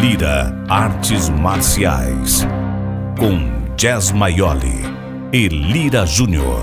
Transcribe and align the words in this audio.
Lira 0.00 0.54
Artes 0.68 1.28
Marciais. 1.28 2.46
Com 3.18 3.74
Jazz 3.74 4.12
Maioli 4.12 4.84
e 5.32 5.48
Lira 5.48 6.06
Júnior. 6.06 6.62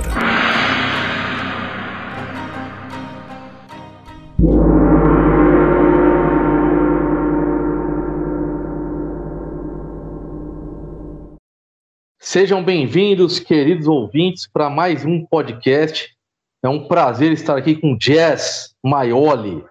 Sejam 12.18 12.64
bem-vindos, 12.64 13.38
queridos 13.38 13.86
ouvintes, 13.86 14.48
para 14.48 14.70
mais 14.70 15.04
um 15.04 15.26
podcast. 15.26 16.16
É 16.64 16.70
um 16.70 16.88
prazer 16.88 17.34
estar 17.34 17.58
aqui 17.58 17.76
com 17.76 17.98
Jazz 17.98 18.74
Maioli. 18.82 19.62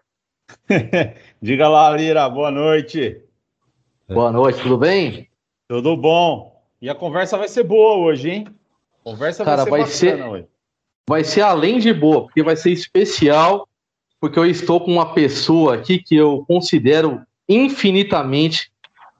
Diga 1.40 1.66
lá, 1.66 1.96
Lira, 1.96 2.28
boa 2.28 2.50
noite. 2.50 3.23
Boa 4.06 4.30
noite, 4.30 4.60
tudo 4.60 4.76
bem? 4.76 5.28
Tudo 5.66 5.96
bom. 5.96 6.62
E 6.80 6.90
a 6.90 6.94
conversa 6.94 7.38
vai 7.38 7.48
ser 7.48 7.64
boa 7.64 7.96
hoje, 7.96 8.30
hein? 8.30 8.46
A 9.00 9.10
conversa 9.10 9.42
Cara, 9.42 9.64
vai 9.64 9.86
ser, 9.86 10.18
vai 10.18 10.40
ser, 10.40 10.48
vai 11.08 11.24
ser 11.24 11.40
além 11.40 11.78
de 11.78 11.90
boa, 11.92 12.24
porque 12.24 12.42
vai 12.42 12.54
ser 12.54 12.70
especial, 12.70 13.66
porque 14.20 14.38
eu 14.38 14.44
estou 14.44 14.78
com 14.78 14.92
uma 14.92 15.14
pessoa 15.14 15.76
aqui 15.76 15.98
que 15.98 16.14
eu 16.14 16.44
considero 16.46 17.22
infinitamente, 17.48 18.70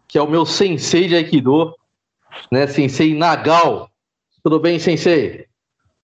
que 0.06 0.18
é 0.18 0.22
o 0.22 0.28
meu 0.28 0.44
sensei 0.44 1.08
de 1.08 1.16
Aikido, 1.16 1.74
né, 2.52 2.66
Sensei 2.66 3.14
Nagal. 3.14 3.88
Tudo 4.42 4.60
bem, 4.60 4.78
Sensei? 4.78 5.46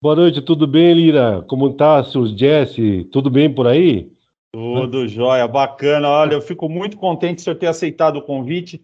Boa 0.02 0.16
noite, 0.16 0.42
tudo 0.42 0.66
bem, 0.66 0.94
Lira? 0.94 1.44
Como 1.50 1.74
tá, 1.74 2.02
Sr. 2.02 2.28
Jesse? 2.28 3.04
Tudo 3.12 3.30
bem 3.30 3.54
por 3.54 3.68
aí? 3.68 4.10
Tudo 4.52 5.08
jóia, 5.08 5.48
bacana. 5.48 6.10
Olha, 6.10 6.34
eu 6.34 6.42
fico 6.42 6.68
muito 6.68 6.98
contente 6.98 7.38
de 7.38 7.42
senhor 7.44 7.56
ter 7.56 7.68
aceitado 7.68 8.18
o 8.18 8.22
convite, 8.22 8.82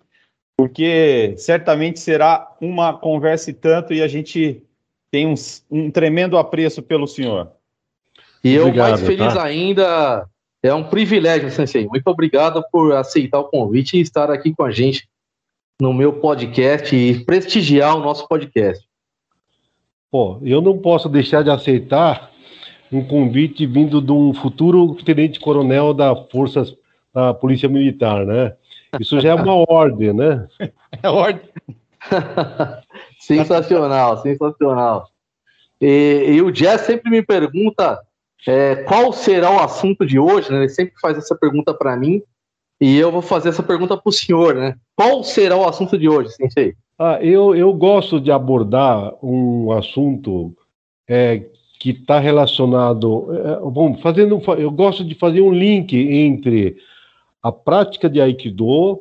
porque 0.57 1.33
certamente 1.37 1.99
será 1.99 2.55
uma 2.61 2.93
conversa 2.93 3.49
e 3.49 3.53
tanto, 3.53 3.93
e 3.93 4.01
a 4.01 4.07
gente 4.07 4.63
tem 5.11 5.27
um, 5.27 5.33
um 5.71 5.89
tremendo 5.89 6.37
apreço 6.37 6.83
pelo 6.83 7.07
senhor. 7.07 7.51
E 8.43 8.53
eu, 8.53 8.67
obrigado, 8.67 8.89
mais 8.89 9.01
feliz 9.01 9.33
tá? 9.33 9.43
ainda, 9.43 10.29
é 10.61 10.73
um 10.73 10.83
privilégio, 10.83 11.49
Sensei. 11.49 11.87
Muito 11.87 12.07
obrigado 12.07 12.63
por 12.71 12.93
aceitar 12.93 13.39
o 13.39 13.45
convite 13.45 13.97
e 13.97 14.01
estar 14.01 14.29
aqui 14.29 14.53
com 14.53 14.63
a 14.63 14.71
gente 14.71 15.07
no 15.81 15.93
meu 15.93 16.13
podcast 16.13 16.95
e 16.95 17.23
prestigiar 17.25 17.97
o 17.97 18.01
nosso 18.01 18.27
podcast. 18.27 18.85
Pô, 20.11 20.39
eu 20.43 20.61
não 20.61 20.77
posso 20.77 21.09
deixar 21.09 21.43
de 21.43 21.49
aceitar 21.49 22.31
um 22.91 23.03
convite 23.03 23.65
vindo 23.65 24.01
de 24.01 24.11
um 24.11 24.33
futuro 24.33 24.95
tenente-coronel 24.95 25.93
da 25.93 26.15
Forças 26.15 26.75
da 27.13 27.33
Polícia 27.33 27.69
Militar, 27.69 28.25
né? 28.25 28.53
Isso 28.99 29.19
já 29.19 29.29
é 29.29 29.35
uma 29.35 29.55
ordem, 29.69 30.13
né? 30.13 30.47
É 31.01 31.09
ordem. 31.09 31.49
sensacional, 33.19 34.21
sensacional. 34.21 35.09
E, 35.81 36.25
e, 36.27 36.41
o 36.41 36.51
Jazz 36.51 36.81
sempre 36.81 37.09
me 37.09 37.21
pergunta 37.21 37.99
é, 38.47 38.75
qual 38.75 39.11
será 39.11 39.51
o 39.51 39.59
assunto 39.59 40.05
de 40.05 40.19
hoje, 40.19 40.51
né? 40.51 40.59
Ele 40.59 40.69
sempre 40.69 40.93
faz 41.01 41.17
essa 41.17 41.35
pergunta 41.35 41.73
para 41.73 41.95
mim 41.97 42.21
e 42.79 42.97
eu 42.97 43.11
vou 43.11 43.21
fazer 43.21 43.49
essa 43.49 43.63
pergunta 43.63 43.97
para 43.97 44.09
o 44.09 44.13
senhor, 44.13 44.55
né? 44.55 44.75
Qual 44.95 45.23
será 45.23 45.55
o 45.55 45.67
assunto 45.67 45.97
de 45.97 46.07
hoje, 46.07 46.31
Sensei? 46.31 46.75
Ah, 46.97 47.19
eu, 47.21 47.55
eu 47.55 47.73
gosto 47.73 48.21
de 48.21 48.31
abordar 48.31 49.13
um 49.23 49.71
assunto 49.71 50.55
é, 51.07 51.45
que 51.85 51.91
está 51.91 52.17
relacionado. 52.17 53.27
É, 53.31 53.59
bom, 53.59 53.95
fazendo, 53.97 54.41
eu 54.57 54.71
gosto 54.71 55.05
de 55.05 55.13
fazer 55.13 55.41
um 55.41 55.51
link 55.51 55.95
entre 55.95 56.77
a 57.43 57.51
prática 57.51 58.09
de 58.09 58.19
Aikido 58.19 58.99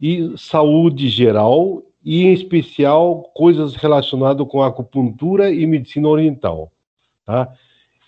e 0.00 0.32
saúde 0.36 1.08
geral, 1.08 1.82
e 2.04 2.22
em 2.22 2.32
especial 2.32 3.28
coisas 3.34 3.74
relacionadas 3.74 4.46
com 4.46 4.62
acupuntura 4.62 5.50
e 5.50 5.66
medicina 5.66 6.06
oriental. 6.06 6.70
Tá? 7.26 7.52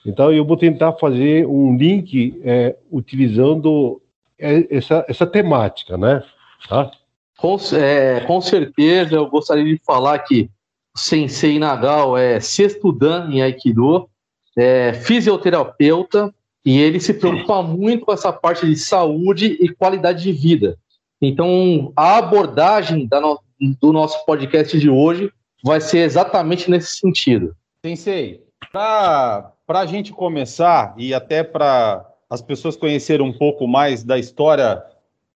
Então, 0.07 0.33
eu 0.33 0.45
vou 0.45 0.57
tentar 0.57 0.93
fazer 0.93 1.45
um 1.49 1.77
link 1.77 2.41
é, 2.45 2.77
utilizando 2.93 4.01
é, 4.39 4.69
essa, 4.71 5.05
essa 5.09 5.27
temática, 5.27 5.99
né? 5.99 6.23
Tá? 6.69 6.93
Com, 7.37 7.57
é, 7.75 8.21
com 8.21 8.41
certeza, 8.41 9.17
eu 9.17 9.29
gostaria 9.29 9.65
de 9.65 9.81
falar 9.85 10.21
que 10.21 10.49
Sensei 10.97 11.59
Nagal 11.59 12.17
é 12.17 12.41
sexto 12.41 12.93
dan 12.93 13.31
em 13.31 13.43
Aikido, 13.43 14.09
é 14.57 14.93
fisioterapeuta, 14.93 16.35
e 16.65 16.79
ele 16.79 17.01
se 17.01 17.15
preocupa 17.15 17.63
muito 17.63 18.05
com 18.05 18.13
essa 18.13 18.33
parte 18.33 18.67
de 18.67 18.77
saúde 18.77 19.57
e 19.61 19.69
qualidade 19.69 20.23
de 20.23 20.33
vida. 20.33 20.77
Então, 21.21 21.93
a 21.97 22.19
abordagem 22.19 23.09
no, 23.11 23.41
do 23.81 23.93
nosso 23.93 24.25
podcast 24.25 24.79
de 24.79 24.91
hoje 24.91 25.33
vai 25.63 25.81
ser 25.81 25.99
exatamente 25.99 26.71
nesse 26.71 26.97
sentido. 26.99 27.55
Sensei, 27.85 28.43
para 28.73 29.53
a 29.69 29.87
gente 29.87 30.13
começar 30.13 30.95
e 30.97 31.15
até 31.15 31.43
para 31.43 32.07
as 32.29 32.41
pessoas 32.41 32.77
conhecerem 32.77 33.27
um 33.27 33.37
pouco 33.37 33.67
mais 33.67 34.05
da 34.05 34.19
história 34.19 34.83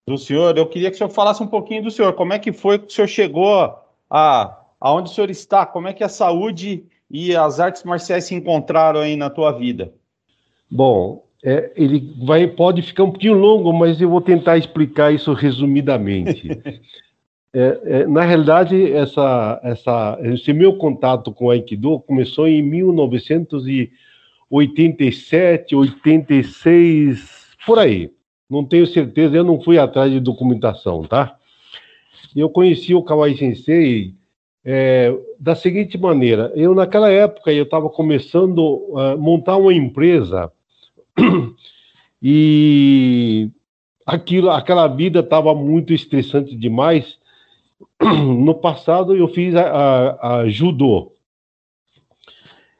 do 0.06 0.18
senhor, 0.18 0.56
eu 0.58 0.66
queria 0.66 0.90
que 0.90 0.96
o 0.96 0.98
senhor 0.98 1.10
falasse 1.10 1.42
um 1.42 1.46
pouquinho 1.46 1.84
do 1.84 1.90
senhor. 1.90 2.12
Como 2.14 2.32
é 2.32 2.38
que 2.38 2.52
foi 2.52 2.78
que 2.78 2.86
o 2.86 2.90
senhor 2.90 3.06
chegou 3.06 3.74
a 4.10 4.61
aonde 4.82 5.10
o 5.10 5.12
senhor 5.14 5.30
está? 5.30 5.64
Como 5.64 5.86
é 5.86 5.92
que 5.92 6.02
a 6.02 6.08
saúde 6.08 6.84
e 7.08 7.36
as 7.36 7.60
artes 7.60 7.84
marciais 7.84 8.24
se 8.24 8.34
encontraram 8.34 9.00
aí 9.00 9.14
na 9.14 9.30
tua 9.30 9.52
vida? 9.52 9.92
Bom, 10.68 11.24
é, 11.44 11.72
ele 11.76 12.12
vai 12.24 12.48
pode 12.48 12.82
ficar 12.82 13.04
um 13.04 13.12
pouquinho 13.12 13.34
longo, 13.34 13.72
mas 13.72 14.00
eu 14.00 14.10
vou 14.10 14.20
tentar 14.20 14.58
explicar 14.58 15.14
isso 15.14 15.32
resumidamente. 15.32 16.50
é, 17.54 17.80
é, 17.84 18.06
na 18.06 18.22
realidade, 18.22 18.92
essa, 18.92 19.60
essa, 19.62 20.18
esse 20.22 20.52
meu 20.52 20.76
contato 20.76 21.32
com 21.32 21.46
o 21.46 21.50
Aikido 21.50 22.00
começou 22.00 22.48
em 22.48 22.60
1900 22.60 23.68
e 23.68 23.92
87, 24.50 25.76
86, 25.76 27.56
por 27.64 27.78
aí. 27.78 28.10
Não 28.50 28.64
tenho 28.64 28.86
certeza, 28.86 29.36
eu 29.36 29.44
não 29.44 29.62
fui 29.62 29.78
atrás 29.78 30.10
de 30.10 30.18
documentação, 30.18 31.04
tá? 31.04 31.36
Eu 32.34 32.50
conheci 32.50 32.94
o 32.94 33.02
Kawai 33.02 33.34
Sensei 33.36 34.14
é, 34.64 35.16
da 35.38 35.54
seguinte 35.54 35.98
maneira: 35.98 36.52
eu, 36.54 36.74
naquela 36.74 37.10
época, 37.10 37.52
eu 37.52 37.64
estava 37.64 37.88
começando 37.88 38.92
a 38.96 39.16
montar 39.16 39.56
uma 39.56 39.74
empresa 39.74 40.52
e 42.22 43.50
aquilo, 44.06 44.50
aquela 44.50 44.86
vida 44.86 45.20
estava 45.20 45.54
muito 45.54 45.92
estressante 45.92 46.56
demais. 46.56 47.18
No 48.02 48.54
passado, 48.54 49.14
eu 49.14 49.28
fiz 49.28 49.54
a, 49.54 49.62
a, 49.62 50.36
a 50.38 50.48
judô. 50.48 51.12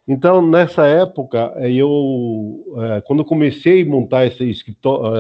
Então, 0.07 0.43
nessa 0.45 0.85
época, 0.87 1.53
eh, 1.57 1.73
eu, 1.73 2.65
é, 2.79 3.01
quando 3.03 3.25
comecei 3.25 3.83
a 3.83 3.87
montar 3.87 4.25
essa, 4.25 4.43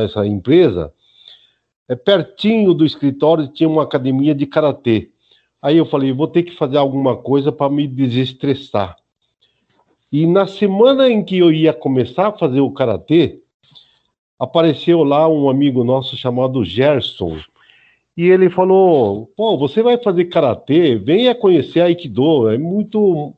essa 0.05 0.27
empresa, 0.27 0.93
é, 1.89 1.95
pertinho 1.95 2.75
do 2.75 2.85
escritório 2.85 3.47
tinha 3.49 3.69
uma 3.69 3.85
academia 3.85 4.35
de 4.35 4.45
karatê. 4.45 5.11
Aí 5.63 5.77
eu 5.77 5.87
falei, 5.87 6.13
vou 6.13 6.27
ter 6.27 6.43
que 6.43 6.57
fazer 6.57 6.77
alguma 6.77 7.17
coisa 7.17 7.53
para 7.53 7.71
me 7.71 7.87
desestressar. 7.87 8.97
E 10.11 10.27
na 10.27 10.47
semana 10.47 11.09
em 11.09 11.25
que 11.25 11.39
eu 11.39 11.53
ia 11.53 11.73
começar 11.73 12.29
a 12.29 12.39
fazer 12.39 12.61
o 12.61 12.73
karatê, 12.73 13.41
apareceu 14.39 15.05
lá 15.05 15.29
um 15.29 15.49
amigo 15.49 15.85
nosso 15.85 16.17
chamado 16.17 16.65
Gerson. 16.65 17.39
E 18.17 18.29
ele 18.29 18.51
falou: 18.51 19.31
Pô, 19.37 19.57
você 19.57 19.83
vai 19.83 19.97
fazer 19.97 20.27
karatê? 20.27 20.97
Venha 20.97 21.35
conhecer 21.35 21.81
Aikido. 21.81 22.51
É 22.51 22.59
muito 22.59 23.33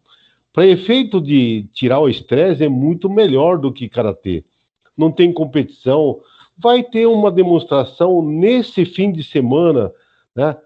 para 0.52 0.66
efeito 0.66 1.20
de 1.20 1.68
tirar 1.72 2.00
o 2.00 2.08
estresse, 2.08 2.64
é 2.64 2.68
muito 2.68 3.10
melhor 3.10 3.58
do 3.58 3.72
que 3.72 3.88
karatê. 3.88 4.44
Não 4.96 5.12
tem 5.12 5.32
competição. 5.32 6.20
Vai 6.56 6.82
ter 6.82 7.06
uma 7.06 7.30
demonstração 7.30 8.22
nesse 8.22 8.84
fim 8.84 9.12
de 9.12 9.22
semana, 9.22 9.92
né? 10.34 10.56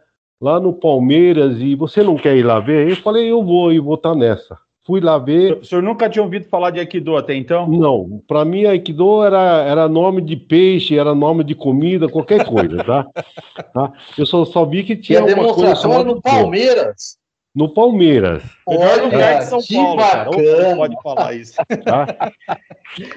Lá 0.41 0.61
no 0.61 0.73
Palmeiras, 0.73 1.61
e 1.61 1.75
você 1.75 2.03
não 2.03 2.17
quer 2.17 2.37
ir 2.37 2.45
lá 2.45 2.61
ver? 2.61 2.89
Eu 2.89 2.97
falei, 2.97 3.31
eu 3.31 3.43
vou 3.43 3.73
e 3.73 3.81
vou 3.81 3.95
estar 3.95 4.11
tá 4.11 4.15
nessa. 4.15 4.59
Fui 4.87 5.01
lá 5.01 5.19
ver. 5.19 5.59
O 5.59 5.65
senhor 5.65 5.83
nunca 5.83 6.09
tinha 6.09 6.23
ouvido 6.23 6.47
falar 6.47 6.71
de 6.71 6.81
Aikido 6.81 7.17
até 7.17 7.35
então? 7.35 7.69
Não. 7.69 8.23
Para 8.27 8.45
mim, 8.45 8.65
Aikido 8.65 9.23
era, 9.23 9.63
era 9.65 9.89
nome 9.89 10.23
de 10.23 10.37
peixe, 10.37 10.99
era 10.99 11.15
nome 11.15 11.45
de 11.45 11.55
comida, 11.55 12.09
qualquer 12.09 12.47
coisa, 12.47 12.83
tá? 12.85 13.07
tá? 13.75 13.93
Eu 14.17 14.25
só, 14.25 14.45
só 14.45 14.65
vi 14.65 14.85
que 14.85 14.97
tinha 14.97 15.19
e 15.19 15.33
a 15.33 15.37
uma 15.37 15.53
coisa. 15.53 16.05
no 16.05 16.23
Palmeiras 16.23 17.19
no 17.59 17.69
Palmeiras. 17.69 18.45
Olha, 18.65 19.03
lugar 19.03 19.39
de 19.41 19.47
São 19.47 19.59
Paulo, 19.61 19.97
bacana. 19.97 20.31
cara. 20.31 20.77
pode 20.77 21.03
falar 21.03 21.35
isso. 21.35 21.55
Tá? 21.85 22.33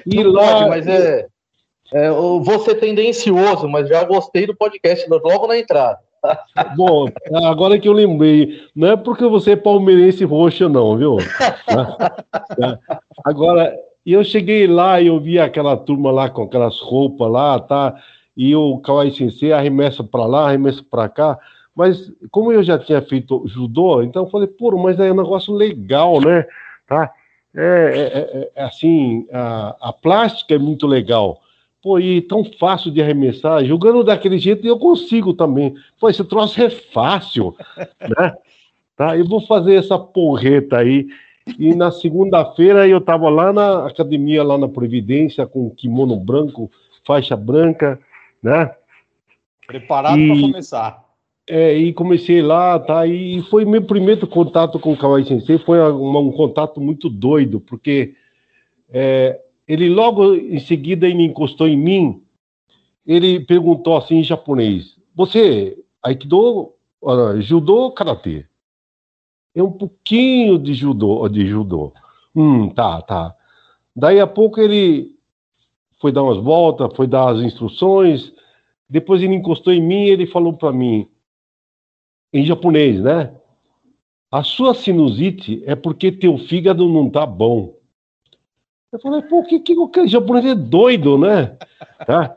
E 0.04 0.22
Não 0.22 0.32
lá, 0.32 0.54
pode, 0.54 0.68
mas 0.70 0.86
é, 0.88 1.26
é, 1.92 2.08
eu 2.08 2.42
vou 2.42 2.58
ser 2.60 2.74
tendencioso, 2.76 3.68
mas 3.68 3.88
já 3.88 4.02
gostei 4.02 4.46
do 4.46 4.56
podcast 4.56 5.08
logo 5.08 5.46
na 5.46 5.58
entrada. 5.58 5.98
Bom, 6.76 7.08
agora 7.44 7.78
que 7.78 7.88
eu 7.88 7.92
lembrei, 7.92 8.60
não 8.74 8.88
é 8.88 8.96
porque 8.96 9.24
você 9.26 9.52
é 9.52 9.56
palmeirense 9.56 10.24
roxo, 10.24 10.68
não, 10.68 10.96
viu? 10.96 11.16
Agora, 13.24 13.74
eu 14.04 14.22
cheguei 14.22 14.66
lá 14.66 15.00
e 15.00 15.08
eu 15.08 15.18
vi 15.18 15.38
aquela 15.38 15.76
turma 15.76 16.10
lá 16.10 16.30
com 16.30 16.42
aquelas 16.42 16.78
roupas 16.80 17.30
lá, 17.30 17.58
tá? 17.58 17.96
e 18.36 18.54
o 18.54 18.78
Kawai 18.78 19.10
Sensei 19.10 19.52
arremessa 19.52 20.02
para 20.02 20.26
lá, 20.26 20.48
arremessa 20.48 20.82
para 20.88 21.08
cá. 21.08 21.38
Mas 21.74 22.12
como 22.30 22.52
eu 22.52 22.62
já 22.62 22.78
tinha 22.78 23.00
feito 23.00 23.46
judô, 23.46 24.02
então 24.02 24.24
eu 24.24 24.30
falei, 24.30 24.46
pô, 24.46 24.76
mas 24.78 24.98
é 24.98 25.10
um 25.10 25.16
negócio 25.16 25.54
legal, 25.54 26.20
né? 26.20 26.46
Tá? 26.86 27.10
É, 27.54 27.62
é, 27.64 28.18
é, 28.18 28.50
é 28.54 28.64
assim, 28.64 29.26
a, 29.32 29.76
a, 29.80 29.92
plástica 29.92 30.54
é 30.54 30.58
muito 30.58 30.86
legal. 30.86 31.40
Pô, 31.82 31.98
e 31.98 32.20
tão 32.22 32.44
fácil 32.44 32.92
de 32.92 33.02
arremessar, 33.02 33.64
jogando 33.64 34.04
daquele 34.04 34.38
jeito 34.38 34.64
eu 34.64 34.78
consigo 34.78 35.34
também. 35.34 35.74
Pô, 35.98 36.08
esse 36.08 36.22
troço 36.24 36.62
é 36.62 36.70
fácil, 36.70 37.56
né? 38.00 38.36
Tá? 38.96 39.18
Eu 39.18 39.26
vou 39.26 39.40
fazer 39.40 39.74
essa 39.74 39.98
porreta 39.98 40.78
aí. 40.78 41.08
E 41.58 41.74
na 41.74 41.90
segunda-feira 41.90 42.86
eu 42.86 42.98
estava 42.98 43.28
lá 43.28 43.52
na 43.52 43.86
academia, 43.86 44.44
lá 44.44 44.56
na 44.56 44.68
Previdência, 44.68 45.44
com 45.44 45.70
kimono 45.70 46.16
branco, 46.16 46.70
faixa 47.04 47.36
branca, 47.36 47.98
né? 48.40 48.72
Preparado 49.66 50.16
para 50.16 50.40
começar. 50.40 51.04
É, 51.48 51.74
e 51.76 51.92
comecei 51.92 52.40
lá, 52.40 52.78
tá? 52.78 53.04
E 53.04 53.42
foi 53.50 53.64
meu 53.64 53.82
primeiro 53.82 54.24
contato 54.28 54.78
com 54.78 54.92
o 54.92 54.96
Kawai 54.96 55.24
Sensei, 55.24 55.58
foi 55.58 55.80
um, 55.80 56.16
um 56.16 56.30
contato 56.30 56.80
muito 56.80 57.10
doido, 57.10 57.60
porque 57.60 58.14
é, 58.92 59.40
ele 59.66 59.88
logo 59.88 60.34
em 60.34 60.58
seguida 60.58 61.06
ele 61.06 61.22
encostou 61.22 61.68
em 61.68 61.76
mim, 61.76 62.22
ele 63.06 63.40
perguntou 63.40 63.96
assim 63.96 64.16
em 64.16 64.24
japonês: 64.24 64.96
Você, 65.14 65.78
Aikido, 66.02 66.72
uh, 67.00 67.40
judô 67.40 67.90
karatê? 67.92 68.46
É 69.54 69.62
um 69.62 69.72
pouquinho 69.72 70.58
de 70.58 70.72
judô, 70.74 71.28
de 71.28 71.46
judô. 71.46 71.92
Hum, 72.34 72.70
tá, 72.70 73.02
tá. 73.02 73.36
Daí 73.94 74.18
a 74.18 74.26
pouco 74.26 74.60
ele 74.60 75.16
foi 76.00 76.10
dar 76.10 76.22
umas 76.22 76.42
voltas, 76.42 76.90
foi 76.96 77.06
dar 77.06 77.30
as 77.30 77.40
instruções. 77.40 78.32
Depois 78.88 79.22
ele 79.22 79.34
encostou 79.34 79.72
em 79.72 79.80
mim 79.80 80.04
e 80.04 80.10
ele 80.10 80.26
falou 80.26 80.54
para 80.54 80.72
mim: 80.72 81.06
em 82.32 82.44
japonês, 82.44 83.00
né? 83.00 83.34
A 84.30 84.42
sua 84.42 84.74
sinusite 84.74 85.62
é 85.66 85.74
porque 85.76 86.10
teu 86.10 86.38
fígado 86.38 86.88
não 86.88 87.10
tá 87.10 87.26
bom. 87.26 87.76
Eu 88.92 89.00
falei, 89.00 89.22
pô, 89.22 89.42
que, 89.42 89.58
que 89.58 89.74
o 89.74 89.90
japonês 90.06 90.44
é 90.46 90.54
doido, 90.54 91.18
né? 91.18 91.56
Tá? 92.06 92.36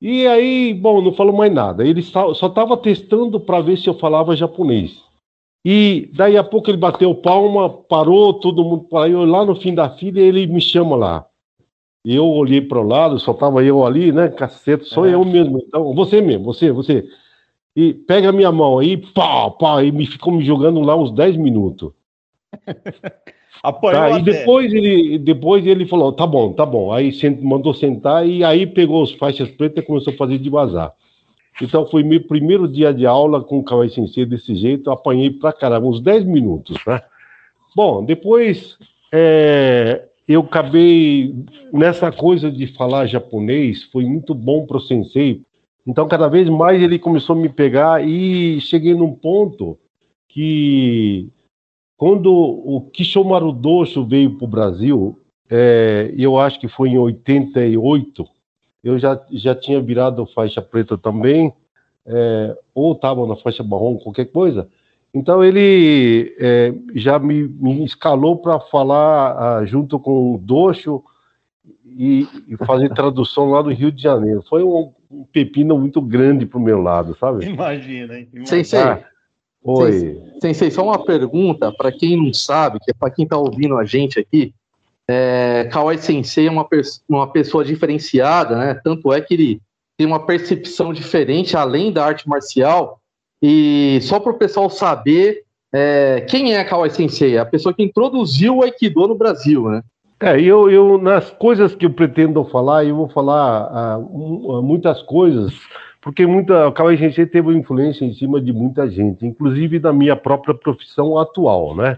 E 0.00 0.24
aí, 0.26 0.72
bom, 0.72 1.02
não 1.02 1.12
falou 1.12 1.34
mais 1.34 1.52
nada. 1.52 1.84
Ele 1.84 2.00
só 2.00 2.30
estava 2.30 2.76
testando 2.76 3.40
para 3.40 3.60
ver 3.60 3.76
se 3.76 3.88
eu 3.88 3.94
falava 3.94 4.36
japonês. 4.36 5.02
E 5.64 6.10
daí 6.14 6.36
a 6.36 6.44
pouco 6.44 6.70
ele 6.70 6.76
bateu 6.76 7.14
palma, 7.14 7.68
parou, 7.68 8.34
todo 8.34 8.64
mundo 8.64 8.84
parou. 8.84 9.24
Lá 9.24 9.44
no 9.44 9.54
fim 9.56 9.74
da 9.74 9.90
fila, 9.90 10.20
ele 10.20 10.46
me 10.46 10.60
chama 10.60 10.96
lá. 10.96 11.26
Eu 12.04 12.26
olhei 12.28 12.60
para 12.60 12.80
o 12.80 12.86
lado, 12.86 13.18
só 13.18 13.32
tava 13.34 13.64
eu 13.64 13.84
ali, 13.84 14.10
né? 14.12 14.28
Cacete, 14.28 14.84
sou 14.84 15.06
é. 15.06 15.14
eu 15.14 15.24
mesmo. 15.24 15.58
Então, 15.58 15.92
você 15.94 16.20
mesmo, 16.20 16.44
você, 16.44 16.72
você 16.72 17.08
e 17.74 17.94
pega 17.94 18.28
a 18.28 18.32
minha 18.32 18.52
mão 18.52 18.78
aí, 18.78 18.96
pá, 18.96 19.50
pá, 19.50 19.82
e 19.82 19.90
me 19.90 20.06
ficou 20.06 20.32
me 20.32 20.44
jogando 20.44 20.80
lá 20.80 20.94
uns 20.96 21.10
10 21.12 21.36
minutos. 21.36 21.92
Apanhou 23.62 24.10
tá, 24.10 24.18
e 24.18 24.22
depois 24.22 24.72
ele, 24.72 25.18
depois 25.18 25.64
ele 25.64 25.86
falou, 25.86 26.12
tá 26.12 26.26
bom, 26.26 26.52
tá 26.52 26.66
bom. 26.66 26.92
Aí 26.92 27.12
mandou 27.40 27.72
sentar 27.72 28.26
e 28.26 28.42
aí 28.42 28.66
pegou 28.66 29.02
as 29.02 29.12
faixas 29.12 29.48
pretas 29.50 29.82
e 29.82 29.86
começou 29.86 30.12
a 30.12 30.16
fazer 30.16 30.38
de 30.38 30.50
vazar. 30.50 30.92
Então 31.60 31.86
foi 31.86 32.02
meu 32.02 32.20
primeiro 32.22 32.66
dia 32.66 32.92
de 32.92 33.06
aula 33.06 33.42
com 33.42 33.58
o 33.58 33.64
Kawai 33.64 33.88
Sensei 33.88 34.26
desse 34.26 34.54
jeito, 34.56 34.90
apanhei 34.90 35.30
pra 35.30 35.52
caramba, 35.52 35.86
uns 35.86 36.00
10 36.00 36.24
minutos, 36.24 36.76
né? 36.86 37.00
Bom, 37.76 38.04
depois 38.04 38.76
é, 39.12 40.06
eu 40.26 40.40
acabei 40.40 41.34
nessa 41.72 42.10
coisa 42.10 42.50
de 42.50 42.66
falar 42.68 43.06
japonês, 43.06 43.84
foi 43.84 44.04
muito 44.04 44.34
bom 44.34 44.66
pro 44.66 44.80
Sensei, 44.80 45.42
então, 45.86 46.06
cada 46.06 46.28
vez 46.28 46.48
mais 46.48 46.80
ele 46.80 46.98
começou 46.98 47.34
a 47.34 47.38
me 47.38 47.48
pegar 47.48 48.06
e 48.06 48.60
cheguei 48.60 48.94
num 48.94 49.12
ponto 49.12 49.78
que, 50.28 51.28
quando 52.02 52.34
o 52.34 52.80
Kishomaru 52.92 53.52
Dosho 53.52 54.04
veio 54.04 54.36
para 54.36 54.44
o 54.44 54.48
Brasil, 54.48 55.16
é, 55.48 56.12
eu 56.18 56.36
acho 56.36 56.58
que 56.58 56.66
foi 56.66 56.88
em 56.88 56.98
88, 56.98 58.26
eu 58.82 58.98
já, 58.98 59.24
já 59.30 59.54
tinha 59.54 59.80
virado 59.80 60.26
faixa 60.26 60.60
preta 60.60 60.98
também, 60.98 61.52
é, 62.04 62.58
ou 62.74 62.90
estava 62.90 63.24
na 63.24 63.36
faixa 63.36 63.62
marrom, 63.62 63.98
qualquer 63.98 64.24
coisa. 64.24 64.68
Então 65.14 65.44
ele 65.44 66.34
é, 66.40 66.74
já 66.96 67.20
me, 67.20 67.44
me 67.44 67.84
escalou 67.84 68.36
para 68.36 68.58
falar 68.58 69.60
ah, 69.60 69.64
junto 69.64 69.96
com 70.00 70.34
o 70.34 70.38
Docho 70.38 71.04
e, 71.86 72.26
e, 72.48 72.56
fazer 72.66 72.88
tradução 72.94 73.48
lá 73.48 73.62
do 73.62 73.70
Rio 73.70 73.92
de 73.92 74.02
Janeiro. 74.02 74.42
Foi 74.48 74.64
um, 74.64 74.92
um 75.08 75.22
pepino 75.22 75.78
muito 75.78 76.02
grande 76.02 76.46
pro 76.46 76.58
meu 76.58 76.82
lado, 76.82 77.16
sabe? 77.20 77.46
Imagina, 77.46 78.18
hein? 78.18 78.28
Imagina. 78.32 78.46
Sensei, 78.46 78.80
ah, 78.80 79.04
oi. 79.64 80.20
Sensei, 80.40 80.70
só 80.70 80.82
uma 80.82 81.04
pergunta 81.04 81.72
para 81.72 81.92
quem 81.92 82.16
não 82.16 82.32
sabe, 82.32 82.78
que 82.80 82.90
é 82.90 82.94
para 82.94 83.10
quem 83.10 83.24
está 83.24 83.36
ouvindo 83.36 83.76
a 83.76 83.84
gente 83.84 84.18
aqui. 84.18 84.52
É, 85.08 85.68
Kawai 85.70 85.98
Sensei 85.98 86.46
é 86.46 86.50
uma, 86.50 86.66
uma 87.08 87.26
pessoa 87.26 87.64
diferenciada, 87.64 88.56
né? 88.56 88.74
Tanto 88.82 89.12
é 89.12 89.20
que 89.20 89.34
ele 89.34 89.60
tem 89.96 90.06
uma 90.06 90.24
percepção 90.24 90.92
diferente 90.92 91.56
além 91.56 91.92
da 91.92 92.04
arte 92.04 92.28
marcial. 92.28 93.00
E 93.40 93.98
só 94.02 94.20
para 94.20 94.32
o 94.32 94.38
pessoal 94.38 94.70
saber 94.70 95.42
é, 95.72 96.20
quem 96.28 96.54
é 96.54 96.64
Kawai 96.64 96.90
Sensei, 96.90 97.38
a 97.38 97.46
pessoa 97.46 97.74
que 97.74 97.82
introduziu 97.82 98.58
o 98.58 98.62
Aikido 98.62 99.08
no 99.08 99.14
Brasil, 99.14 99.68
né? 99.68 99.82
É, 100.20 100.40
eu, 100.40 100.70
eu, 100.70 100.98
nas 100.98 101.30
coisas 101.30 101.74
que 101.74 101.84
eu 101.84 101.90
pretendo 101.90 102.44
falar, 102.44 102.84
eu 102.84 102.94
vou 102.94 103.08
falar 103.08 103.98
uh, 103.98 104.62
muitas 104.62 105.02
coisas, 105.02 105.52
porque 106.02 106.26
muita, 106.26 106.68
o 106.68 106.96
Sensei 106.98 107.24
teve 107.26 107.56
influência 107.56 108.04
em 108.04 108.12
cima 108.12 108.40
de 108.40 108.52
muita 108.52 108.90
gente, 108.90 109.24
inclusive 109.24 109.78
da 109.78 109.92
minha 109.92 110.16
própria 110.16 110.52
profissão 110.52 111.16
atual, 111.16 111.76
né? 111.76 111.96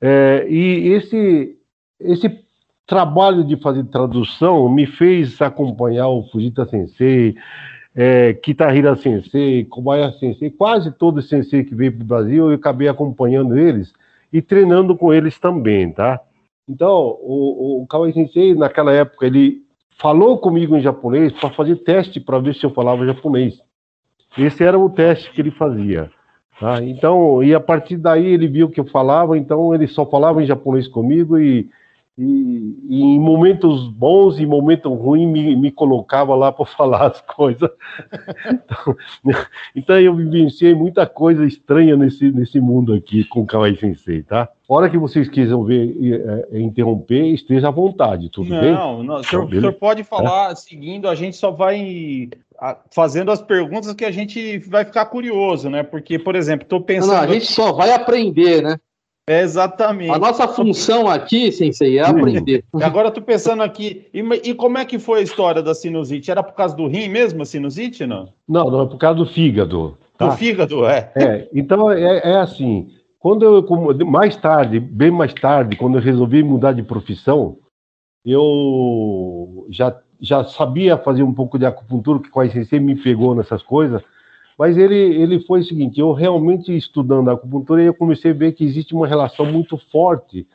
É, 0.00 0.46
e 0.48 0.88
esse, 0.92 1.56
esse 1.98 2.44
trabalho 2.86 3.42
de 3.42 3.56
fazer 3.56 3.84
tradução 3.84 4.68
me 4.68 4.86
fez 4.86 5.40
acompanhar 5.40 6.08
o 6.08 6.24
Fujita 6.24 6.66
Sensei, 6.66 7.36
é, 7.96 8.34
Kitahira 8.34 8.94
Sensei, 8.96 9.64
Kobayashi 9.64 10.18
Sensei, 10.18 10.50
quase 10.50 10.92
todos 10.92 11.26
sensei 11.26 11.64
que 11.64 11.74
veio 11.74 11.92
para 11.92 12.02
o 12.02 12.06
Brasil, 12.06 12.50
eu 12.50 12.56
acabei 12.56 12.86
acompanhando 12.86 13.58
eles 13.58 13.94
e 14.30 14.42
treinando 14.42 14.94
com 14.94 15.12
eles 15.12 15.38
também, 15.38 15.90
tá? 15.90 16.20
Então, 16.68 17.16
o, 17.22 17.80
o 17.82 17.86
Kawai 17.86 18.12
Sensei, 18.12 18.54
naquela 18.54 18.92
época, 18.92 19.26
ele 19.26 19.62
falou 19.98 20.38
comigo 20.38 20.76
em 20.76 20.80
japonês 20.80 21.32
para 21.32 21.50
fazer 21.50 21.76
teste 21.76 22.20
para 22.20 22.38
ver 22.38 22.54
se 22.54 22.64
eu 22.64 22.70
falava 22.70 23.06
japonês. 23.06 23.60
Esse 24.36 24.62
era 24.62 24.78
o 24.78 24.88
teste 24.88 25.30
que 25.32 25.40
ele 25.40 25.50
fazia. 25.50 26.10
Tá? 26.58 26.82
Então, 26.82 27.42
e 27.42 27.54
a 27.54 27.60
partir 27.60 27.96
daí 27.96 28.26
ele 28.26 28.48
viu 28.48 28.68
que 28.68 28.80
eu 28.80 28.84
falava, 28.86 29.36
então 29.36 29.74
ele 29.74 29.86
só 29.86 30.04
falava 30.06 30.42
em 30.42 30.46
japonês 30.46 30.88
comigo 30.88 31.38
e 31.38 31.68
e, 32.18 32.76
e, 32.88 33.00
em 33.00 33.20
momentos 33.20 33.86
bons 33.88 34.40
e 34.40 34.44
momentos 34.44 34.90
ruins 34.90 35.30
me, 35.30 35.54
me 35.54 35.70
colocava 35.70 36.34
lá 36.34 36.50
para 36.50 36.66
falar 36.66 37.06
as 37.06 37.20
coisas. 37.20 37.70
Então, 38.52 38.96
então, 39.76 40.00
eu 40.00 40.14
vivenciei 40.16 40.74
muita 40.74 41.06
coisa 41.06 41.46
estranha 41.46 41.96
nesse, 41.96 42.32
nesse 42.32 42.58
mundo 42.58 42.92
aqui 42.92 43.22
com 43.24 43.42
o 43.42 43.46
Kawai 43.46 43.76
Sensei, 43.76 44.24
tá? 44.24 44.48
A 44.68 44.74
hora 44.74 44.90
que 44.90 44.98
vocês 44.98 45.28
quiserem 45.30 45.64
ver, 45.64 46.46
é, 46.52 46.60
interromper, 46.60 47.26
esteja 47.28 47.68
à 47.68 47.70
vontade, 47.70 48.28
tudo 48.28 48.50
não, 48.50 48.60
bem? 48.60 48.72
Não, 48.72 49.16
o 49.16 49.24
senhor, 49.24 49.44
o 49.46 49.50
senhor 49.50 49.72
pode 49.72 50.04
falar 50.04 50.52
é? 50.52 50.54
seguindo, 50.54 51.08
a 51.08 51.14
gente 51.14 51.38
só 51.38 51.50
vai 51.50 52.28
fazendo 52.90 53.30
as 53.30 53.40
perguntas 53.40 53.94
que 53.94 54.04
a 54.04 54.10
gente 54.10 54.58
vai 54.58 54.84
ficar 54.84 55.06
curioso, 55.06 55.70
né? 55.70 55.82
Porque, 55.82 56.18
por 56.18 56.36
exemplo, 56.36 56.64
estou 56.64 56.82
pensando. 56.82 57.12
Não, 57.12 57.20
a 57.20 57.26
gente 57.26 57.46
só 57.46 57.72
vai 57.72 57.92
aprender, 57.92 58.62
né? 58.62 58.78
É 59.26 59.42
exatamente. 59.42 60.10
A 60.10 60.18
nossa 60.18 60.48
função 60.48 61.06
aqui, 61.06 61.52
Sensei, 61.52 61.98
é 61.98 62.02
aprender. 62.02 62.64
Agora 62.82 63.08
eu 63.08 63.12
tô 63.12 63.22
pensando 63.22 63.62
aqui, 63.62 64.06
e, 64.12 64.20
e, 64.20 64.54
como 64.54 64.78
é 64.78 64.84
que 64.84 64.98
foi 64.98 65.20
a 65.20 65.22
história 65.22 65.62
da 65.62 65.74
sinusite? 65.74 66.30
Era 66.30 66.42
por 66.42 66.54
causa 66.54 66.74
do 66.74 66.86
rim 66.86 67.08
mesmo, 67.08 67.42
a 67.42 67.44
sinusite, 67.44 68.06
não? 68.06 68.32
Não, 68.48 68.70
não, 68.70 68.82
é 68.82 68.86
por 68.86 68.96
causa 68.96 69.18
do 69.18 69.26
fígado. 69.26 69.98
Tá? 70.16 70.28
Do 70.28 70.36
fígado, 70.36 70.86
é. 70.86 71.12
É, 71.14 71.48
então 71.54 71.90
é, 71.90 72.32
é 72.32 72.36
assim, 72.36 72.88
quando 73.18 73.44
eu, 73.44 74.06
mais 74.06 74.36
tarde, 74.36 74.78
bem 74.78 75.10
mais 75.10 75.34
tarde, 75.34 75.76
quando 75.76 75.98
eu 75.98 76.02
resolvi 76.02 76.42
mudar 76.42 76.72
de 76.72 76.82
profissão, 76.82 77.58
eu 78.24 79.66
já, 79.70 80.00
já 80.20 80.44
sabia 80.44 80.96
fazer 80.96 81.22
um 81.22 81.34
pouco 81.34 81.58
de 81.58 81.66
acupuntura, 81.66 82.20
que 82.20 82.30
quase 82.30 82.64
sempre 82.64 82.94
me 82.94 83.02
pegou 83.02 83.34
nessas 83.34 83.62
coisas, 83.62 84.02
mas 84.56 84.76
ele, 84.76 84.96
ele 84.96 85.40
foi 85.40 85.60
o 85.60 85.64
seguinte: 85.64 85.98
eu 85.98 86.12
realmente 86.12 86.76
estudando 86.76 87.28
a 87.28 87.32
acupuntura, 87.32 87.82
eu 87.82 87.94
comecei 87.94 88.30
a 88.30 88.34
ver 88.34 88.52
que 88.52 88.64
existe 88.64 88.94
uma 88.94 89.06
relação 89.06 89.46
muito 89.46 89.76
forte 89.76 90.46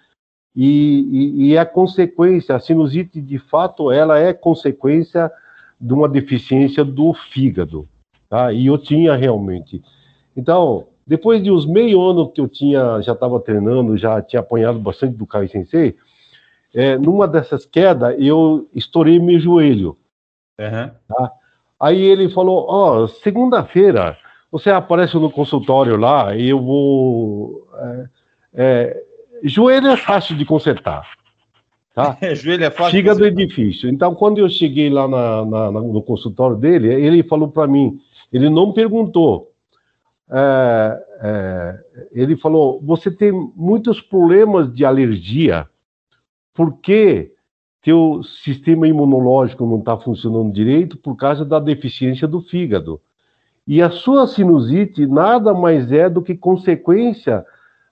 e, 0.55 0.67
e, 1.12 1.48
e 1.48 1.58
é 1.58 1.65
consequência, 1.65 2.55
a 2.55 2.60
sinusite 2.60 3.20
de 3.20 3.39
fato, 3.39 3.91
ela 3.91 4.20
é 4.20 4.34
consequência 4.34 5.32
de 5.79 5.93
uma 5.93 6.08
deficiência 6.08 6.86
do 6.86 7.13
fígado, 7.13 7.89
tá? 8.29 8.53
E 8.53 8.67
eu 8.67 8.77
tinha 8.77 9.15
realmente. 9.15 9.82
Então, 10.36 10.88
depois 11.05 11.43
de 11.43 11.51
uns 11.51 11.65
meio 11.65 12.01
ano 12.01 12.29
que 12.29 12.39
eu 12.39 12.48
tinha, 12.48 13.01
já 13.01 13.13
estava 13.13 13.39
treinando, 13.39 13.98
já 13.98 14.22
tinha 14.22 14.39
apanhado 14.39 14.79
bastante 14.79 15.15
do 15.15 15.27
Kai 15.27 15.48
Sensei, 15.48 15.95
é, 16.74 16.98
numa 16.98 17.27
dessas 17.27 17.65
quedas, 17.65 18.15
eu 18.17 18.67
estourei 18.74 19.19
meu 19.19 19.39
joelho. 19.39 19.98
Uhum. 20.60 20.91
Tá? 21.07 21.31
Aí 21.79 22.01
ele 22.01 22.29
falou: 22.29 22.65
Ó, 22.67 23.03
oh, 23.03 23.07
segunda-feira 23.07 24.17
você 24.51 24.69
aparece 24.69 25.15
no 25.15 25.31
consultório 25.31 25.98
lá 25.98 26.36
e 26.36 26.50
eu 26.50 26.62
vou. 26.62 27.67
É, 27.75 28.07
é, 28.53 29.03
joelho 29.43 29.88
é 29.88 29.98
fácil 29.98 30.38
de 30.38 30.45
consertar. 30.45 31.10
Tá? 31.93 32.17
joelho 32.33 32.63
é 32.63 32.72
fácil. 32.72 32.91
Fígado 32.91 33.25
é 33.25 33.29
difícil. 33.29 33.89
Então, 33.89 34.15
quando 34.15 34.38
eu 34.38 34.50
cheguei 34.50 34.89
lá 34.89 35.07
na, 35.07 35.45
na, 35.45 35.72
no 35.72 36.01
consultório 36.01 36.55
dele, 36.55 36.88
ele 36.93 37.24
falou 37.24 37.50
para 37.50 37.67
mim: 37.67 38.00
ele 38.31 38.50
não 38.50 38.72
perguntou. 38.72 39.52
É, 40.35 41.05
é, 41.21 41.79
ele 42.11 42.35
falou: 42.35 42.81
você 42.81 43.11
tem 43.11 43.31
muitos 43.55 44.01
problemas 44.01 44.73
de 44.73 44.83
alergia, 44.83 45.67
por 46.53 46.79
que 46.79 47.31
teu 47.83 48.23
sistema 48.23 48.87
imunológico 48.87 49.65
não 49.65 49.79
está 49.79 49.97
funcionando 49.97 50.53
direito 50.53 50.97
por 50.97 51.15
causa 51.15 51.43
da 51.43 51.59
deficiência 51.59 52.27
do 52.27 52.41
fígado. 52.41 52.99
E 53.67 53.81
a 53.81 53.91
sua 53.91 54.25
sinusite 54.25 55.05
nada 55.05 55.53
mais 55.53 55.91
é 55.91 56.09
do 56.09 56.21
que 56.21 56.35
consequência 56.35 57.45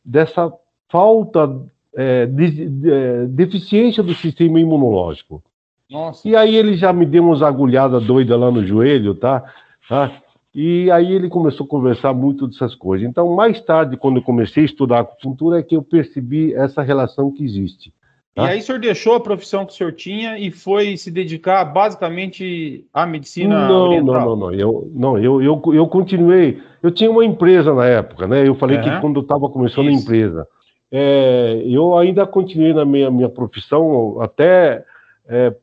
dessa 0.04 0.52
falta 0.90 1.62
é, 1.94 2.26
de, 2.26 2.70
de, 2.70 3.28
deficiência 3.28 4.02
do 4.02 4.14
sistema 4.16 4.60
imunológico. 4.60 5.44
Nossa. 5.90 6.28
E 6.28 6.36
aí 6.36 6.56
ele 6.56 6.76
já 6.76 6.94
me 6.94 7.06
deu 7.06 7.24
umas 7.24 7.42
agulhadas 7.42 8.04
doidas 8.04 8.40
lá 8.40 8.50
no 8.50 8.66
joelho, 8.66 9.14
tá? 9.14 9.44
tá? 9.88 10.12
E 10.54 10.92
aí 10.92 11.14
ele 11.14 11.30
começou 11.30 11.66
a 11.66 11.70
conversar 11.70 12.14
muito 12.14 12.46
dessas 12.48 12.76
coisas. 12.76 13.08
Então, 13.08 13.34
mais 13.36 13.62
tarde, 13.62 13.96
quando 13.96 14.18
eu 14.18 14.22
comecei 14.22 14.64
a 14.64 14.66
estudar 14.66 15.00
acupuntura, 15.00 15.60
é 15.60 15.64
que 15.64 15.76
eu 15.76 15.82
percebi 15.82 16.54
essa 16.54 16.82
relação 16.82 17.32
que 17.32 17.44
existe. 17.44 17.94
Tá? 18.36 18.44
E 18.44 18.50
aí 18.50 18.60
o 18.60 18.62
senhor 18.62 18.80
deixou 18.80 19.16
a 19.16 19.20
profissão 19.20 19.66
que 19.66 19.74
o 19.74 19.76
senhor 19.76 19.92
tinha 19.94 20.38
e 20.38 20.52
foi 20.52 20.96
se 20.98 21.12
dedicar 21.12 21.66
basicamente 21.66 22.86
à 22.94 23.06
medicina 23.06 23.68
não, 23.68 23.88
oriental? 23.88 24.16
Não, 24.16 24.36
não, 24.36 24.36
não. 24.36 24.54
Eu, 24.54 24.92
não 24.94 25.18
eu, 25.18 25.42
eu, 25.42 25.62
eu 25.74 25.88
continuei. 25.88 26.62
Eu 26.82 26.92
tinha 26.92 27.12
uma 27.12 27.26
empresa 27.26 27.74
na 27.74 27.86
época, 27.86 28.28
né? 28.28 28.48
Eu 28.48 28.56
falei 28.56 28.80
que 28.80 29.02
quando 29.02 29.18
eu 29.18 29.24
estava 29.24 29.50
começando 29.50 29.90
Isso. 29.90 30.00
a 30.00 30.02
empresa. 30.02 30.48
É, 30.92 31.62
eu 31.66 31.98
ainda 31.98 32.26
continuei 32.28 32.74
na 32.74 32.84
minha, 32.84 33.10
minha 33.10 33.30
profissão 33.30 34.20
até, 34.20 34.84
é, 35.28 35.56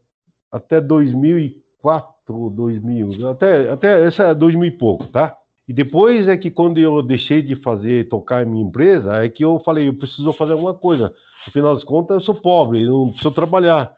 até 0.50 0.80
2004, 0.80 2.14
2000, 2.32 3.28
até, 3.28 3.70
até 3.70 4.06
essa 4.06 4.34
2000 4.34 4.64
e 4.64 4.70
pouco, 4.70 5.06
tá? 5.06 5.36
E 5.68 5.72
depois 5.72 6.26
é 6.26 6.36
que 6.36 6.50
quando 6.50 6.78
eu 6.78 7.02
deixei 7.02 7.42
de 7.42 7.54
fazer, 7.56 8.08
tocar 8.08 8.42
a 8.42 8.46
minha 8.46 8.64
empresa, 8.64 9.22
é 9.22 9.28
que 9.28 9.44
eu 9.44 9.60
falei, 9.60 9.88
eu 9.88 9.94
preciso 9.94 10.32
fazer 10.32 10.52
alguma 10.52 10.72
coisa. 10.72 11.14
Afinal 11.46 11.74
das 11.74 11.84
contas, 11.84 12.16
eu 12.16 12.20
sou 12.22 12.34
pobre, 12.36 12.84
não 12.84 13.08
preciso 13.08 13.30
trabalhar. 13.32 13.94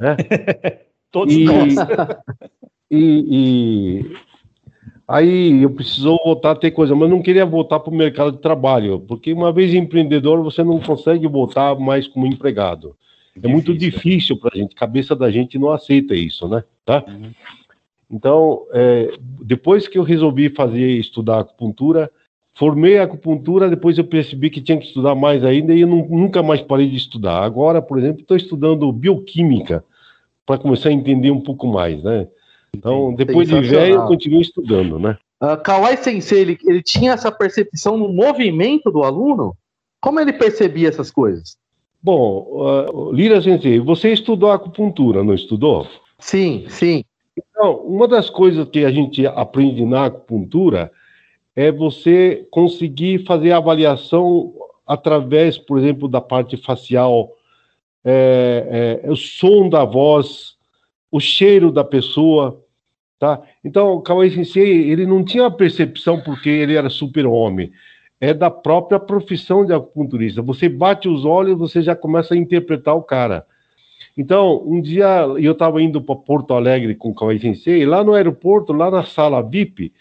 Né? 0.00 0.16
Todos 1.12 1.34
e, 1.34 1.44
nós. 1.44 1.74
E, 2.94 4.04
e, 4.04 4.16
aí 5.08 5.62
eu 5.62 5.70
preciso 5.70 6.14
voltar 6.22 6.50
a 6.50 6.54
ter 6.54 6.72
coisa, 6.72 6.94
mas 6.94 7.08
não 7.08 7.22
queria 7.22 7.46
voltar 7.46 7.80
para 7.80 7.90
o 7.90 7.96
mercado 7.96 8.32
de 8.32 8.38
trabalho, 8.42 9.00
porque 9.08 9.32
uma 9.32 9.50
vez 9.50 9.72
empreendedor, 9.72 10.42
você 10.42 10.62
não 10.62 10.78
consegue 10.78 11.26
voltar 11.26 11.74
mais 11.74 12.06
como 12.06 12.26
empregado. 12.26 12.94
Difícil. 13.34 13.42
É 13.42 13.48
muito 13.50 13.74
difícil 13.74 14.36
para 14.36 14.50
a 14.52 14.58
gente, 14.58 14.74
cabeça 14.74 15.16
da 15.16 15.30
gente 15.30 15.58
não 15.58 15.70
aceita 15.70 16.14
isso, 16.14 16.46
né? 16.46 16.62
Tá? 16.84 17.02
Uhum. 17.08 17.30
Então, 18.12 18.66
é, 18.72 19.16
depois 19.40 19.88
que 19.88 19.98
eu 19.98 20.02
resolvi 20.02 20.50
fazer, 20.50 20.86
estudar 20.98 21.40
acupuntura, 21.40 22.10
Formei 22.54 22.98
a 22.98 23.04
acupuntura, 23.04 23.70
depois 23.70 23.96
eu 23.96 24.04
percebi 24.04 24.50
que 24.50 24.60
tinha 24.60 24.78
que 24.78 24.86
estudar 24.86 25.14
mais 25.14 25.42
ainda 25.42 25.72
e 25.72 25.80
eu 25.80 25.88
não, 25.88 26.06
nunca 26.06 26.42
mais 26.42 26.60
parei 26.60 26.88
de 26.88 26.96
estudar. 26.96 27.42
Agora, 27.42 27.80
por 27.80 27.98
exemplo, 27.98 28.20
estou 28.20 28.36
estudando 28.36 28.92
bioquímica 28.92 29.82
para 30.44 30.58
começar 30.58 30.90
a 30.90 30.92
entender 30.92 31.30
um 31.30 31.40
pouco 31.40 31.66
mais, 31.66 32.02
né? 32.02 32.28
Então, 32.74 33.14
depois 33.14 33.48
de 33.48 33.60
velho, 33.60 33.94
eu 33.94 34.06
continuo 34.06 34.40
estudando, 34.40 34.98
né? 34.98 35.16
Uh, 35.42 35.56
Kawai 35.62 35.96
Sensei, 35.96 36.40
ele, 36.40 36.58
ele 36.64 36.82
tinha 36.82 37.12
essa 37.12 37.32
percepção 37.32 37.96
no 37.96 38.08
movimento 38.08 38.90
do 38.90 39.02
aluno? 39.02 39.56
Como 40.00 40.20
ele 40.20 40.32
percebia 40.32 40.88
essas 40.88 41.10
coisas? 41.10 41.56
Bom, 42.02 42.46
uh, 42.50 43.12
Lira 43.12 43.40
Sensei, 43.40 43.80
você 43.80 44.12
estudou 44.12 44.50
acupuntura, 44.50 45.24
não 45.24 45.34
estudou? 45.34 45.86
Sim, 46.18 46.66
sim. 46.68 47.02
Então, 47.36 47.76
uma 47.86 48.06
das 48.06 48.28
coisas 48.28 48.68
que 48.68 48.84
a 48.84 48.90
gente 48.90 49.26
aprende 49.26 49.84
na 49.84 50.06
acupuntura 50.06 50.90
é 51.54 51.70
você 51.70 52.46
conseguir 52.50 53.24
fazer 53.24 53.52
a 53.52 53.58
avaliação 53.58 54.52
através, 54.86 55.58
por 55.58 55.78
exemplo, 55.78 56.08
da 56.08 56.20
parte 56.20 56.56
facial, 56.56 57.30
é, 58.04 59.00
é, 59.04 59.10
o 59.10 59.16
som 59.16 59.68
da 59.68 59.84
voz, 59.84 60.56
o 61.10 61.20
cheiro 61.20 61.70
da 61.70 61.84
pessoa, 61.84 62.62
tá? 63.18 63.40
Então, 63.64 63.94
o 63.94 64.02
Kawai 64.02 64.30
Sensei, 64.30 64.90
ele 64.90 65.06
não 65.06 65.24
tinha 65.24 65.50
percepção 65.50 66.20
porque 66.20 66.48
ele 66.48 66.74
era 66.74 66.90
super-homem, 66.90 67.70
é 68.20 68.32
da 68.34 68.50
própria 68.50 68.98
profissão 68.98 69.64
de 69.64 69.72
acupunturista. 69.72 70.42
Você 70.42 70.68
bate 70.68 71.08
os 71.08 71.24
olhos, 71.24 71.58
você 71.58 71.82
já 71.82 71.94
começa 71.94 72.34
a 72.34 72.36
interpretar 72.36 72.94
o 72.94 73.02
cara. 73.02 73.46
Então, 74.16 74.62
um 74.66 74.80
dia 74.80 75.24
eu 75.38 75.52
estava 75.52 75.82
indo 75.82 76.00
para 76.00 76.14
Porto 76.14 76.54
Alegre 76.54 76.94
com 76.94 77.10
o 77.10 77.14
Kawai 77.14 77.38
Sensei, 77.38 77.86
lá 77.86 78.04
no 78.04 78.12
aeroporto, 78.12 78.72
lá 78.72 78.90
na 78.90 79.04
sala 79.04 79.42
VIP, 79.42 79.92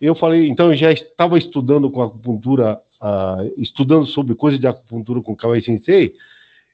eu 0.00 0.14
falei, 0.14 0.48
então 0.48 0.70
eu 0.70 0.76
já 0.76 0.92
estava 0.92 1.36
estudando 1.36 1.90
com 1.90 2.00
acupuntura, 2.00 2.80
uh, 3.02 3.52
estudando 3.56 4.06
sobre 4.06 4.34
coisas 4.34 4.60
de 4.60 4.66
acupuntura 4.66 5.20
com 5.20 5.32
o 5.32 5.36
Kawai 5.36 5.60
Sensei. 5.60 6.14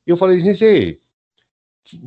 Eu 0.06 0.16
falei, 0.16 0.42
Sensei, 0.42 1.00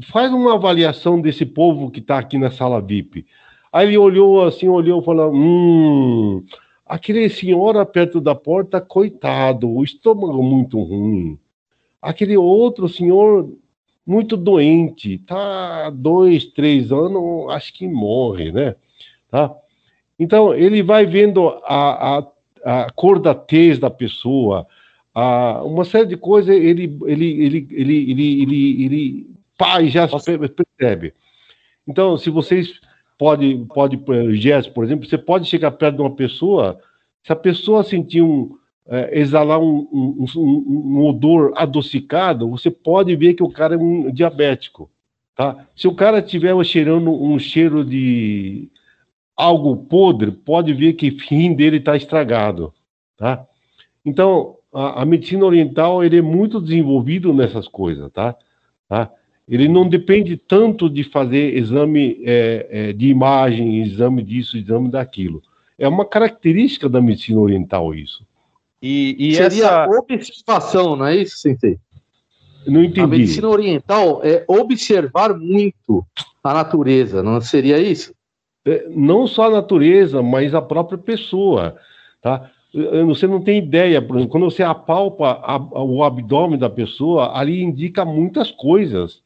faz 0.09 0.31
uma 0.31 0.55
avaliação 0.55 1.19
desse 1.19 1.45
povo 1.45 1.89
que 1.91 1.99
está 1.99 2.19
aqui 2.19 2.37
na 2.37 2.51
sala 2.51 2.81
VIP. 2.81 3.25
Aí 3.71 3.87
ele 3.87 3.97
olhou 3.97 4.45
assim, 4.45 4.67
olhou 4.67 5.01
e 5.01 5.05
falou: 5.05 5.33
Hum, 5.33 6.45
aquele 6.85 7.29
senhor 7.29 7.83
perto 7.87 8.21
da 8.21 8.33
porta, 8.35 8.79
coitado, 8.79 9.69
o 9.69 9.83
estômago 9.83 10.41
muito 10.41 10.81
ruim. 10.81 11.37
Aquele 12.01 12.37
outro 12.37 12.87
senhor 12.87 13.51
muito 14.07 14.37
doente, 14.37 15.17
tá 15.17 15.89
dois, 15.89 16.45
três 16.45 16.93
anos, 16.93 17.49
acho 17.49 17.73
que 17.73 17.85
morre, 17.85 18.53
né? 18.53 18.73
Tá? 19.29 19.53
Então, 20.17 20.53
ele 20.55 20.81
vai 20.81 21.05
vendo 21.05 21.49
a, 21.65 22.19
a, 22.19 22.27
a 22.63 22.91
cor 22.91 23.19
da 23.19 23.35
tez 23.35 23.77
da 23.77 23.89
pessoa, 23.89 24.65
a, 25.13 25.61
uma 25.61 25.83
série 25.83 26.05
de 26.05 26.15
coisas, 26.15 26.55
ele, 26.55 26.97
ele, 27.05 27.25
ele, 27.43 27.67
ele, 27.69 28.11
ele, 28.11 28.41
ele, 28.41 28.85
ele 28.85 29.27
pá, 29.57 29.83
já 29.83 30.07
percebe. 30.07 31.13
Então, 31.85 32.17
se 32.17 32.29
vocês 32.29 32.79
pode, 33.17 33.65
pode, 33.73 33.99
Jess, 34.37 34.69
por 34.69 34.85
exemplo, 34.85 35.05
você 35.05 35.17
pode 35.17 35.49
chegar 35.49 35.71
perto 35.71 35.95
de 35.97 36.01
uma 36.01 36.15
pessoa, 36.15 36.79
se 37.23 37.33
a 37.33 37.35
pessoa 37.35 37.83
sentir 37.83 38.21
um, 38.21 38.57
é, 38.89 39.19
exalar 39.19 39.59
um, 39.59 39.87
um, 39.91 40.25
um, 40.35 40.97
um, 40.97 41.05
odor 41.05 41.51
adocicado, 41.55 42.49
você 42.49 42.71
pode 42.71 43.15
ver 43.15 43.33
que 43.33 43.43
o 43.43 43.49
cara 43.49 43.75
é 43.75 43.77
um 43.77 44.11
diabético, 44.11 44.89
tá? 45.35 45.67
Se 45.75 45.87
o 45.87 45.95
cara 45.95 46.19
estiver 46.19 46.55
cheirando 46.63 47.11
um 47.11 47.37
cheiro 47.37 47.83
de 47.83 48.69
algo 49.35 49.75
podre, 49.75 50.31
pode 50.31 50.73
ver 50.73 50.93
que 50.93 51.09
o 51.09 51.55
dele 51.55 51.77
está 51.77 51.95
estragado, 51.95 52.73
tá? 53.17 53.45
Então, 54.05 54.55
a, 54.73 55.01
a, 55.01 55.05
medicina 55.05 55.45
oriental 55.45 56.03
ele 56.03 56.17
é 56.17 56.21
muito 56.21 56.61
desenvolvido 56.61 57.33
nessas 57.33 57.67
coisas, 57.67 58.11
tá? 58.11 58.35
tá? 58.87 59.11
Ele 59.47 59.67
não 59.67 59.87
depende 59.87 60.35
tanto 60.35 60.89
de 60.89 61.03
fazer 61.03 61.55
exame 61.55 62.21
é, 62.25 62.67
é, 62.69 62.93
de 62.93 63.07
imagem, 63.07 63.81
exame 63.81 64.21
disso, 64.21 64.57
exame 64.57 64.89
daquilo. 64.89 65.41
É 65.77 65.87
uma 65.87 66.05
característica 66.05 66.89
da 66.89 67.01
medicina 67.01 67.39
oriental 67.39 67.95
isso. 67.95 68.26
E, 68.81 69.15
e 69.17 69.35
Seria 69.35 69.65
essa 69.65 69.87
observação, 69.89 70.95
não 70.95 71.05
é 71.05 71.15
isso, 71.15 71.37
Sensei? 71.37 71.79
Não 72.65 72.83
entendi. 72.83 73.01
A 73.01 73.07
medicina 73.07 73.49
oriental 73.49 74.21
é 74.23 74.43
observar 74.47 75.37
muito 75.37 76.05
a 76.43 76.53
natureza, 76.53 77.23
não 77.23 77.39
seria 77.41 77.79
isso? 77.79 78.13
É, 78.65 78.87
não 78.89 79.25
só 79.25 79.47
a 79.47 79.51
natureza, 79.51 80.21
mas 80.21 80.53
a 80.53 80.61
própria 80.61 80.97
pessoa, 80.97 81.77
tá? 82.21 82.51
Você 83.05 83.25
não 83.25 83.41
tem 83.41 83.57
ideia, 83.57 84.01
por 84.01 84.17
exemplo, 84.17 84.31
quando 84.31 84.51
você 84.51 84.61
apalpa 84.61 85.39
a, 85.41 85.57
o 85.81 86.03
abdômen 86.03 86.59
da 86.59 86.69
pessoa, 86.69 87.35
ali 87.35 87.63
indica 87.63 88.05
muitas 88.05 88.51
coisas. 88.51 89.21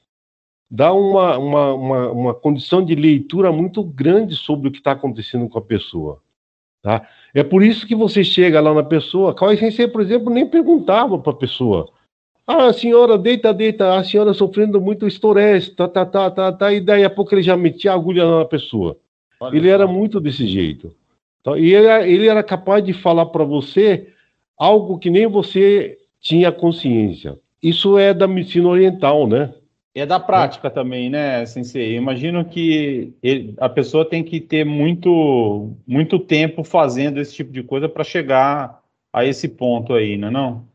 Dá 0.70 0.93
uma, 0.93 1.38
uma, 1.38 1.74
uma, 1.74 2.12
uma 2.12 2.34
condição 2.34 2.86
de 2.86 2.96
leitura 2.96 3.51
muito 3.51 3.84
grande 3.84 4.36
sobre 4.36 4.70
o 4.70 4.72
que 4.72 4.77
está 4.77 4.93
acontecendo 4.93 5.50
com 5.50 5.58
a 5.58 5.62
pessoa. 5.62 6.22
Tá? 6.81 7.07
É 7.33 7.43
por 7.43 7.63
isso 7.63 7.85
que 7.85 7.95
você 7.95 8.23
chega 8.23 8.59
lá 8.59 8.73
na 8.73 8.83
pessoa, 8.83 9.33
Kawai 9.33 9.55
Sensei, 9.57 9.88
por 9.88 10.01
exemplo, 10.01 10.33
nem 10.33 10.47
perguntava 10.47 11.17
para 11.17 11.31
a 11.31 11.35
pessoa. 11.35 11.89
Ah, 12.45 12.67
a 12.67 12.73
senhora 12.73 13.17
deita, 13.17 13.53
deita, 13.53 13.95
a 13.95 14.03
senhora 14.03 14.33
sofrendo 14.33 14.81
muito 14.81 15.07
estresse, 15.07 15.71
tá, 15.75 15.88
tá, 15.88 16.05
tá, 16.05 16.31
tá, 16.31 16.51
tá, 16.51 16.73
e 16.73 16.81
daí 16.81 17.03
a 17.03 17.09
pouco 17.09 17.33
ele 17.33 17.43
já 17.43 17.55
metia 17.55 17.91
a 17.91 17.95
agulha 17.95 18.39
na 18.39 18.45
pessoa. 18.45 18.97
Olha 19.39 19.55
ele 19.55 19.69
era 19.69 19.85
muito 19.85 20.19
desse 20.19 20.47
jeito. 20.47 20.93
Então, 21.39 21.57
e 21.57 21.73
ele, 21.73 21.88
ele 22.11 22.27
era 22.27 22.43
capaz 22.43 22.83
de 22.83 22.93
falar 22.93 23.27
para 23.27 23.43
você 23.43 24.09
algo 24.57 24.97
que 24.97 25.09
nem 25.09 25.27
você 25.27 25.97
tinha 26.19 26.51
consciência. 26.51 27.39
Isso 27.61 27.97
é 27.97 28.13
da 28.13 28.27
medicina 28.27 28.67
oriental, 28.67 29.27
né? 29.27 29.53
É 29.93 30.05
da 30.05 30.19
prática 30.19 30.67
é. 30.67 30.71
também, 30.71 31.10
né, 31.10 31.45
Sensei? 31.45 31.93
Eu 31.93 32.01
imagino 32.01 32.45
que 32.45 33.13
ele, 33.21 33.53
a 33.57 33.67
pessoa 33.67 34.05
tem 34.05 34.24
que 34.24 34.39
ter 34.39 34.65
muito, 34.65 35.71
muito 35.86 36.17
tempo 36.17 36.63
fazendo 36.63 37.19
esse 37.19 37.36
tipo 37.36 37.51
de 37.51 37.62
coisa 37.62 37.89
para 37.89 38.03
chegar 38.03 38.81
a 39.12 39.25
esse 39.25 39.50
ponto 39.50 39.93
aí, 39.93 40.15
não 40.15 40.29
é 40.29 40.31
não? 40.31 40.65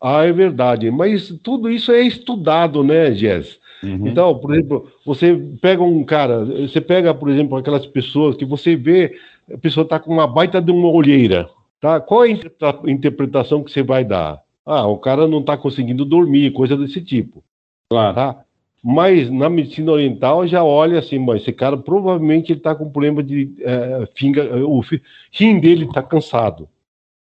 Ah, 0.00 0.24
é 0.24 0.32
verdade. 0.32 0.90
Mas 0.90 1.28
tudo 1.42 1.70
isso 1.70 1.92
é 1.92 2.00
estudado, 2.00 2.82
né, 2.82 3.14
Jess? 3.14 3.60
Uhum. 3.82 4.06
Então, 4.06 4.38
por 4.38 4.54
exemplo, 4.54 4.90
você 5.04 5.34
pega 5.60 5.82
um 5.82 6.02
cara, 6.02 6.44
você 6.44 6.80
pega, 6.80 7.12
por 7.12 7.28
exemplo, 7.28 7.56
aquelas 7.56 7.86
pessoas 7.86 8.36
que 8.36 8.44
você 8.44 8.74
vê, 8.74 9.16
a 9.52 9.58
pessoa 9.58 9.84
está 9.84 9.98
com 9.98 10.12
uma 10.12 10.26
baita 10.26 10.62
de 10.62 10.70
uma 10.70 10.88
olheira, 10.88 11.48
tá? 11.80 12.00
Qual 12.00 12.24
é 12.24 12.30
a 12.30 12.90
interpretação 12.90 13.62
que 13.62 13.70
você 13.70 13.82
vai 13.82 14.04
dar? 14.04 14.40
Ah, 14.64 14.86
o 14.86 14.98
cara 14.98 15.26
não 15.26 15.40
está 15.40 15.56
conseguindo 15.56 16.04
dormir, 16.04 16.52
coisa 16.52 16.76
desse 16.76 17.00
tipo. 17.00 17.44
Claro. 17.90 18.14
Tá? 18.14 18.44
Mas 18.82 19.30
na 19.30 19.48
medicina 19.48 19.92
oriental 19.92 20.46
já 20.46 20.64
olha 20.64 20.98
assim, 20.98 21.24
esse 21.36 21.52
cara 21.52 21.76
provavelmente 21.76 22.52
ele 22.52 22.58
está 22.58 22.74
com 22.74 22.90
problema 22.90 23.22
de 23.22 23.54
é, 23.60 24.08
finga, 24.14 24.56
o 24.66 24.82
rim 25.30 25.60
dele 25.60 25.84
está 25.84 26.02
cansado. 26.02 26.68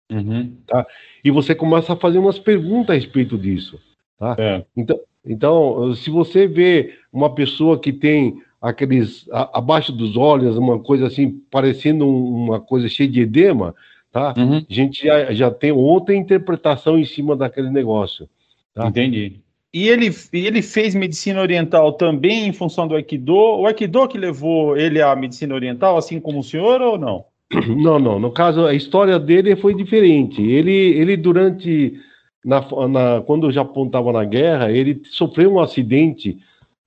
Uhum. 0.09 0.55
Tá? 0.65 0.85
E 1.23 1.29
você 1.29 1.53
começa 1.53 1.93
a 1.93 1.97
fazer 1.97 2.19
umas 2.19 2.39
perguntas 2.39 2.91
a 2.91 2.99
respeito 2.99 3.37
disso. 3.37 3.79
Tá? 4.17 4.35
É. 4.37 4.63
Então, 4.77 4.99
então, 5.25 5.93
se 5.93 6.09
você 6.09 6.47
vê 6.47 6.95
uma 7.11 7.33
pessoa 7.33 7.79
que 7.79 7.93
tem 7.93 8.41
aqueles 8.61 9.27
a, 9.31 9.57
abaixo 9.57 9.91
dos 9.91 10.15
olhos, 10.15 10.57
uma 10.57 10.79
coisa 10.79 11.07
assim, 11.07 11.41
parecendo 11.51 12.07
uma 12.07 12.59
coisa 12.59 12.87
cheia 12.87 13.09
de 13.09 13.21
edema, 13.21 13.75
tá? 14.11 14.33
Uhum. 14.37 14.57
A 14.57 14.73
gente 14.73 15.05
já, 15.05 15.33
já 15.33 15.51
tem 15.51 15.71
outra 15.71 16.15
interpretação 16.15 16.97
em 16.97 17.05
cima 17.05 17.35
daquele 17.35 17.69
negócio. 17.69 18.29
Tá? 18.73 18.87
Entendi. 18.87 19.41
E 19.73 19.87
ele, 19.87 20.13
ele 20.33 20.61
fez 20.61 20.93
medicina 20.93 21.41
oriental 21.41 21.93
também 21.93 22.47
em 22.47 22.53
função 22.53 22.87
do 22.87 22.95
Aikido? 22.95 23.33
O 23.33 23.65
Aikido 23.65 24.07
que 24.07 24.17
levou 24.17 24.75
ele 24.75 25.01
à 25.01 25.15
medicina 25.15 25.55
oriental, 25.55 25.97
assim 25.97 26.19
como 26.19 26.39
o 26.39 26.43
senhor, 26.43 26.81
ou 26.81 26.97
não? 26.97 27.25
Não, 27.77 27.99
não. 27.99 28.17
No 28.17 28.31
caso, 28.31 28.65
a 28.65 28.73
história 28.73 29.19
dele 29.19 29.57
foi 29.57 29.73
diferente. 29.75 30.41
Ele, 30.41 30.71
ele 30.71 31.17
durante. 31.17 31.99
Na, 32.43 32.61
na, 32.87 33.21
quando 33.21 33.47
o 33.47 33.51
Japão 33.51 33.85
estava 33.85 34.11
na 34.13 34.23
guerra, 34.23 34.71
ele 34.71 35.01
sofreu 35.05 35.53
um 35.53 35.59
acidente 35.59 36.39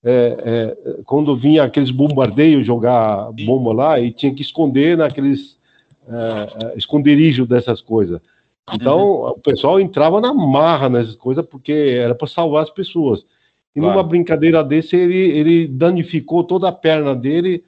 é, 0.02 0.36
é, 0.44 1.02
quando 1.04 1.36
vinha 1.36 1.62
aqueles 1.62 1.90
bombardeios 1.90 2.66
jogar 2.66 3.30
bomba 3.32 3.72
lá 3.72 4.00
e 4.00 4.10
tinha 4.10 4.34
que 4.34 4.42
esconder 4.42 4.98
naqueles 4.98 5.56
é, 6.08 6.66
é 6.74 6.78
esconderijos 6.78 7.46
dessas 7.46 7.80
coisas. 7.80 8.20
Então, 8.72 8.98
uhum. 8.98 9.28
o 9.30 9.38
pessoal 9.38 9.78
entrava 9.78 10.20
na 10.20 10.32
marra 10.32 10.88
nessas 10.88 11.16
coisas 11.16 11.44
porque 11.44 11.72
era 11.72 12.14
para 12.14 12.26
salvar 12.26 12.62
as 12.62 12.70
pessoas. 12.70 13.24
E 13.74 13.80
claro. 13.80 13.96
numa 13.96 14.02
brincadeira 14.02 14.62
desse, 14.62 14.96
ele, 14.96 15.16
ele 15.16 15.68
danificou 15.68 16.44
toda 16.44 16.68
a 16.68 16.72
perna 16.72 17.14
dele 17.14 17.62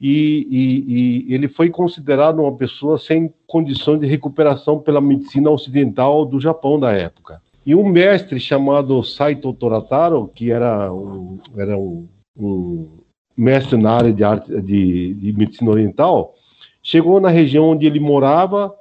e, 0.00 0.46
e, 0.50 1.28
e, 1.28 1.34
ele 1.34 1.46
foi 1.46 1.68
considerado 1.68 2.38
uma 2.38 2.56
pessoa 2.56 2.98
sem 2.98 3.32
condições 3.46 4.00
de 4.00 4.06
recuperação 4.06 4.78
pela 4.78 5.00
medicina 5.00 5.50
ocidental 5.50 6.24
do 6.24 6.40
Japão 6.40 6.80
da 6.80 6.92
época. 6.92 7.42
E 7.66 7.74
um 7.74 7.86
mestre 7.86 8.40
chamado 8.40 9.02
Saito 9.02 9.52
Torataro, 9.52 10.30
que 10.34 10.50
era 10.50 10.90
um, 10.90 11.38
era 11.54 11.76
um, 11.76 12.08
um 12.34 12.88
mestre 13.36 13.76
na 13.76 13.92
área 13.92 14.12
de, 14.12 14.24
arte, 14.24 14.58
de, 14.62 15.12
de 15.12 15.32
medicina 15.34 15.70
oriental, 15.70 16.34
chegou 16.82 17.20
na 17.20 17.28
região 17.28 17.68
onde 17.68 17.84
ele 17.84 18.00
morava 18.00 18.74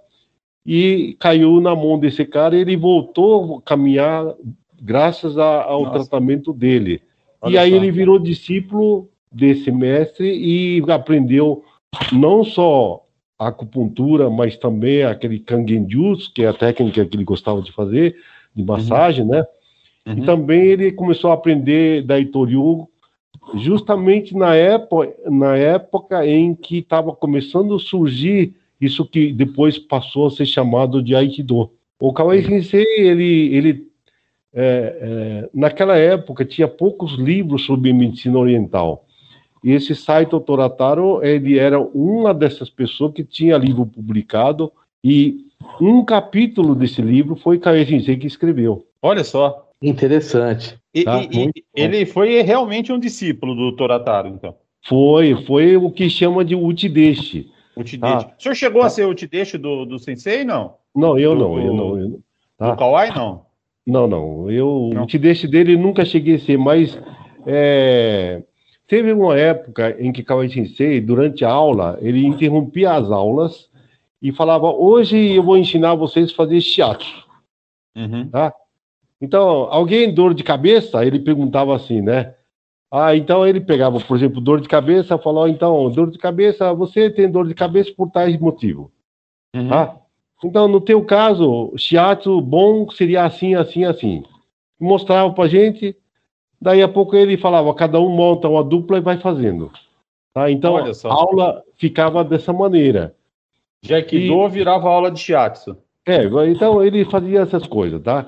e 0.66 1.16
caiu 1.20 1.60
na 1.62 1.76
mão 1.76 2.00
desse 2.00 2.26
cara 2.26 2.56
e 2.56 2.62
ele 2.62 2.78
voltou 2.78 3.58
a 3.58 3.62
caminhar 3.62 4.36
graças 4.82 5.38
a, 5.38 5.64
ao 5.64 5.84
Nossa. 5.84 6.00
tratamento 6.00 6.54
dele. 6.54 7.02
Olha 7.42 7.54
e 7.54 7.58
aí 7.58 7.72
só. 7.72 7.76
ele 7.78 7.92
virou 7.92 8.20
discípulo 8.20 9.10
desse 9.32 9.72
mestre 9.72 10.28
e 10.28 10.84
aprendeu 10.92 11.64
não 12.12 12.44
só 12.44 13.04
a 13.38 13.48
acupuntura, 13.48 14.30
mas 14.30 14.58
também 14.58 15.04
aquele 15.04 15.40
kangenjutsu, 15.40 16.34
que 16.34 16.44
é 16.44 16.48
a 16.48 16.54
técnica 16.54 17.06
que 17.06 17.16
ele 17.16 17.24
gostava 17.24 17.62
de 17.62 17.72
fazer, 17.72 18.18
de 18.54 18.64
massagem, 18.64 19.24
uhum. 19.24 19.32
né? 19.32 19.46
Uhum. 20.06 20.18
E 20.18 20.22
também 20.26 20.62
ele 20.62 20.92
começou 20.92 21.32
a 21.32 21.36
aprender 21.36 22.04
da 22.04 22.20
Itoriu 22.20 22.90
justamente 23.56 24.36
na 24.36 24.56
época, 24.56 25.14
na 25.26 25.56
época 25.56 26.28
em 26.28 26.54
que 26.54 26.80
estava 26.80 27.14
começando 27.14 27.76
a 27.76 27.80
surgir 27.80 28.54
isso 28.80 29.06
que 29.06 29.32
depois 29.34 29.78
passou 29.78 30.28
a 30.28 30.32
ser 30.32 30.46
chamado 30.46 31.02
de 31.02 31.16
Aikido. 31.16 31.72
O 32.00 32.14
Kawai 32.14 32.44
Sensei, 32.44 32.86
ele, 32.98 33.54
ele 33.54 33.88
é, 34.54 34.64
é, 35.02 35.50
naquela 35.54 35.98
época 35.98 36.46
tinha 36.46 36.68
poucos 36.68 37.14
livros 37.14 37.66
sobre 37.66 37.92
medicina 37.92 38.38
oriental. 38.38 39.06
E 39.64 39.72
esse 39.72 39.94
Saito 39.94 40.40
Torataro, 40.40 41.24
ele 41.24 41.60
era 41.60 41.80
uma 41.80 42.34
dessas 42.34 42.70
pessoas 42.70 43.14
que 43.14 43.24
tinha 43.24 43.58
livro 43.58 43.86
publicado 43.86 44.72
e 45.04 45.46
um 45.82 46.04
capítulo 46.06 46.74
desse 46.74 47.02
livro 47.02 47.36
foi 47.36 47.60
Kawai 47.60 47.86
Sensei 47.86 48.16
que 48.16 48.28
escreveu. 48.28 48.86
Olha 49.02 49.24
só. 49.24 49.68
Interessante. 49.82 50.78
E, 50.94 51.04
tá? 51.04 51.22
e, 51.22 51.48
e 51.48 51.52
ele 51.74 52.06
foi 52.06 52.42
realmente 52.42 52.92
um 52.92 53.00
discípulo 53.00 53.56
do 53.56 53.76
Torataro, 53.76 54.30
então? 54.30 54.56
Foi, 54.88 55.36
foi 55.46 55.78
o 55.78 55.92
que 55.92 56.10
chama 56.10 56.44
de 56.44 56.56
Utideshi. 56.56 57.52
Utidete. 57.82 58.26
Ah, 58.26 58.36
o 58.38 58.42
senhor 58.42 58.56
chegou 58.56 58.82
tá. 58.82 58.88
a 58.88 58.90
ser 58.90 59.06
o 59.06 59.10
Utidete 59.10 59.58
do, 59.58 59.86
do 59.86 60.00
Sensei, 60.00 60.44
não? 60.44 60.76
Não, 60.96 61.18
eu 61.18 61.36
do, 61.36 61.42
não, 61.42 61.60
eu 61.60 61.74
não. 61.74 62.00
Eu, 62.00 62.22
tá. 62.58 62.72
Do 62.72 62.78
Kawai, 62.78 63.10
não? 63.16 63.46
Não, 63.86 64.08
não. 64.08 64.52
Eu, 64.52 64.92
não. 64.94 65.02
O 65.02 65.04
Utidete 65.06 65.48
dele 65.48 65.78
nunca 65.78 66.06
cheguei 66.06 66.36
a 66.36 66.40
ser, 66.40 66.58
mas 66.58 67.00
é, 67.46 68.44
teve 68.88 69.12
uma 69.14 69.38
época 69.38 69.96
em 70.00 70.12
que 70.12 70.24
Kawai 70.24 70.50
Sensei, 70.50 71.00
durante 71.00 71.46
a 71.46 71.50
aula, 71.50 71.98
ele 72.02 72.26
interrompia 72.26 72.94
as 72.94 73.10
aulas 73.12 73.70
e 74.22 74.32
falava: 74.32 74.70
Hoje 74.70 75.18
eu 75.18 75.44
vou 75.44 75.58
ensinar 75.58 75.96
vocês 75.96 76.32
a 76.32 76.36
fazer 76.36 76.60
shiatsu. 76.62 77.26
Uhum. 77.96 78.30
Tá? 78.30 78.54
Então, 79.22 79.68
alguém 79.70 80.14
dor 80.14 80.34
de 80.34 80.44
cabeça? 80.44 81.06
Ele 81.06 81.20
perguntava 81.20 81.76
assim, 81.76 82.02
né? 82.02 82.34
Ah, 82.92 83.16
então 83.16 83.46
ele 83.46 83.62
pegava, 83.62 84.00
por 84.00 84.18
exemplo, 84.18 84.42
dor 84.42 84.62
de 84.62 84.68
cabeça, 84.68 85.18
falou, 85.18 85.48
então, 85.48 85.90
dor 85.92 86.10
de 86.10 86.18
cabeça, 86.18 86.74
você 86.74 87.10
tem 87.10 87.30
dor 87.30 87.48
de 87.48 87.54
cabeça 87.54 87.94
por 87.96 88.10
tais 88.10 88.38
motivos. 88.40 88.90
Uhum. 89.56 89.70
Tá? 89.70 89.96
Então, 90.44 90.68
no 90.68 90.82
teu 90.82 91.04
caso, 91.04 91.74
shiatsu 91.78 92.42
bom 92.42 92.90
seria 92.90 93.26
assim, 93.26 93.54
assim, 93.56 93.84
assim. 93.84 94.24
Mostrava 94.80 95.32
pra 95.34 95.48
gente, 95.48 95.96
daí 96.60 96.82
a 96.82 96.88
pouco 96.88 97.16
ele 97.16 97.38
falava, 97.38 97.74
cada 97.76 98.00
um 98.00 98.10
monta 98.10 98.48
uma 98.48 98.64
dupla 98.64 98.98
e 98.98 99.02
vai 99.02 99.18
fazendo. 99.18 99.72
Tá? 100.34 100.50
Então, 100.50 100.78
a 100.78 101.14
aula 101.14 101.64
ficava 101.78 102.24
dessa 102.24 102.54
maneira. 102.54 103.16
Já 103.84 104.02
que 104.02 104.18
e... 104.18 104.50
virava 104.50 104.90
aula 104.90 105.12
de 105.12 105.20
shiatsu. 105.20 105.78
É, 106.08 106.24
então 106.48 106.84
ele 106.84 107.06
fazia 107.06 107.42
essas 107.42 107.68
coisas, 107.68 108.02
tá? 108.02 108.28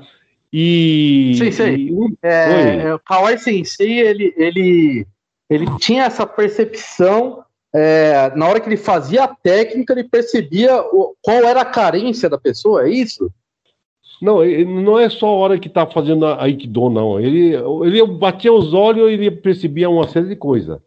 E. 0.52 1.36
Sim, 1.38 1.52
sim. 1.52 2.18
É, 2.22 2.88
é, 2.88 2.94
o 2.94 3.00
Kawai 3.00 3.38
Sensei, 3.38 4.00
ele, 4.00 4.34
ele, 4.36 5.08
ele 5.50 5.66
tinha 5.78 6.04
essa 6.04 6.26
percepção. 6.26 7.44
É, 7.74 8.36
na 8.36 8.48
hora 8.48 8.60
que 8.60 8.68
ele 8.68 8.76
fazia 8.76 9.24
a 9.24 9.28
técnica, 9.30 9.94
ele 9.94 10.04
percebia 10.04 10.82
o, 10.82 11.16
qual 11.22 11.38
era 11.38 11.62
a 11.62 11.66
carência 11.66 12.30
da 12.30 12.38
pessoa, 12.38 12.86
é 12.86 12.90
isso? 12.90 13.32
Não, 14.22 14.46
não 14.66 15.00
é 15.00 15.10
só 15.10 15.28
a 15.28 15.36
hora 15.36 15.58
que 15.58 15.70
tá 15.70 15.88
fazendo 15.88 16.26
a 16.26 16.44
Aikido, 16.44 16.90
não. 16.90 17.20
Ele, 17.20 17.56
ele 17.56 18.06
batia 18.06 18.52
os 18.52 18.74
olhos 18.74 19.10
e 19.10 19.14
ele 19.14 19.32
percebia 19.32 19.90
uma 19.90 20.08
série 20.08 20.28
de 20.28 20.36
coisas. 20.36 20.80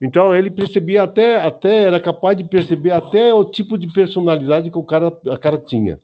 Então 0.00 0.34
ele 0.34 0.50
percebia 0.50 1.02
até, 1.02 1.36
até, 1.36 1.84
era 1.84 2.00
capaz 2.00 2.36
de 2.36 2.44
perceber 2.44 2.90
até 2.90 3.32
o 3.32 3.44
tipo 3.44 3.78
de 3.78 3.86
personalidade 3.92 4.70
que 4.70 4.78
o 4.78 4.82
cara, 4.82 5.08
a 5.30 5.38
cara 5.38 5.58
tinha. 5.58 5.98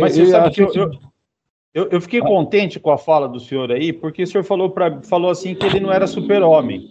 Mas 0.00 0.14
você 0.14 0.26
sabe 0.26 0.54
que 0.54 0.62
eu, 0.62 0.72
eu, 0.74 0.90
eu, 1.74 2.00
fiquei 2.00 2.20
contente 2.20 2.78
com 2.78 2.90
a 2.90 2.98
fala 2.98 3.26
do 3.26 3.40
senhor 3.40 3.72
aí, 3.72 3.92
porque 3.92 4.22
o 4.22 4.26
senhor 4.26 4.44
falou, 4.44 4.70
pra, 4.70 5.00
falou 5.02 5.30
assim 5.30 5.54
que 5.54 5.64
ele 5.64 5.80
não 5.80 5.90
era 5.90 6.06
super-homem. 6.06 6.86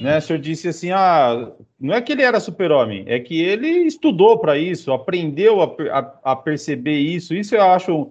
Né? 0.00 0.18
O 0.18 0.20
senhor 0.20 0.38
disse 0.38 0.68
assim: 0.68 0.90
ah, 0.90 1.52
não 1.80 1.94
é 1.94 2.00
que 2.00 2.12
ele 2.12 2.22
era 2.22 2.38
super-homem, 2.38 3.04
é 3.06 3.18
que 3.18 3.40
ele 3.40 3.68
estudou 3.68 4.38
para 4.38 4.56
isso, 4.56 4.92
aprendeu 4.92 5.60
a, 5.62 5.74
a, 5.90 6.32
a, 6.32 6.36
perceber 6.36 6.96
isso. 6.96 7.34
Isso 7.34 7.54
eu 7.54 7.62
acho. 7.62 8.10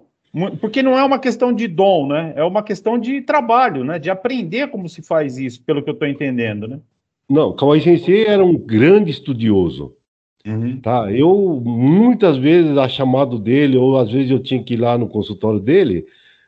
Porque 0.60 0.82
não 0.82 0.98
é 0.98 1.04
uma 1.04 1.18
questão 1.18 1.52
de 1.52 1.68
dom, 1.68 2.08
né? 2.08 2.32
É 2.36 2.42
uma 2.42 2.62
questão 2.62 2.98
de 2.98 3.20
trabalho, 3.20 3.84
né? 3.84 3.98
De 3.98 4.10
aprender 4.10 4.68
como 4.68 4.88
se 4.88 5.00
faz 5.00 5.38
isso, 5.38 5.62
pelo 5.62 5.82
que 5.82 5.88
eu 5.88 5.94
estou 5.94 6.08
entendendo, 6.08 6.66
né? 6.66 6.80
Não, 7.30 7.54
Kawai 7.54 7.80
Sensei 7.80 8.26
era 8.26 8.44
um 8.44 8.56
grande 8.56 9.10
estudioso. 9.10 9.94
Uhum. 10.46 10.80
Tá? 10.80 11.10
Eu, 11.10 11.60
muitas 11.64 12.36
vezes, 12.36 12.76
a 12.76 12.88
chamado 12.88 13.38
dele, 13.38 13.76
ou 13.76 13.98
às 13.98 14.10
vezes 14.10 14.30
eu 14.30 14.38
tinha 14.38 14.62
que 14.62 14.74
ir 14.74 14.78
lá 14.78 14.98
no 14.98 15.08
consultório 15.08 15.58
dele, 15.58 16.06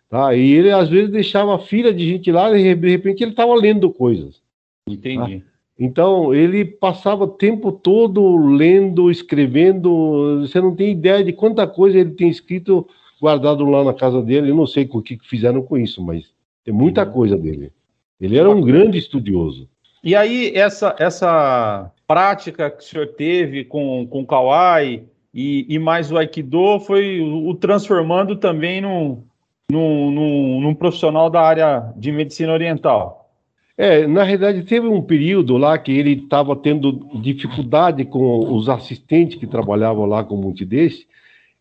tá? 0.09 0.35
e 0.35 0.53
ele 0.53 0.71
às 0.71 0.89
vezes 0.89 1.11
deixava 1.11 1.55
a 1.55 1.59
filha 1.59 1.93
de 1.93 2.07
gente 2.07 2.31
lá 2.31 2.57
e 2.57 2.75
de 2.75 2.91
repente 2.91 3.23
ele 3.23 3.31
estava 3.31 3.55
lendo 3.55 3.91
coisas. 3.91 4.41
Entendi. 4.89 5.41
Tá? 5.41 5.47
Então, 5.79 6.35
ele 6.35 6.65
passava 6.65 7.25
o 7.25 7.29
tempo 7.29 7.71
todo 7.71 8.37
lendo, 8.37 9.11
escrevendo. 9.11 10.41
Você 10.41 10.59
não 10.59 10.75
tem 10.75 10.91
ideia 10.91 11.23
de 11.23 11.35
quanta 11.35 11.67
coisa 11.67 11.99
ele 11.99 12.13
tem 12.13 12.31
escrito 12.31 12.87
guardado 13.21 13.65
lá 13.69 13.85
na 13.85 13.93
casa 13.93 14.23
dele. 14.23 14.51
Eu 14.51 14.57
não 14.57 14.67
sei 14.67 14.89
o 14.91 15.03
que 15.03 15.19
fizeram 15.23 15.63
com 15.63 15.77
isso, 15.77 16.03
mas 16.03 16.31
tem 16.65 16.73
muita 16.73 17.05
uhum. 17.05 17.13
coisa 17.13 17.37
dele. 17.37 17.73
Ele 18.19 18.39
era 18.39 18.49
um 18.49 18.63
grande 18.63 18.97
estudioso. 18.97 19.69
E 20.07 20.15
aí, 20.15 20.53
essa, 20.55 20.95
essa 21.01 21.91
prática 22.07 22.71
que 22.71 22.79
o 22.81 22.87
senhor 22.87 23.09
teve 23.09 23.65
com, 23.65 24.07
com 24.07 24.21
o 24.21 24.27
Kawai 24.27 25.03
e, 25.35 25.67
e 25.69 25.81
mais 25.81 26.13
o 26.13 26.17
Aikido 26.17 26.79
foi 26.79 27.21
o, 27.21 27.53
transformando 27.55 28.37
também 28.37 28.81
num, 28.81 29.25
num, 29.69 30.13
num, 30.13 30.61
num 30.61 30.75
profissional 30.77 31.29
da 31.29 31.41
área 31.41 31.93
de 31.97 32.13
medicina 32.13 32.53
oriental. 32.53 33.33
É, 33.77 34.07
na 34.07 34.23
realidade, 34.23 34.63
teve 34.63 34.87
um 34.87 35.03
período 35.03 35.57
lá 35.57 35.77
que 35.77 35.91
ele 35.91 36.13
estava 36.13 36.55
tendo 36.55 36.93
dificuldade 37.21 38.05
com 38.05 38.55
os 38.55 38.69
assistentes 38.69 39.41
que 39.41 39.47
trabalhavam 39.49 40.07
lá 40.07 40.23
com 40.23 40.37
o 40.37 40.41
Multidesse. 40.41 41.05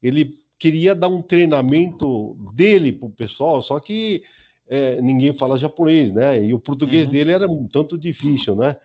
Ele 0.03 0.37
queria 0.59 0.93
dar 0.93 1.07
um 1.07 1.23
treinamento 1.23 2.37
dele 2.53 2.93
para 2.93 3.07
o 3.07 3.11
pessoal, 3.11 3.63
só 3.63 3.79
que 3.79 4.23
é, 4.67 5.01
ninguém 5.01 5.37
fala 5.37 5.57
japonês, 5.57 6.13
né? 6.13 6.43
E 6.43 6.53
o 6.53 6.59
português 6.59 7.05
uhum. 7.05 7.11
dele 7.11 7.31
era 7.31 7.47
um 7.47 7.67
tanto 7.67 7.97
difícil, 7.97 8.55
né? 8.55 8.77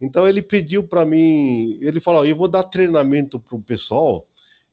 Então 0.00 0.28
ele 0.28 0.42
pediu 0.42 0.84
para 0.84 1.04
mim, 1.04 1.78
ele 1.80 2.00
falou: 2.00 2.24
eu 2.26 2.36
vou 2.36 2.48
dar 2.48 2.64
treinamento 2.64 3.38
para 3.38 3.56
o 3.56 3.62
pessoal. 3.62 4.28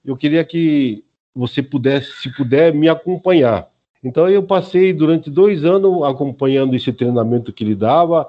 Eu 0.06 0.18
queria 0.18 0.44
que 0.44 1.04
você 1.34 1.64
pudesse, 1.64 2.12
se 2.22 2.36
puder, 2.36 2.74
me 2.74 2.90
acompanhar. 2.90 3.68
Então 4.04 4.30
eu 4.30 4.44
passei 4.44 4.92
durante 4.92 5.30
dois 5.30 5.64
anos 5.64 6.04
acompanhando 6.04 6.76
esse 6.76 6.92
treinamento 6.92 7.54
que 7.54 7.64
ele 7.64 7.76
dava. 7.76 8.28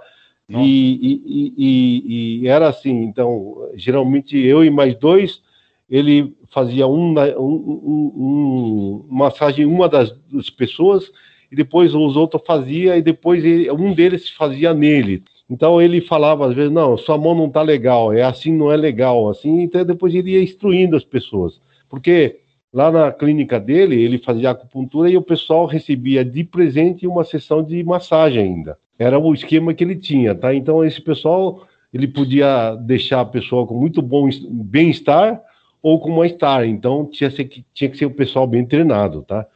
E, 0.49 1.23
e, 1.27 1.55
e, 1.57 2.43
e, 2.43 2.49
era 2.49 2.69
assim, 2.69 3.03
então, 3.03 3.71
geralmente 3.75 4.37
eu 4.37 4.63
e 4.63 4.69
mais 4.69 4.95
dois, 4.95 5.41
ele 5.89 6.37
fazia 6.53 6.87
um, 6.87 7.15
um, 7.39 8.13
um, 8.15 9.07
massagem 9.09 9.65
uma 9.65 9.89
das, 9.89 10.15
das, 10.31 10.51
pessoas, 10.51 11.11
e 11.55 11.57
depois 11.57 11.95
os 11.95 12.17
outros 12.17 12.43
fazia, 12.45 12.97
e 12.97 13.03
depois 13.03 13.45
ele, 13.45 13.71
um 13.71 13.95
deles 13.95 14.29
fazia 14.29 14.75
nele. 14.75 15.23
Então 15.49 15.81
ele 15.81 16.01
falava 16.01 16.47
às 16.47 16.55
vezes, 16.55 16.73
não, 16.73 16.99
sua 16.99 17.17
mão 17.17 17.35
não 17.35 17.47
está 17.47 17.63
legal, 17.63 18.13
é 18.13 18.23
assim, 18.23 18.53
não 18.53 18.73
é 18.73 18.77
legal, 18.77 19.29
assim, 19.29 19.63
então 19.63 19.85
depois 19.85 20.15
ele 20.15 20.33
ia 20.33 20.43
instruindo 20.43 20.97
as 20.97 21.05
pessoas. 21.05 21.61
Porque 21.89 22.41
Lá 22.75 22.91
na 22.91 23.13
clínica 23.13 23.61
dele, 23.61 24.03
ele 24.03 24.19
fazia 24.19 24.51
acupuntura 24.51 25.09
e 25.09 25.17
o 25.17 25.23
pessoal 25.23 25.65
recebia 25.65 26.25
de 26.25 26.43
presente 26.43 27.07
uma 27.07 27.23
sessão 27.23 27.63
de 27.63 27.85
massagem 27.85 28.43
ainda. 28.43 28.77
Era 28.99 29.17
o 29.17 29.33
esquema 29.33 29.73
que 29.73 29.85
ele 29.85 29.95
tinha, 29.95 30.35
tá? 30.35 30.53
Então 30.53 30.85
esse 30.85 31.01
pessoal, 31.01 31.69
ele 31.93 32.09
podia 32.09 32.75
deixar 32.75 33.21
a 33.21 33.25
pessoa 33.25 33.65
com 33.65 33.79
muito 33.79 34.03
bom 34.03 34.29
bem-estar 34.51 35.41
ou 35.81 36.01
com 36.01 36.11
mal-estar. 36.11 36.67
Então 36.67 37.07
tinha, 37.07 37.31
que, 37.31 37.65
tinha 37.73 37.89
que 37.89 37.97
ser 37.97 38.07
o 38.07 38.11
pessoal 38.11 38.45
bem 38.45 38.67
treinado, 38.67 39.23
tá? 39.23 39.47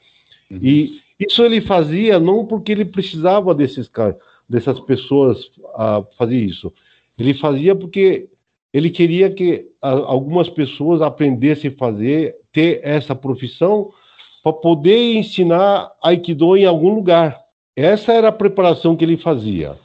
Uhum. 0.49 0.61
E 0.63 1.01
isso 1.19 1.43
ele 1.45 1.61
fazia 1.61 2.19
não 2.19 2.47
porque 2.47 2.73
ele 2.73 2.85
precisava 2.85 3.55
desses 3.55 3.91
dessas 4.49 4.81
pessoas 4.81 5.51
a 5.75 6.05
fazer 6.17 6.39
isso. 6.39 6.73
Ele 7.19 7.35
fazia 7.35 7.75
porque 7.75 8.29
ele 8.73 8.91
queria 8.91 9.31
que 9.31 9.67
algumas 9.81 10.49
pessoas 10.49 11.03
aprendessem 11.03 11.71
a 11.71 11.77
fazer 11.77 12.37
ter 12.53 12.81
essa 12.83 13.15
profissão 13.15 13.91
para 14.43 14.53
poder 14.53 15.17
ensinar 15.17 15.93
Aikido 16.03 16.57
em 16.57 16.65
algum 16.65 16.95
lugar. 16.95 17.41
Essa 17.75 18.13
era 18.13 18.29
a 18.29 18.33
preparação 18.33 18.97
que 18.97 19.05
ele 19.05 19.17
fazia. 19.17 19.77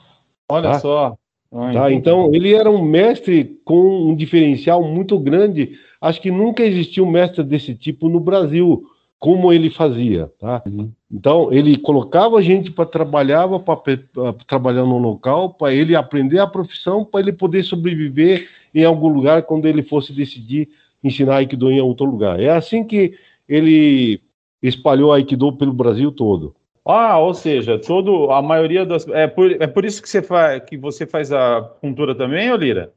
Olha 0.50 0.72
tá? 0.72 0.80
só. 0.80 1.17
tá? 1.52 1.91
Então, 1.91 2.34
ele 2.34 2.54
era 2.54 2.69
um 2.69 2.82
mestre 2.82 3.60
com 3.63 4.10
um 4.10 4.15
diferencial 4.15 4.84
muito 4.84 5.17
grande. 5.19 5.78
Acho 6.02 6.22
que 6.22 6.32
nunca 6.32 6.63
existiu 6.63 7.06
um 7.06 7.12
mestre 7.12 7.43
desse 7.43 7.76
tipo 7.76 8.10
no 8.10 8.19
Brasil, 8.19 8.84
como 9.24 9.54
ele 9.54 9.70
fazia. 9.70 10.30
Tá? 10.38 10.62
Uhum. 10.66 10.92
Então, 11.10 11.48
ele 11.54 11.78
colocava 11.78 12.40
a 12.40 12.42
gente 12.42 12.70
para 12.70 12.86
trabalhar, 12.86 13.48
para 13.48 14.34
trabalhar 14.46 14.84
no 14.84 14.98
local, 14.98 15.54
para 15.54 15.74
ele 15.74 15.96
aprender 15.96 16.40
a 16.40 16.46
profissão, 16.46 17.06
para 17.06 17.22
ele 17.22 17.32
poder 17.32 17.64
sobreviver 17.64 18.50
em 18.76 18.84
algum 18.84 19.08
lugar 19.08 19.44
quando 19.44 19.66
ele 19.66 19.82
fosse 19.82 20.12
decidir 20.12 20.68
ensinar 21.02 21.38
Aikido 21.38 21.72
em 21.72 21.80
outro 21.80 22.06
lugar. 22.06 22.38
É 22.38 22.50
assim 22.50 22.84
que 22.84 23.14
ele 23.48 24.20
espalhou 24.62 25.14
Aikido 25.14 25.54
pelo 25.54 25.72
Brasil 25.72 26.12
todo. 26.12 26.54
Ah, 26.86 27.18
ou 27.18 27.34
seja, 27.34 27.80
todo 27.80 28.30
a 28.30 28.42
maioria 28.42 28.86
das 28.86 29.08
é 29.08 29.26
por, 29.26 29.50
é 29.54 29.68
por 29.68 29.86
isso 29.86 30.02
que 30.02 30.10
você 30.10 30.22
faz 30.22 30.62
que 30.66 30.76
você 30.76 31.06
faz 31.06 31.32
a 31.32 31.62
cultura 31.80 32.14
também, 32.14 32.52
Olira? 32.52 32.92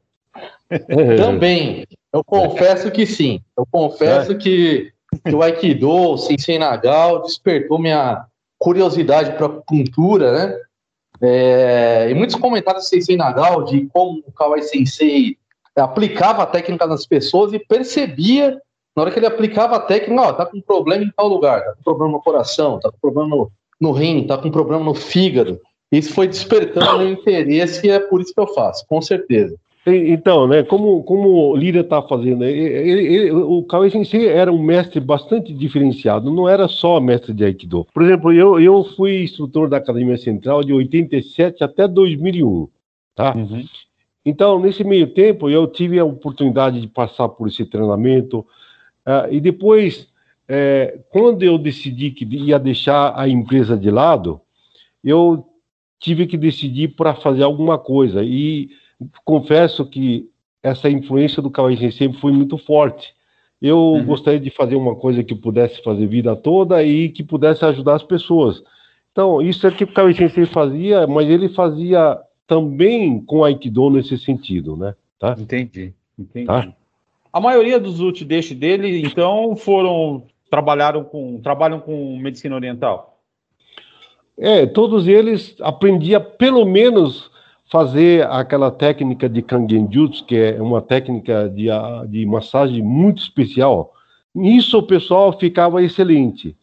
É. 0.69 0.77
Também. 1.15 1.87
Eu 2.11 2.21
confesso 2.21 2.91
que 2.91 3.05
sim. 3.05 3.39
Eu 3.57 3.65
confesso 3.65 4.33
é. 4.33 4.35
que, 4.35 4.91
que 5.17 5.35
o 5.35 5.41
Aikido, 5.41 5.89
o 5.89 6.17
Sensei 6.17 6.57
Nagal, 6.57 7.21
despertou 7.21 7.79
minha 7.79 8.25
curiosidade 8.59 9.37
para 9.37 9.49
cultura, 9.49 10.31
né? 10.31 10.59
É, 11.19 12.07
e 12.09 12.13
muitos 12.13 12.35
comentários 12.35 12.85
do 12.85 12.89
Sensei 12.89 13.17
Nagal 13.17 13.63
de 13.63 13.87
como 13.87 14.23
o 14.25 14.31
Kawai 14.31 14.61
Sensei 14.61 15.35
aplicava 15.75 16.43
a 16.43 16.47
técnica 16.47 16.85
nas 16.85 17.05
pessoas 17.05 17.53
e 17.53 17.59
percebia, 17.59 18.59
na 18.95 19.01
hora 19.03 19.11
que 19.11 19.19
ele 19.19 19.25
aplicava 19.25 19.75
a 19.75 19.79
técnica, 19.79 20.21
ó, 20.21 20.33
tá 20.33 20.45
com 20.45 20.61
problema 20.61 21.03
em 21.03 21.11
tal 21.15 21.27
lugar, 21.27 21.63
tá 21.63 21.73
com 21.75 21.83
problema 21.83 22.13
no 22.13 22.21
coração, 22.21 22.79
tá 22.79 22.91
com 22.91 22.97
problema 22.99 23.35
no, 23.35 23.51
no 23.79 23.91
rim, 23.91 24.25
tá 24.25 24.37
com 24.37 24.49
problema 24.49 24.83
no 24.83 24.93
fígado. 24.93 25.59
Isso 25.91 26.13
foi 26.13 26.27
despertando 26.27 26.99
meu 26.99 27.11
interesse 27.11 27.87
e 27.87 27.89
é 27.89 27.99
por 27.99 28.21
isso 28.21 28.33
que 28.33 28.39
eu 28.39 28.47
faço, 28.47 28.85
com 28.87 29.01
certeza. 29.01 29.55
Então, 29.89 30.47
né, 30.47 30.63
como, 30.63 31.01
como 31.03 31.51
o 31.51 31.55
Lira 31.55 31.79
está 31.79 32.01
fazendo, 32.01 32.43
ele, 32.43 33.07
ele, 33.07 33.31
o 33.31 33.63
Cauê 33.63 33.89
Sensei 33.89 34.27
era 34.27 34.51
um 34.51 34.61
mestre 34.61 34.99
bastante 34.99 35.53
diferenciado, 35.53 36.29
não 36.29 36.47
era 36.47 36.67
só 36.67 36.99
mestre 36.99 37.33
de 37.33 37.45
Aikido. 37.45 37.87
Por 37.93 38.03
exemplo, 38.03 38.33
eu, 38.33 38.59
eu 38.59 38.83
fui 38.83 39.23
instrutor 39.23 39.69
da 39.69 39.77
Academia 39.77 40.17
Central 40.17 40.61
de 40.61 40.73
87 40.73 41.63
até 41.63 41.87
2001, 41.87 42.67
tá? 43.15 43.33
Uhum. 43.33 43.63
Então, 44.25 44.59
nesse 44.59 44.83
meio 44.83 45.07
tempo, 45.07 45.49
eu 45.49 45.65
tive 45.67 45.97
a 45.97 46.03
oportunidade 46.03 46.81
de 46.81 46.87
passar 46.87 47.29
por 47.29 47.47
esse 47.47 47.65
treinamento. 47.65 48.39
Uh, 49.05 49.31
e 49.31 49.39
depois, 49.39 50.09
é, 50.49 50.99
quando 51.09 51.43
eu 51.43 51.57
decidi 51.57 52.11
que 52.11 52.25
ia 52.25 52.59
deixar 52.59 53.17
a 53.17 53.29
empresa 53.29 53.77
de 53.77 53.89
lado, 53.89 54.41
eu 55.01 55.45
tive 55.97 56.27
que 56.27 56.35
decidir 56.35 56.89
para 56.89 57.15
fazer 57.15 57.43
alguma 57.43 57.77
coisa. 57.77 58.21
E 58.21 58.69
confesso 59.23 59.85
que 59.85 60.29
essa 60.61 60.89
influência 60.89 61.41
do 61.41 61.49
Kawai 61.49 61.91
sempre 61.91 62.19
foi 62.19 62.31
muito 62.31 62.57
forte. 62.57 63.13
Eu 63.61 63.77
uhum. 63.77 64.05
gostaria 64.05 64.39
de 64.39 64.49
fazer 64.49 64.75
uma 64.75 64.95
coisa 64.95 65.23
que 65.23 65.33
pudesse 65.33 65.81
fazer 65.81 66.05
vida 66.07 66.35
toda 66.35 66.83
e 66.83 67.09
que 67.09 67.23
pudesse 67.23 67.65
ajudar 67.65 67.95
as 67.95 68.03
pessoas. 68.03 68.61
Então, 69.11 69.41
isso 69.41 69.65
é 69.65 69.71
que 69.71 69.83
o 69.83 69.91
Kawai 69.91 70.13
Sensei 70.13 70.45
fazia, 70.45 71.07
mas 71.07 71.27
ele 71.27 71.49
fazia 71.49 72.19
também 72.45 73.19
com 73.19 73.43
Aikido 73.43 73.89
nesse 73.89 74.17
sentido, 74.17 74.77
né? 74.77 74.93
Tá? 75.19 75.35
Entendi, 75.37 75.93
entendi. 76.17 76.45
Tá? 76.45 76.71
A 77.33 77.39
maioria 77.39 77.79
dos 77.79 77.99
utideixes 77.99 78.57
dele, 78.57 79.01
então, 79.01 79.55
foram 79.55 80.23
trabalharam 80.49 81.03
com 81.03 81.39
trabalham 81.41 81.79
com 81.79 82.17
medicina 82.17 82.55
oriental. 82.55 83.19
É, 84.37 84.65
todos 84.65 85.07
eles 85.07 85.55
aprendia 85.61 86.19
pelo 86.19 86.63
menos 86.63 87.31
fazer 87.69 88.25
aquela 88.27 88.71
técnica 88.71 89.27
de 89.27 89.41
Kangenjutsu, 89.41 90.25
que 90.25 90.35
é 90.35 90.61
uma 90.61 90.81
técnica 90.81 91.49
de, 91.49 91.67
de 92.07 92.25
massagem 92.25 92.81
muito 92.81 93.21
especial. 93.21 93.93
Nisso 94.33 94.77
o 94.77 94.83
pessoal 94.83 95.37
ficava 95.37 95.83
excelente. 95.83 96.55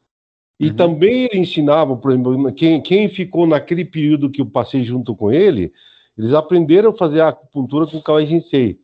E 0.59 0.69
uhum. 0.69 0.77
também 0.77 1.25
ele 1.25 1.41
ensinava, 1.41 1.97
por 1.97 2.13
exemplo, 2.13 2.53
quem, 2.53 2.81
quem 2.81 3.09
ficou 3.09 3.47
naquele 3.47 3.85
período 3.85 4.31
que 4.31 4.41
eu 4.41 4.47
passei 4.47 4.85
junto 4.85 5.15
com 5.15 5.31
ele, 5.31 5.73
eles 6.17 6.33
aprenderam 6.33 6.91
a 6.91 6.97
fazer 6.97 7.21
a 7.21 7.29
acupuntura 7.29 7.87
com 7.87 7.99
o 7.99 8.03
Kawai 8.03 8.27
Jinsei. 8.27 8.79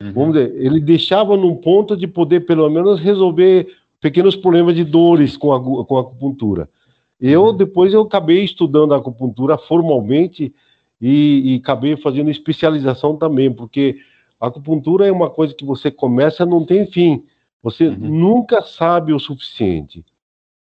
Uhum. 0.00 0.12
Vamos 0.12 0.34
dizer, 0.34 0.54
ele 0.64 0.80
deixava 0.80 1.36
num 1.36 1.56
ponto 1.56 1.96
de 1.96 2.06
poder, 2.06 2.46
pelo 2.46 2.68
menos, 2.68 3.00
resolver 3.00 3.66
pequenos 4.00 4.36
problemas 4.36 4.76
de 4.76 4.84
dores 4.84 5.36
com 5.36 5.52
a, 5.52 5.84
com 5.84 5.96
a 5.96 6.00
acupuntura. 6.02 6.68
Eu, 7.20 7.46
uhum. 7.46 7.56
depois, 7.56 7.92
eu 7.92 8.02
acabei 8.02 8.44
estudando 8.44 8.94
a 8.94 8.98
acupuntura 8.98 9.58
formalmente 9.58 10.54
e, 11.00 11.54
e 11.54 11.56
acabei 11.56 11.96
fazendo 11.96 12.30
especialização 12.30 13.16
também, 13.16 13.52
porque 13.52 13.98
a 14.40 14.48
acupuntura 14.48 15.06
é 15.06 15.12
uma 15.12 15.30
coisa 15.30 15.54
que 15.54 15.64
você 15.64 15.90
começa 15.90 16.46
não 16.46 16.64
tem 16.64 16.86
fim. 16.86 17.24
Você 17.62 17.88
uhum. 17.88 17.96
nunca 17.96 18.62
sabe 18.62 19.12
o 19.12 19.18
suficiente. 19.18 20.04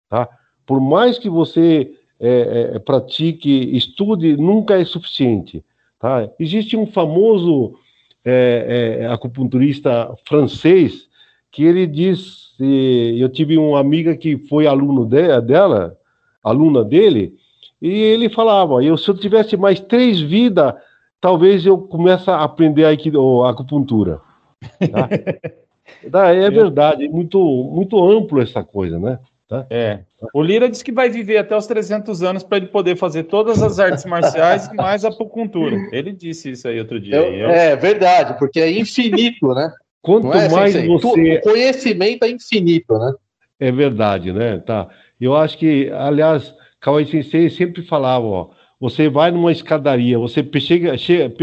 Tá? 0.09 0.29
Por 0.65 0.81
mais 0.81 1.19
que 1.19 1.29
você 1.29 1.95
é, 2.19 2.73
é, 2.75 2.79
pratique, 2.79 3.77
estude, 3.77 4.37
nunca 4.37 4.81
é 4.81 4.85
suficiente. 4.85 5.65
Tá? 5.99 6.29
Existe 6.39 6.77
um 6.77 6.87
famoso 6.87 7.79
é, 8.25 9.01
é 9.01 9.07
acupunturista 9.07 10.15
francês 10.27 11.07
que 11.51 11.65
ele 11.65 11.87
diz, 11.87 12.55
eu 12.59 13.31
tive 13.31 13.57
uma 13.57 13.81
amiga 13.81 14.15
que 14.15 14.37
foi 14.37 14.67
aluno 14.67 15.07
de, 15.07 15.41
dela, 15.41 15.97
aluna 16.43 16.85
dele, 16.85 17.35
e 17.81 17.89
ele 17.89 18.29
falava, 18.29 18.83
eu, 18.83 18.97
se 18.97 19.09
eu 19.09 19.17
tivesse 19.17 19.57
mais 19.57 19.81
três 19.81 20.21
vidas, 20.21 20.75
talvez 21.21 21.65
eu 21.67 21.79
comece 21.79 22.31
a 22.31 22.43
aprender 22.43 22.85
a 22.85 23.51
acupuntura. 23.51 24.21
Tá? 26.11 26.35
é 26.35 26.51
verdade, 26.51 27.05
é 27.05 27.09
muito, 27.09 27.39
muito 27.39 27.97
amplo 28.11 28.41
essa 28.41 28.63
coisa, 28.63 28.99
né? 28.99 29.19
Tá? 29.49 29.65
É. 29.71 30.01
O 30.35 30.43
Lira 30.43 30.69
disse 30.69 30.85
que 30.85 30.91
vai 30.91 31.09
viver 31.09 31.39
até 31.39 31.57
os 31.57 31.67
300 31.67 32.23
anos 32.23 32.43
para 32.43 32.59
ele 32.59 32.67
poder 32.67 32.97
fazer 32.97 33.25
todas 33.25 33.63
as 33.63 33.79
artes 33.79 34.05
marciais 34.05 34.67
e 34.67 34.75
mais 34.75 35.05
a 35.05 35.09
acupuntura. 35.09 35.77
Ele 35.93 36.13
disse 36.13 36.51
isso 36.51 36.67
aí 36.67 36.81
outro 36.81 36.99
dia. 36.99 37.17
Eu, 37.17 37.33
eu... 37.33 37.51
É 37.51 37.77
verdade, 37.77 38.37
porque 38.39 38.61
é 38.61 38.71
infinito, 38.71 39.55
né? 39.55 39.73
Quanto 40.03 40.33
é, 40.33 40.49
mais 40.49 40.75
você. 40.75 41.37
O 41.37 41.41
conhecimento 41.43 42.25
é 42.25 42.31
infinito, 42.31 42.99
né? 42.99 43.15
É 43.61 43.71
verdade, 43.71 44.33
né? 44.33 44.59
Tá. 44.59 44.89
Eu 45.21 45.37
acho 45.37 45.57
que, 45.57 45.91
aliás, 45.91 46.53
Kawai 46.87 47.05
Sensei 47.05 47.51
sempre 47.51 47.83
falava, 47.83 48.25
ó, 48.25 48.51
você 48.79 49.09
vai 49.09 49.33
numa 49.33 49.51
escadaria, 49.51 50.17
você 50.21 50.49
chega, 50.61 50.97
chega, 50.97 51.35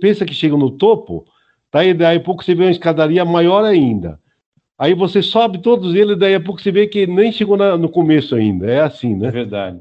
pensa 0.00 0.24
que 0.24 0.32
chega 0.32 0.56
no 0.56 0.70
topo, 0.70 1.26
tá? 1.68 1.84
E 1.84 1.92
daí 1.92 2.16
a 2.16 2.20
pouco 2.20 2.44
você 2.44 2.54
vê 2.54 2.62
uma 2.62 2.70
escadaria 2.70 3.24
maior 3.24 3.64
ainda. 3.64 4.20
Aí 4.78 4.94
você 4.94 5.20
sobe 5.20 5.58
todos 5.58 5.96
eles, 5.96 6.16
daí 6.16 6.36
a 6.36 6.40
pouco 6.40 6.60
você 6.60 6.70
vê 6.70 6.86
que 6.86 7.08
nem 7.08 7.32
chegou 7.32 7.56
na, 7.56 7.76
no 7.76 7.88
começo 7.88 8.36
ainda. 8.36 8.70
É 8.70 8.80
assim, 8.80 9.16
né? 9.16 9.26
É 9.26 9.30
verdade. 9.32 9.80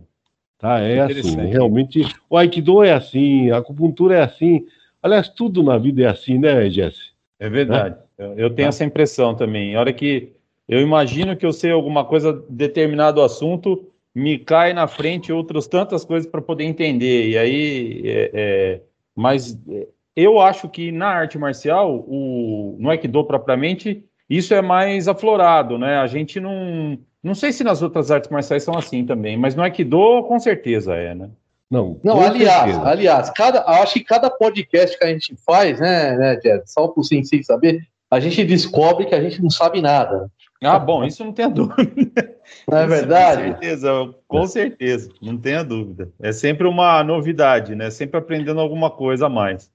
Tá, 0.57 0.79
é 0.79 0.99
assim. 0.99 1.36
Né? 1.36 1.45
Realmente, 1.45 2.01
o 2.27 2.36
Aikido 2.36 2.83
é 2.83 2.93
assim, 2.93 3.51
a 3.51 3.57
acupuntura 3.57 4.15
é 4.15 4.23
assim. 4.23 4.65
Aliás, 5.03 5.29
tudo 5.29 5.62
na 5.62 5.77
vida 5.77 6.01
é 6.01 6.07
assim, 6.07 6.39
né, 6.39 6.67
Jesse? 6.71 7.12
É 7.39 7.47
verdade. 7.47 7.97
Eu, 8.17 8.29
eu 8.29 8.49
tenho 8.49 8.65
tá. 8.65 8.69
essa 8.69 8.83
impressão 8.83 9.36
também. 9.36 9.75
A 9.75 9.79
hora 9.79 9.93
que 9.93 10.31
eu 10.67 10.81
imagino 10.81 11.38
que 11.38 11.45
eu 11.45 11.53
sei 11.53 11.69
alguma 11.69 12.03
coisa, 12.03 12.43
determinado 12.49 13.21
assunto, 13.21 13.86
me 14.17 14.39
cai 14.39 14.73
na 14.73 14.88
frente 14.88 15.32
outras 15.32 15.67
tantas 15.67 16.03
coisas 16.03 16.27
para 16.27 16.41
poder 16.41 16.63
entender. 16.63 17.30
E 17.30 17.38
aí, 17.38 18.01
é, 18.03 18.32
é, 18.34 18.82
mas 19.15 19.56
é, 19.69 19.88
eu 20.15 20.41
acho 20.41 20.67
que 20.67 20.91
na 20.91 21.08
arte 21.08 21.38
marcial, 21.38 22.03
o, 22.08 22.75
no 22.80 22.89
Aikido 22.89 23.23
propriamente, 23.23 24.03
isso 24.27 24.56
é 24.56 24.62
mais 24.62 25.08
aflorado, 25.08 25.77
né? 25.77 25.97
A 25.97 26.08
gente 26.08 26.39
não. 26.39 26.97
Não 27.21 27.36
sei 27.36 27.51
se 27.51 27.63
nas 27.63 27.82
outras 27.82 28.10
artes 28.10 28.30
marciais 28.32 28.63
são 28.63 28.75
assim 28.75 29.06
também, 29.06 29.38
mas 29.38 29.56
no 29.56 29.62
Aikido 29.62 30.23
com 30.23 30.39
certeza 30.39 30.95
é, 30.95 31.13
né? 31.13 31.30
Não, 31.69 31.99
não 32.03 32.19
aliás, 32.19 32.71
certeza. 32.71 32.89
aliás, 32.89 33.30
cada, 33.32 33.65
acho 33.65 33.93
que 33.93 34.03
cada 34.03 34.32
podcast 34.32 34.97
que 34.97 35.03
a 35.03 35.10
gente 35.10 35.36
faz, 35.45 35.80
né, 35.80 36.15
né 36.17 36.39
Jess, 36.41 36.71
só 36.71 36.88
por 36.88 37.03
sim 37.03 37.21
saber, 37.43 37.82
a 38.10 38.19
gente 38.19 38.43
descobre 38.45 39.06
que 39.06 39.13
a 39.13 39.21
gente 39.21 39.43
não 39.43 39.49
sabe 39.49 39.82
nada. 39.82 40.32
Ah, 40.63 40.79
bom, 40.79 41.03
isso 41.03 41.23
não 41.23 41.31
tenha 41.31 41.49
dúvida. 41.49 42.35
Não 42.67 42.77
é 42.77 42.87
verdade? 42.87 43.41
Com 43.43 43.49
certeza, 43.51 44.15
com 44.27 44.47
certeza, 44.47 45.09
não 45.21 45.37
tenha 45.37 45.63
dúvida. 45.63 46.11
É 46.19 46.31
sempre 46.31 46.67
uma 46.67 47.03
novidade, 47.03 47.75
né? 47.75 47.89
Sempre 47.89 48.17
aprendendo 48.17 48.59
alguma 48.59 48.89
coisa 48.89 49.27
a 49.27 49.29
mais. 49.29 49.71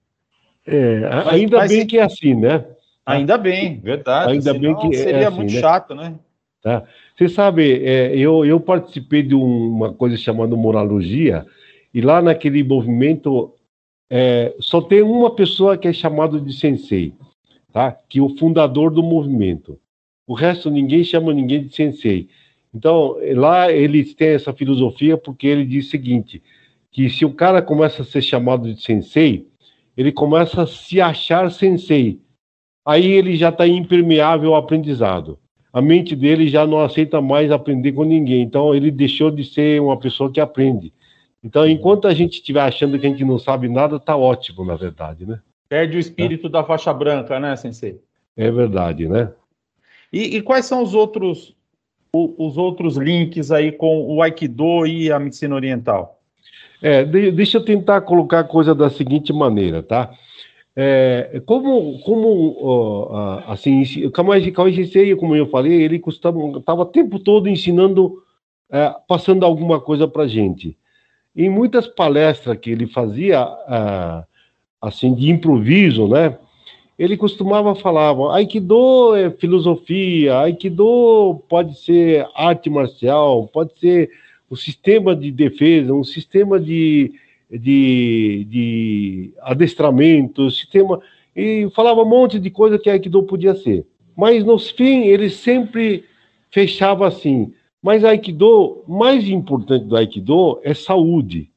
É, 0.67 1.09
ainda 1.31 1.59
mas, 1.59 1.71
bem 1.71 1.87
que 1.87 1.99
é 1.99 2.03
assim, 2.03 2.35
né? 2.35 2.65
Ainda 3.05 3.37
bem, 3.37 3.81
verdade. 3.81 4.33
Ainda 4.33 4.55
bem 4.55 4.77
que 4.77 4.89
é 4.89 4.99
seria 4.99 5.23
é 5.23 5.27
assim, 5.27 5.37
muito 5.37 5.53
né? 5.53 5.61
chato, 5.61 5.95
né? 5.95 6.15
Tá. 6.63 6.85
Você 7.17 7.29
sabe, 7.29 7.85
é, 7.85 8.17
eu, 8.17 8.45
eu 8.45 8.61
participei 8.61 9.23
de 9.23 9.35
uma 9.35 9.93
coisa 9.93 10.17
chamada 10.17 10.55
moralogia, 10.55 11.45
e 11.93 12.01
lá 12.01 12.23
naquele 12.23 12.63
movimento 12.63 13.55
é, 14.09 14.55
só 14.61 14.81
tem 14.81 15.03
uma 15.03 15.35
pessoa 15.35 15.77
que 15.77 15.89
é 15.89 15.93
chamado 15.93 16.41
de 16.41 16.53
sensei, 16.53 17.13
tá? 17.73 17.97
Que 18.09 18.21
é 18.21 18.23
o 18.23 18.37
fundador 18.37 18.91
do 18.91 19.03
movimento. 19.03 19.79
O 20.33 20.35
resto 20.35 20.71
ninguém 20.71 21.05
chama 21.05 21.35
ninguém 21.35 21.67
de 21.67 21.77
sensei. 21.77 22.27
Então, 22.75 23.17
lá 23.35 23.71
eles 23.71 24.15
têm 24.15 24.29
essa 24.29 24.51
filosofia 24.51 25.19
porque 25.19 25.47
ele 25.47 25.67
diz 25.67 25.89
o 25.89 25.91
seguinte, 25.91 26.43
que 26.91 27.11
se 27.11 27.23
o 27.23 27.35
cara 27.35 27.61
começa 27.61 28.01
a 28.01 28.05
ser 28.07 28.23
chamado 28.23 28.73
de 28.73 28.81
sensei, 28.81 29.47
ele 29.95 30.11
começa 30.11 30.63
a 30.63 30.67
se 30.67 31.03
achar 31.03 31.51
sensei 31.51 32.19
aí 32.83 33.13
ele 33.13 33.37
já 33.37 33.51
está 33.51 33.67
impermeável 33.67 34.55
ao 34.55 34.63
aprendizado. 34.63 35.39
A 35.71 35.83
mente 35.83 36.17
dele 36.17 36.49
já 36.49 36.67
não 36.67 36.81
aceita 36.81 37.21
mais 37.21 37.51
aprender 37.51 37.93
com 37.93 38.03
ninguém. 38.03 38.41
Então, 38.41 38.75
ele 38.75 38.91
deixou 38.91 39.31
de 39.31 39.45
ser 39.45 39.83
uma 39.83 39.99
pessoa 39.99 40.33
que 40.33 40.41
aprende. 40.41 40.95
Então, 41.45 41.69
enquanto 41.69 42.09
a 42.09 42.15
gente 42.15 42.37
estiver 42.37 42.63
achando 42.63 42.99
que 42.99 43.07
a 43.07 43.11
gente 43.11 43.23
não 43.23 43.39
sabe 43.39 43.69
nada, 43.69 43.97
está 43.97 44.17
ótimo, 44.17 44.65
na 44.65 44.77
verdade, 44.77 45.27
né? 45.27 45.41
Perde 45.69 45.99
o 45.99 46.01
espírito 46.01 46.47
é. 46.47 46.51
da 46.51 46.65
faixa 46.65 46.91
branca, 46.95 47.39
né, 47.39 47.55
Sensei? 47.55 48.01
É 48.35 48.51
verdade, 48.51 49.07
né? 49.07 49.31
E, 50.13 50.37
e 50.37 50.43
quais 50.43 50.67
são 50.67 50.83
os 50.83 50.95
outros, 50.95 51.55
o, 52.13 52.47
os 52.47 52.59
outros 52.59 52.97
links 52.97 53.51
aí 53.51 53.73
com 53.73 54.15
o 54.15 54.23
Aikido 54.23 54.87
e 54.87 55.11
a 55.11 55.19
medicina 55.19 55.55
oriental? 55.55 56.21
É, 56.83 57.05
de, 57.05 57.31
deixa 57.31 57.59
eu 57.59 57.65
tentar 57.65 58.01
colocar 58.03 58.41
a 58.41 58.45
coisa 58.45 58.75
da 58.75 58.91
seguinte 58.91 59.33
maneira, 59.33 59.83
tá? 59.83 60.13
É, 60.75 61.41
como, 61.45 62.01
como 62.01 63.11
assim, 63.47 63.83
o 64.07 64.11
Kawai 64.11 64.43
Sensei, 64.43 65.15
como 65.15 65.37
eu 65.37 65.47
falei, 65.49 65.83
ele 65.83 66.03
estava 66.07 66.83
o 66.83 66.87
tempo 66.87 67.19
todo 67.19 67.49
ensinando, 67.49 68.23
é, 68.71 68.95
passando 69.07 69.45
alguma 69.45 69.81
coisa 69.81 70.09
para 70.09 70.27
gente. 70.27 70.77
Em 71.37 71.49
muitas 71.49 71.87
palestras 71.87 72.59
que 72.59 72.71
ele 72.71 72.87
fazia, 72.87 73.47
é, 73.69 74.25
assim, 74.81 75.15
de 75.15 75.31
improviso, 75.31 76.09
né? 76.09 76.39
Ele 77.03 77.17
costumava 77.17 77.75
falar, 77.75 78.15
Aikido 78.33 79.17
é 79.17 79.29
filosofia, 79.29 80.39
Aikido 80.39 81.43
pode 81.49 81.77
ser 81.77 82.25
arte 82.33 82.71
marcial, 82.71 83.49
pode 83.49 83.77
ser 83.81 84.09
o 84.49 84.55
sistema 84.55 85.17
de 85.17 85.33
defesa, 85.33 85.93
um 85.93 86.05
sistema 86.05 86.61
de, 86.61 87.13
de, 87.51 88.47
de 88.49 89.35
adestramento, 89.41 90.49
sistema, 90.49 91.03
e 91.35 91.69
falava 91.75 92.03
um 92.03 92.09
monte 92.09 92.39
de 92.39 92.49
coisa 92.51 92.79
que 92.79 92.89
Aikido 92.89 93.25
podia 93.25 93.57
ser. 93.57 93.85
Mas, 94.17 94.45
no 94.45 94.57
fim, 94.57 95.03
ele 95.07 95.29
sempre 95.29 96.05
fechava 96.53 97.09
assim. 97.09 97.53
Mas 97.83 98.05
Aikido, 98.05 98.85
mais 98.87 99.29
importante 99.29 99.87
do 99.87 99.97
Aikido 99.97 100.61
é 100.63 100.73
saúde. 100.73 101.51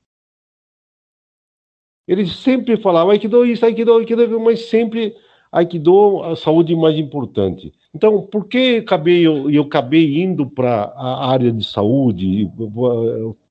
Ele 2.08 2.26
sempre 2.26 2.78
falava 2.78 3.12
Aikido 3.12 3.46
isso, 3.46 3.64
Aikido, 3.64 3.94
Aikido, 3.94 4.40
mas 4.40 4.62
sempre 4.70 5.16
Aikido, 5.56 6.22
a 6.22 6.36
saúde 6.36 6.76
mais 6.76 7.00
importante. 7.00 7.74
Então, 7.94 8.24
por 8.24 8.46
que 8.46 8.80
acabei, 8.80 9.26
eu, 9.26 9.50
eu 9.50 9.64
acabei 9.64 10.22
indo 10.22 10.46
para 10.46 10.92
a 10.98 11.32
área 11.32 11.50
de 11.50 11.66
saúde? 11.66 12.52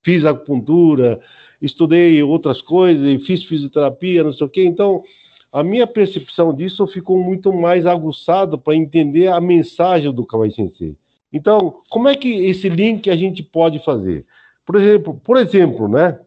Fiz 0.02 0.22
acupuntura, 0.22 1.18
estudei 1.62 2.22
outras 2.22 2.60
coisas, 2.60 3.24
fiz 3.26 3.42
fisioterapia, 3.44 4.22
não 4.22 4.34
sei 4.34 4.46
o 4.46 4.50
quê. 4.50 4.66
Então, 4.66 5.02
a 5.50 5.62
minha 5.64 5.86
percepção 5.86 6.54
disso 6.54 6.86
ficou 6.86 7.16
muito 7.16 7.50
mais 7.54 7.86
aguçada 7.86 8.58
para 8.58 8.76
entender 8.76 9.28
a 9.28 9.40
mensagem 9.40 10.12
do 10.12 10.26
Kawai 10.26 10.50
Sensei. 10.50 10.98
Então, 11.32 11.80
como 11.88 12.06
é 12.06 12.14
que 12.14 12.28
esse 12.28 12.68
link 12.68 13.08
a 13.08 13.16
gente 13.16 13.42
pode 13.42 13.82
fazer? 13.82 14.26
Por 14.66 14.76
exemplo, 14.76 15.18
por 15.24 15.38
exemplo, 15.38 15.88
né? 15.88 16.20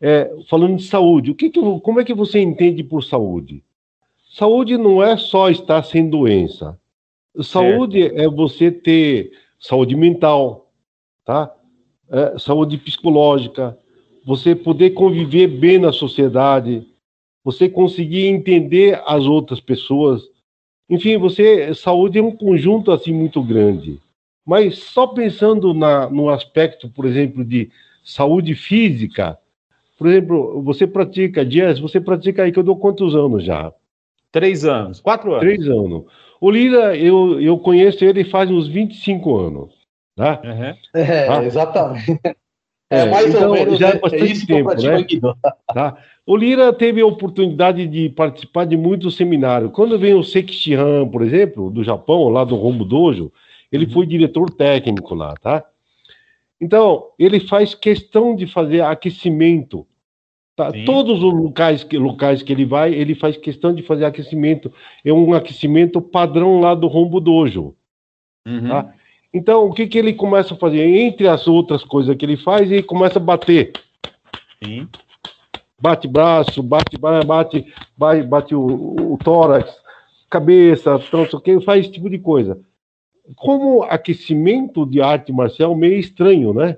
É, 0.00 0.32
falando 0.48 0.76
de 0.76 0.84
saúde, 0.84 1.32
o 1.32 1.34
que, 1.34 1.50
que 1.50 1.60
como 1.80 1.98
é 1.98 2.04
que 2.04 2.14
você 2.14 2.38
entende 2.38 2.84
por 2.84 3.02
saúde? 3.02 3.64
Saúde 4.38 4.78
não 4.78 5.02
é 5.02 5.16
só 5.16 5.50
estar 5.50 5.82
sem 5.82 6.08
doença. 6.08 6.78
Saúde 7.42 8.02
certo. 8.02 8.20
é 8.20 8.28
você 8.28 8.70
ter 8.70 9.32
saúde 9.58 9.96
mental, 9.96 10.70
tá? 11.24 11.52
É, 12.08 12.38
saúde 12.38 12.78
psicológica, 12.78 13.76
você 14.24 14.54
poder 14.54 14.90
conviver 14.90 15.48
bem 15.48 15.80
na 15.80 15.90
sociedade, 15.90 16.86
você 17.42 17.68
conseguir 17.68 18.26
entender 18.26 19.02
as 19.06 19.26
outras 19.26 19.58
pessoas. 19.58 20.22
Enfim, 20.88 21.18
você 21.18 21.74
saúde 21.74 22.20
é 22.20 22.22
um 22.22 22.30
conjunto 22.30 22.92
assim 22.92 23.12
muito 23.12 23.42
grande. 23.42 24.00
Mas 24.46 24.78
só 24.78 25.08
pensando 25.08 25.74
na, 25.74 26.08
no 26.08 26.30
aspecto, 26.30 26.88
por 26.88 27.06
exemplo, 27.06 27.44
de 27.44 27.72
saúde 28.04 28.54
física, 28.54 29.36
por 29.98 30.06
exemplo, 30.06 30.62
você 30.62 30.86
pratica, 30.86 31.44
Dias, 31.44 31.80
você 31.80 32.00
pratica 32.00 32.44
aí 32.44 32.52
que 32.52 32.58
eu 32.60 32.62
dou 32.62 32.76
quantos 32.76 33.16
anos 33.16 33.42
já? 33.42 33.74
Três 34.30 34.64
anos, 34.64 35.00
quatro 35.00 35.32
anos. 35.32 35.40
Três 35.40 35.68
anos. 35.68 36.04
O 36.40 36.50
Lira, 36.50 36.96
eu, 36.96 37.40
eu 37.40 37.58
conheço 37.58 38.04
ele 38.04 38.24
faz 38.24 38.50
uns 38.50 38.68
25 38.68 39.36
anos. 39.36 39.72
Tá? 40.14 40.40
Uhum. 40.44 40.74
É, 41.00 41.26
tá? 41.26 41.44
exatamente. 41.44 42.20
É, 42.90 43.04
mais 43.04 43.34
então, 43.34 43.48
ou 43.48 43.54
menos 43.54 43.78
já 43.78 43.88
é, 43.88 43.96
é 43.96 43.98
bastante 43.98 44.22
é 44.22 44.26
isso 44.26 44.46
tempo, 44.46 44.70
né? 44.74 45.06
Tá? 45.74 45.96
O 46.24 46.34
Lira 46.36 46.72
teve 46.72 47.02
a 47.02 47.06
oportunidade 47.06 47.86
de 47.86 48.08
participar 48.08 48.64
de 48.64 48.76
muitos 48.76 49.16
seminários. 49.16 49.72
Quando 49.72 49.98
vem 49.98 50.14
o 50.14 50.22
Sekishihan, 50.22 51.06
por 51.06 51.22
exemplo, 51.22 51.70
do 51.70 51.84
Japão, 51.84 52.28
lá 52.30 52.44
do 52.44 52.56
Rombo 52.56 52.84
Dojo, 52.84 53.30
ele 53.70 53.84
uhum. 53.84 53.92
foi 53.92 54.06
diretor 54.06 54.50
técnico 54.50 55.14
lá, 55.14 55.34
tá? 55.34 55.64
Então, 56.60 57.08
ele 57.18 57.40
faz 57.40 57.74
questão 57.74 58.34
de 58.34 58.46
fazer 58.46 58.80
aquecimento. 58.80 59.86
Tá? 60.58 60.72
Todos 60.84 61.22
os 61.22 61.32
locais 61.32 61.84
que, 61.84 61.96
locais 61.96 62.42
que 62.42 62.52
ele 62.52 62.64
vai, 62.64 62.92
ele 62.92 63.14
faz 63.14 63.36
questão 63.36 63.72
de 63.72 63.80
fazer 63.80 64.04
aquecimento. 64.04 64.72
É 65.04 65.12
um 65.12 65.32
aquecimento 65.32 66.02
padrão 66.02 66.58
lá 66.58 66.74
do 66.74 66.88
Rombo 66.88 67.20
Dojo. 67.20 67.76
Uhum. 68.44 68.68
Tá? 68.68 68.92
Então, 69.32 69.66
o 69.66 69.72
que, 69.72 69.86
que 69.86 69.96
ele 69.96 70.12
começa 70.12 70.54
a 70.54 70.56
fazer? 70.56 70.84
Entre 70.84 71.28
as 71.28 71.46
outras 71.46 71.84
coisas 71.84 72.16
que 72.16 72.24
ele 72.24 72.36
faz, 72.36 72.72
ele 72.72 72.82
começa 72.82 73.20
a 73.20 73.22
bater. 73.22 73.70
Sim. 74.60 74.88
Bate 75.80 76.08
braço, 76.08 76.60
bate, 76.60 76.98
bate, 76.98 77.72
bate, 77.96 78.22
bate 78.24 78.52
o, 78.52 79.12
o 79.12 79.18
tórax, 79.22 79.72
cabeça, 80.28 80.90
não 80.90 81.24
sei 81.24 81.38
o 81.38 81.40
que, 81.40 81.60
faz 81.60 81.82
esse 81.82 81.92
tipo 81.92 82.10
de 82.10 82.18
coisa. 82.18 82.60
como 83.36 83.84
aquecimento 83.84 84.84
de 84.84 85.00
arte 85.00 85.30
marcial 85.30 85.76
meio 85.76 86.00
estranho, 86.00 86.52
né? 86.52 86.76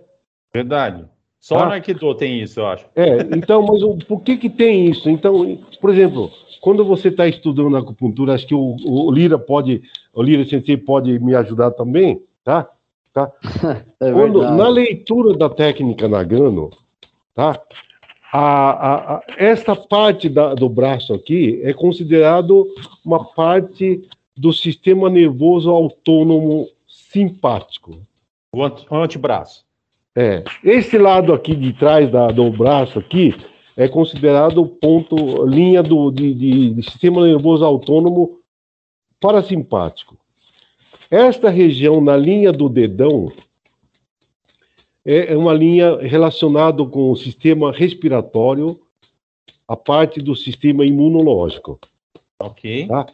Verdade. 0.52 1.06
Só 1.40 1.56
tá? 1.56 1.66
no 1.66 1.72
Aikido 1.72 2.14
tem 2.14 2.42
isso, 2.42 2.60
eu 2.60 2.66
acho. 2.66 2.84
É, 2.94 3.22
então, 3.34 3.62
mas 3.62 3.82
o, 3.82 3.96
por 3.96 4.20
que 4.20 4.36
que 4.36 4.50
tem 4.50 4.90
isso? 4.90 5.08
Então, 5.08 5.58
por 5.80 5.88
exemplo, 5.88 6.30
quando 6.60 6.84
você 6.84 7.08
está 7.08 7.26
estudando 7.26 7.78
acupuntura, 7.78 8.34
acho 8.34 8.46
que 8.46 8.54
o, 8.54 8.76
o, 8.84 9.10
Lira 9.10 9.38
pode, 9.38 9.82
o 10.12 10.22
Lira 10.22 10.44
Sensei 10.44 10.76
pode 10.76 11.18
me 11.18 11.34
ajudar 11.34 11.70
também, 11.70 12.22
tá? 12.44 12.68
tá? 13.12 13.32
É 13.98 14.12
quando, 14.12 14.42
na 14.42 14.68
leitura 14.68 15.36
da 15.36 15.48
técnica 15.48 16.06
Nagano, 16.08 16.70
tá? 17.34 17.60
A, 18.32 18.40
a, 18.40 19.14
a, 19.16 19.22
esta 19.36 19.74
parte 19.74 20.28
da, 20.28 20.54
do 20.54 20.68
braço 20.68 21.12
aqui 21.14 21.60
é 21.64 21.72
considerado 21.72 22.66
uma 23.04 23.24
parte 23.24 24.08
do 24.36 24.52
sistema 24.52 25.10
nervoso 25.10 25.70
autônomo 25.70 26.68
simpático. 26.86 27.98
O, 28.54 28.60
o 28.60 28.96
antebraço. 28.96 29.64
É. 30.16 30.42
Esse 30.64 30.98
lado 30.98 31.32
aqui 31.32 31.54
de 31.54 31.72
trás 31.72 32.10
da, 32.10 32.28
do 32.28 32.50
braço 32.50 32.98
aqui 32.98 33.34
é 33.76 33.88
considerado 33.88 34.66
ponto, 34.66 35.46
linha 35.46 35.82
do, 35.82 36.10
de, 36.10 36.34
de, 36.34 36.74
de 36.74 36.82
sistema 36.82 37.26
nervoso 37.26 37.64
autônomo 37.64 38.40
parasimpático. 39.20 40.16
Esta 41.10 41.50
região 41.50 42.00
na 42.00 42.16
linha 42.16 42.52
do 42.52 42.68
dedão 42.68 43.32
é, 45.04 45.32
é 45.32 45.36
uma 45.36 45.52
linha 45.52 45.96
relacionada 45.98 46.84
com 46.84 47.10
o 47.10 47.16
sistema 47.16 47.72
respiratório, 47.72 48.80
a 49.66 49.76
parte 49.76 50.20
do 50.20 50.34
sistema 50.34 50.84
imunológico. 50.84 51.80
Ok. 52.38 52.86
Tá? 52.86 53.06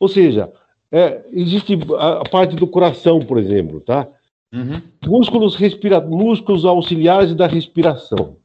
Ou 0.00 0.08
seja, 0.08 0.52
é, 0.90 1.22
existe 1.32 1.78
a, 1.98 2.20
a, 2.20 2.24
parte 2.28 2.56
do 2.56 2.66
coração, 2.66 3.20
por 3.20 3.38
exemplo, 3.38 3.80
tá? 3.80 4.08
Uhum. 4.52 4.82
Músculos, 5.04 5.54
respira 5.56 6.00
músculos 6.00 6.64
auxiliares 6.64 7.34
da 7.34 7.46
respiração. 7.46 8.36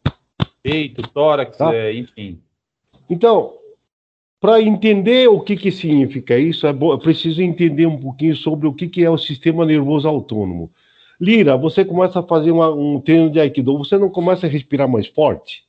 Peito, 0.62 1.02
tórax, 1.10 1.58
tá? 1.58 1.74
é, 1.74 1.94
enfim. 1.94 2.40
Então, 3.10 3.54
para 4.40 4.62
entender 4.62 5.30
o 5.30 5.40
que, 5.40 5.56
que 5.56 5.72
significa 5.72 6.38
isso, 6.38 6.68
é, 6.68 6.72
é 6.72 6.98
preciso 6.98 7.42
entender 7.42 7.86
um 7.86 7.98
pouquinho 7.98 8.36
sobre 8.36 8.68
o 8.68 8.74
que, 8.74 8.88
que 8.88 9.04
é 9.04 9.10
o 9.10 9.18
sistema 9.18 9.66
nervoso 9.66 10.08
autônomo. 10.08 10.72
Lira, 11.20 11.56
você 11.56 11.86
começa 11.86 12.20
a 12.20 12.24
fazer 12.24 12.52
uma, 12.52 12.70
um 12.70 13.00
treino 13.00 13.30
de 13.30 13.40
Aikido, 13.40 13.78
você 13.78 13.98
não 13.98 14.10
começa 14.10 14.46
a 14.46 14.50
respirar 14.50 14.90
mais 14.90 15.08
forte? 15.08 15.64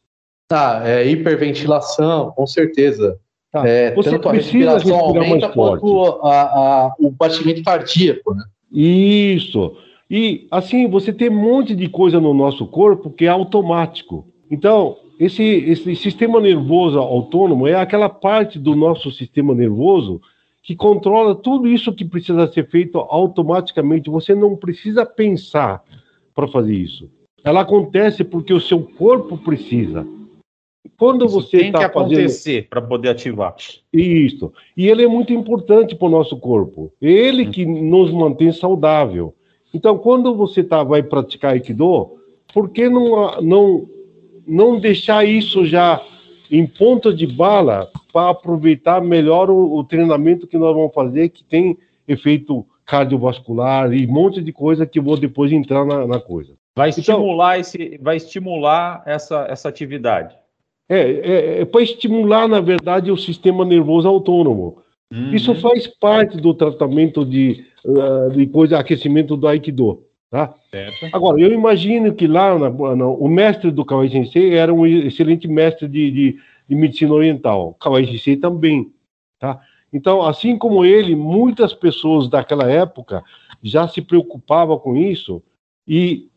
Tá, 0.49 0.83
é 0.85 1.07
hiperventilação, 1.09 2.33
com 2.33 2.47
certeza. 2.47 3.19
Tá. 3.53 3.67
É, 3.67 3.95
você 3.95 4.11
tanto 4.11 4.29
a 4.29 4.33
respiração 4.33 4.99
aumenta 4.99 5.49
quanto 5.51 6.01
a, 6.23 6.43
a, 6.43 6.95
o 6.99 7.11
batimento 7.11 7.63
cardíaco, 7.63 8.35
né? 8.35 8.43
Isso. 8.73 9.77
E 10.11 10.47
assim, 10.51 10.89
você 10.89 11.13
tem 11.13 11.31
um 11.31 11.41
monte 11.41 11.75
de 11.75 11.89
coisa 11.89 12.21
no 12.21 12.35
nosso 12.35 12.67
corpo 12.67 13.11
que 13.11 13.25
é 13.25 13.29
automático. 13.29 14.27
Então, 14.51 14.97
esse, 15.19 15.43
esse 15.43 15.97
sistema 15.97 16.41
nervoso 16.41 16.99
autônomo 16.99 17.67
é 17.67 17.75
aquela 17.75 18.09
parte 18.09 18.59
do 18.59 18.75
nosso 18.75 19.11
sistema 19.11 19.55
nervoso 19.55 20.21
que 20.63 20.75
controla 20.75 21.35
tudo 21.35 21.69
isso 21.69 21.93
que 21.93 22.05
precisa 22.05 22.51
ser 22.51 22.69
feito 22.69 22.99
automaticamente. 22.99 24.11
Você 24.11 24.35
não 24.35 24.57
precisa 24.57 25.05
pensar 25.05 25.83
para 26.35 26.49
fazer 26.49 26.75
isso. 26.75 27.11
Ela 27.45 27.61
acontece 27.61 28.25
porque 28.25 28.53
o 28.53 28.61
seu 28.61 28.83
corpo 28.83 29.37
precisa. 29.37 30.07
Quando 30.97 31.27
Isso 31.27 31.35
você 31.35 31.59
tem 31.59 31.73
tá 31.73 31.81
que 31.81 31.85
acontecer 31.85 32.53
fazendo... 32.53 32.69
para 32.69 32.83
poder 32.83 33.09
ativar. 33.11 33.55
Isso. 33.93 34.53
E 34.77 34.89
ele 34.89 35.03
é 35.05 35.09
muito 35.09 35.33
importante 35.33 35.95
para 35.95 36.07
o 36.07 36.11
nosso 36.11 36.39
corpo. 36.39 36.93
Ele 37.01 37.47
que 37.47 37.67
nos 37.67 38.11
mantém 38.11 38.53
saudável. 38.53 39.35
Então, 39.75 39.99
quando 39.99 40.37
você 40.37 40.63
tá, 40.63 40.85
vai 40.85 41.03
praticar 41.03 41.53
Aikido, 41.53 42.13
por 42.55 42.71
que 42.71 42.89
não, 42.89 43.41
não, 43.43 43.89
não 44.47 44.79
deixar 44.79 45.25
isso 45.25 45.67
já 45.67 46.01
em 46.49 46.65
ponta 46.65 47.13
de 47.13 47.27
bala 47.27 47.91
para 48.13 48.31
aproveitar 48.31 49.03
melhor 49.03 49.51
o, 49.51 49.77
o, 49.77 49.83
treinamento 49.83 50.47
que 50.47 50.57
nós 50.57 50.73
vamos 50.73 50.95
fazer, 50.95 51.31
que 51.31 51.43
tem 51.43 51.77
efeito 52.07 52.65
cardiovascular 52.87 53.93
e 53.93 54.07
um 54.07 54.13
monte 54.13 54.41
de 54.41 54.53
coisa 54.53 54.87
que 54.87 55.01
vou 55.01 55.17
depois 55.17 55.51
entrar 55.51 55.85
na, 55.85 56.07
na 56.07 56.21
coisa. 56.21 56.55
Vai 56.77 56.91
então 56.91 57.01
estimular, 57.01 57.59
então, 57.59 57.61
esse, 57.61 57.99
vai 58.01 58.17
estimular 58.17 59.03
essa, 59.05 59.47
essa 59.49 59.69
atividade. 59.69 60.37
É, 60.89 61.01
é, 61.01 61.61
é 61.63 61.65
para 61.65 61.83
estimular, 61.83 62.47
na 62.47 62.61
verdade, 62.61 63.11
o 63.11 63.17
sistema 63.17 63.65
nervoso 63.65 64.07
autônomo. 64.07 64.84
Uhum. 65.15 65.33
Isso 65.33 65.55
faz 65.55 65.87
parte 65.87 66.37
do 66.37 66.53
tratamento 66.53 67.25
de, 67.25 67.65
uh, 67.85 68.31
de 68.33 68.47
coisa, 68.49 68.79
aquecimento 68.79 69.37
do 69.37 69.47
Aikido. 69.47 70.05
Tá? 70.29 70.53
Certo. 70.69 71.07
Agora, 71.13 71.41
eu 71.41 71.53
imagino 71.53 72.13
que 72.13 72.27
lá 72.27 72.59
na, 72.59 72.69
na, 72.69 73.07
o 73.07 73.29
mestre 73.29 73.71
do 73.71 73.85
Kawai 73.85 74.09
Sensei 74.09 74.55
era 74.55 74.75
um 74.75 74.85
excelente 74.85 75.47
mestre 75.47 75.87
de, 75.87 76.11
de, 76.11 76.41
de 76.69 76.75
medicina 76.75 77.15
oriental. 77.15 77.77
Kawai 77.79 78.05
Sensei 78.05 78.37
também. 78.37 78.93
Tá? 79.39 79.61
Então, 79.93 80.23
assim 80.23 80.59
como 80.59 80.85
ele, 80.85 81.15
muitas 81.15 81.73
pessoas 81.73 82.29
daquela 82.29 82.69
época 82.69 83.23
já 83.63 83.87
se 83.87 84.03
preocupavam 84.03 84.77
com 84.77 84.97
isso 84.97 85.41
e 85.87 86.29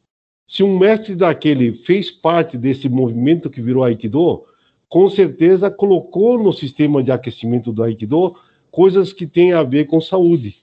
se 0.47 0.61
um 0.61 0.77
mestre 0.77 1.15
daquele 1.15 1.73
fez 1.83 2.11
parte 2.11 2.55
desse 2.55 2.87
movimento 2.87 3.49
que 3.49 3.61
virou 3.61 3.83
Aikido, 3.83 4.45
com 4.87 5.09
certeza 5.09 5.71
colocou 5.71 6.41
no 6.41 6.53
sistema 6.53 7.03
de 7.03 7.11
aquecimento 7.11 7.71
do 7.73 7.81
Aikido 7.81 8.35
coisas 8.77 9.11
que 9.11 9.25
têm 9.25 9.53
a 9.53 9.63
ver 9.63 9.87
com 9.87 9.99
saúde. 9.99 10.55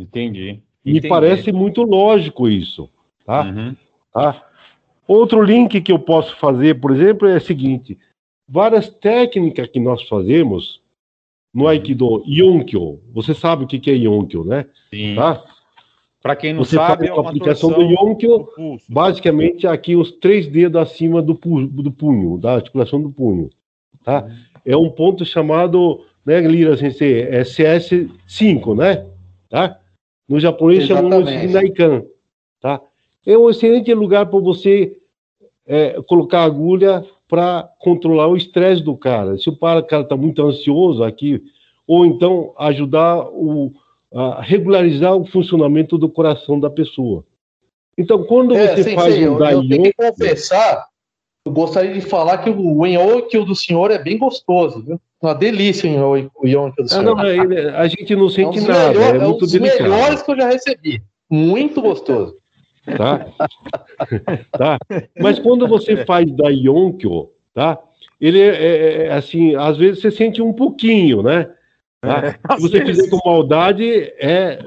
Entendi. 0.00 0.60
Me 0.84 1.00
parece 1.00 1.52
muito 1.52 1.82
lógico 1.82 2.48
isso, 2.48 2.90
tá? 3.24 3.44
Uhum. 3.44 3.76
tá? 4.12 4.44
Outro 5.06 5.40
link 5.40 5.80
que 5.80 5.92
eu 5.92 5.98
posso 6.00 6.34
fazer, 6.38 6.80
por 6.80 6.90
exemplo, 6.90 7.28
é 7.28 7.36
o 7.36 7.40
seguinte: 7.40 7.96
várias 8.48 8.88
técnicas 8.88 9.68
que 9.68 9.78
nós 9.78 10.02
fazemos 10.08 10.82
no 11.54 11.62
uhum. 11.62 11.68
Aikido, 11.68 12.24
Yonkyo, 12.26 13.00
você 13.12 13.32
sabe 13.32 13.62
o 13.62 13.68
que 13.68 13.90
é 13.92 13.94
Yonkyo, 13.94 14.44
né? 14.44 14.66
Sim. 14.92 15.14
Tá? 15.14 15.44
Para 16.20 16.34
quem 16.34 16.52
não 16.52 16.64
Você 16.64 16.74
sabe, 16.74 17.06
faz 17.06 17.16
é 17.16 17.22
a 17.22 17.28
aplicação 17.28 17.70
do 17.70 17.82
Yonkyo, 17.82 18.48
basicamente 18.88 19.68
aqui 19.68 19.94
os 19.94 20.10
três 20.10 20.48
dedos 20.48 20.82
acima 20.82 21.22
do, 21.22 21.36
pu 21.36 21.64
do 21.64 21.92
punho, 21.92 22.38
da 22.38 22.54
articulação 22.54 23.00
do 23.00 23.08
punho. 23.08 23.50
Tá? 24.02 24.24
Uhum. 24.24 24.36
É 24.64 24.76
um 24.76 24.90
ponto 24.90 25.24
chamado, 25.24 26.04
né, 26.26 26.40
Lira 26.40 26.76
Sensei, 26.76 27.22
é 27.22 27.42
CS5, 27.42 28.76
né? 28.76 29.06
Tá? 29.48 29.78
No 30.28 30.40
japonês 30.40 30.86
chamamos 30.86 31.30
de 31.30 31.46
Naikan. 31.46 32.04
Tá? 32.60 32.80
É 33.24 33.38
um 33.38 33.48
excelente 33.48 33.94
lugar 33.94 34.26
para 34.26 34.40
você 34.40 34.98
é, 35.64 36.00
colocar 36.06 36.42
agulha 36.42 37.04
para 37.28 37.68
controlar 37.78 38.26
o 38.28 38.36
estresse 38.36 38.82
do 38.82 38.96
cara. 38.96 39.38
Se 39.38 39.48
o 39.48 39.56
cara 39.56 39.80
está 39.80 40.16
muito 40.16 40.44
ansioso 40.44 41.02
aqui, 41.04 41.42
ou 41.86 42.04
então 42.04 42.52
ajudar 42.58 43.28
o 43.28 43.72
a 44.12 44.40
regularizar 44.40 45.14
o 45.14 45.26
funcionamento 45.26 45.98
do 45.98 46.08
coração 46.08 46.58
da 46.58 46.70
pessoa. 46.70 47.24
Então, 47.98 48.24
quando 48.24 48.54
é, 48.54 48.74
você 48.74 48.84
sim, 48.84 48.94
faz 48.94 49.14
sim, 49.14 49.28
um 49.28 49.38
eu, 49.38 49.50
eu 49.50 49.68
tenho 49.68 49.82
que 49.82 49.92
confessar, 49.92 50.86
eu 51.46 51.52
gostaria 51.52 51.94
de 51.94 52.00
falar 52.00 52.38
que 52.38 52.50
o 52.50 52.84
Enyoki 52.84 53.38
do 53.38 53.54
senhor 53.54 53.92
é 53.92 53.98
bem 53.98 54.18
gostoso, 54.18 54.82
viu? 54.82 55.00
Uma 55.22 55.32
delícia 55.32 55.88
o 55.88 56.16
Enyoki 56.16 56.82
do 56.82 56.88
senhor. 56.88 57.18
Ah, 57.18 57.22
não, 57.22 57.24
ele, 57.24 57.68
a 57.68 57.86
gente 57.86 58.16
não 58.16 58.28
sente 58.28 58.58
é 58.58 58.62
um 58.62 58.66
nada, 58.66 58.88
melhor, 58.88 59.14
é, 59.14 59.16
é 59.16 59.20
muito 59.20 59.36
um 59.36 59.38
dos 59.38 59.52
delicado. 59.52 59.82
melhores 59.82 60.22
que 60.22 60.32
eu 60.32 60.36
já 60.36 60.48
recebi. 60.48 61.02
Muito 61.30 61.80
gostoso. 61.80 62.34
Tá? 62.96 63.26
tá? 64.58 64.78
Mas 65.20 65.38
quando 65.38 65.68
você 65.68 66.04
faz 66.04 66.28
da 66.32 66.48
Yonkyo, 66.48 67.30
tá? 67.54 67.78
Ele 68.20 68.40
é, 68.40 68.48
é, 68.48 69.06
é, 69.06 69.12
assim, 69.12 69.54
às 69.54 69.76
vezes 69.76 70.00
você 70.00 70.10
sente 70.10 70.42
um 70.42 70.52
pouquinho, 70.52 71.22
né? 71.22 71.48
Tá? 72.00 72.26
É, 72.26 72.56
Se 72.56 72.62
você 72.62 72.84
fizer 72.84 73.08
com 73.08 73.20
maldade, 73.24 74.12
é 74.18 74.58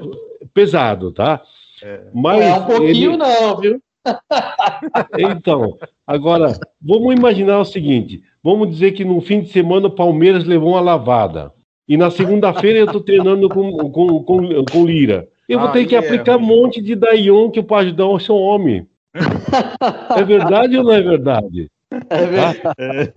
pesado, 0.54 1.12
tá? 1.12 1.42
É. 1.82 2.00
Mas 2.14 2.40
é 2.40 2.54
um 2.54 2.64
pouquinho 2.64 3.10
ele... 3.12 3.16
não, 3.18 3.56
viu? 3.58 3.82
então, 5.18 5.76
agora, 6.06 6.58
vamos 6.80 7.14
imaginar 7.14 7.58
o 7.58 7.64
seguinte: 7.64 8.22
vamos 8.42 8.70
dizer 8.70 8.92
que 8.92 9.04
no 9.04 9.20
fim 9.20 9.40
de 9.40 9.50
semana 9.50 9.88
o 9.88 9.94
Palmeiras 9.94 10.44
levou 10.44 10.70
uma 10.70 10.80
lavada. 10.80 11.52
E 11.88 11.96
na 11.96 12.10
segunda-feira 12.10 12.78
eu 12.78 12.86
estou 12.86 13.00
treinando 13.00 13.48
com, 13.48 13.72
com, 13.90 14.22
com, 14.22 14.64
com 14.64 14.86
Lira. 14.86 15.28
Eu 15.48 15.58
vou 15.58 15.68
ter 15.70 15.84
que 15.84 15.96
é 15.96 15.98
aplicar 15.98 16.36
um 16.36 16.40
monte 16.40 16.80
de 16.80 16.94
Dayon 16.94 17.50
que 17.50 17.60
para 17.60 17.82
ajudar 17.82 18.06
o 18.06 18.20
seu 18.20 18.36
homem. 18.36 18.86
é 20.16 20.22
verdade 20.22 20.78
ou 20.78 20.84
não 20.84 20.92
é 20.92 21.02
verdade? 21.02 21.68
É 22.08 22.26
verdade. 22.26 23.12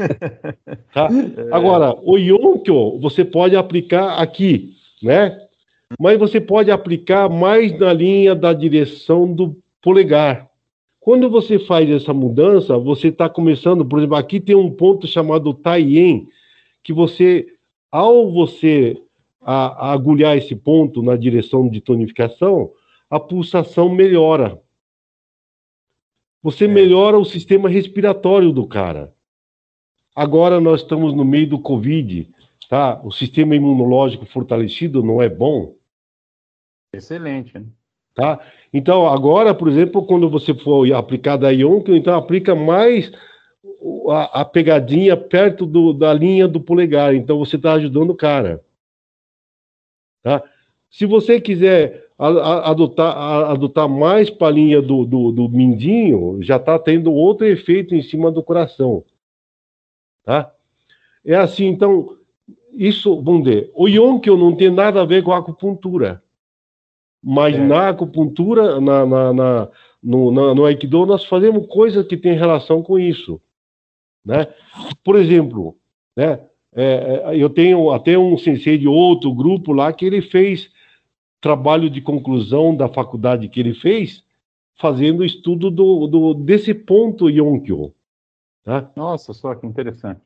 Tá? 0.92 1.08
tá? 1.08 1.10
Agora, 1.52 1.96
o 2.02 2.18
Yonkyo 2.18 3.00
você 3.00 3.24
pode 3.24 3.56
aplicar 3.56 4.16
aqui, 4.16 4.74
né? 5.04 5.40
Mas 6.00 6.18
você 6.18 6.42
pode 6.42 6.72
aplicar 6.72 7.30
mais 7.30 7.78
na 7.78 7.94
linha 7.94 8.34
da 8.34 8.52
direção 8.52 9.32
do 9.32 9.56
polegar. 9.82 10.48
Quando 11.04 11.30
você 11.30 11.60
faz 11.60 11.90
essa 11.90 12.14
mudança, 12.14 12.78
você 12.78 13.10
está 13.10 13.28
começando, 13.28 13.86
por 13.86 14.00
exemplo, 14.00 14.16
aqui 14.16 14.40
tem 14.40 14.56
um 14.56 14.72
ponto 14.72 15.06
chamado 15.06 15.54
Taien, 15.54 16.30
que 16.82 16.94
você, 16.94 17.58
ao 17.92 18.32
você 18.32 19.02
a, 19.42 19.90
a 19.90 19.92
agulhar 19.92 20.38
esse 20.38 20.56
ponto 20.56 21.04
na 21.04 21.18
direção 21.18 21.68
de 21.68 21.82
tonificação, 21.82 22.72
a 23.10 23.20
pulsação 23.20 23.90
melhora. 23.90 24.62
Você 26.42 26.64
É. 26.64 26.68
melhora 26.70 27.20
o 27.20 27.26
sistema 27.26 27.68
respiratório 27.68 28.54
do 28.54 28.66
cara. 28.66 29.14
Agora 30.16 30.62
nós 30.62 30.84
estamos 30.84 31.14
no 31.14 31.26
meio 31.26 31.50
do 31.50 31.60
Covid, 31.60 32.30
tá? 32.70 33.02
O 33.04 33.12
sistema 33.12 33.54
imunológico 33.54 34.26
fortalecido 34.26 35.04
não 35.04 35.22
é 35.22 35.28
bom, 35.28 35.76
Excelente, 36.94 37.58
né? 37.58 37.66
Tá? 38.16 38.40
Então, 38.74 39.08
agora, 39.08 39.54
por 39.54 39.68
exemplo, 39.68 40.06
quando 40.06 40.30
você 40.30 40.54
for 40.54 40.92
aplicar 40.94 41.38
da 41.38 41.50
Ionco, 41.52 41.92
então 41.92 42.16
aplica 42.16 42.56
mais 42.56 43.12
a, 44.10 44.42
a 44.42 44.46
pegadinha 44.46 45.16
perto 45.16 45.66
do- 45.66 45.94
da 45.94 46.14
linha 46.14 46.48
do 46.48 46.60
polegar. 46.60 47.14
Então, 47.14 47.38
você 47.38 47.56
está 47.56 47.74
ajudando 47.74 48.10
o 48.10 48.16
cara. 48.16 48.64
Tá? 50.24 50.44
Se 50.90 51.06
você 51.06 51.40
quiser 51.40 52.08
adotar, 52.18 53.16
adotar 53.52 53.90
mais 53.90 54.30
para 54.30 54.48
a 54.48 54.52
linha 54.52 54.82
do, 54.82 55.06
do, 55.06 55.32
do 55.32 55.50
mindinho, 55.50 56.38
já 56.42 56.56
está 56.58 56.80
tendo 56.80 57.12
outro 57.12 57.46
efeito 57.46 57.94
em 57.94 58.02
cima 58.02 58.32
do 58.32 58.44
coração. 58.44 59.04
Tá? 60.24 60.52
É 61.26 61.36
assim, 61.36 61.66
então, 61.66 62.18
isso, 62.72 63.22
vamos 63.22 63.44
dizer, 63.44 63.72
o 63.74 63.88
Yonkion 63.88 64.38
não 64.38 64.56
tem 64.56 64.70
nada 64.72 65.02
a 65.02 65.06
ver 65.06 65.24
com 65.24 65.32
a 65.32 65.38
acupuntura. 65.38 66.24
Mas 67.24 67.56
É. 67.56 67.60
na 67.60 67.90
acupuntura, 67.90 68.82
na, 68.82 69.06
na, 69.06 69.34
na- 69.34 69.70
no, 70.02 70.32
na- 70.32 70.54
no 70.54 70.66
Aikido, 70.66 71.06
nós 71.06 71.24
fazemos 71.26 71.66
coisas 71.68 72.06
que 72.06 72.18
têm 72.18 72.34
relação 72.34 72.84
com 72.84 73.00
isso. 73.00 73.40
Né? 74.26 74.48
Por 75.04 75.16
exemplo, 75.16 75.78
né, 76.16 76.42
é, 76.76 76.84
é, 77.26 77.38
eu 77.38 77.50
tenho 77.50 77.92
até 77.92 78.18
um 78.18 78.38
sensei 78.38 78.78
de 78.78 78.88
outro 78.88 79.34
grupo 79.34 79.72
lá 79.72 79.94
que 79.94 80.06
ele 80.06 80.22
fez 80.22 80.70
trabalho 81.40 81.90
de 81.90 82.02
conclusão 82.02 82.76
da 82.76 82.88
faculdade 82.90 83.48
que 83.50 83.60
ele 83.60 83.74
fez, 83.74 84.24
fazendo 84.76 85.24
estudo 85.24 85.70
do, 85.70 86.08
do, 86.08 86.34
desse 86.34 86.74
ponto 86.74 87.30
Yonkyo. 87.30 87.94
Tá? 88.64 88.90
Nossa, 88.96 89.34
só 89.34 89.54
que 89.56 89.68
interessante. 89.68 90.22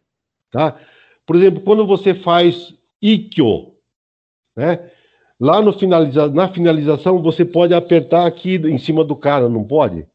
Tá? 0.52 0.80
Por 1.26 1.36
exemplo, 1.36 1.62
quando 1.62 1.86
você 1.86 2.14
faz 2.16 2.74
Ikkyo, 3.02 3.74
né? 4.56 4.92
Lá 5.40 5.62
no 5.62 5.74
finaliza... 5.74 6.28
na 6.30 6.48
finalização, 6.50 7.22
você 7.22 7.46
pode 7.46 7.74
apertar 7.74 8.26
aqui 8.26 8.56
em 8.56 8.78
cima 8.78 9.04
do 9.04 9.16
cara, 9.16 9.48
não 9.48 9.64
pode? 9.64 10.06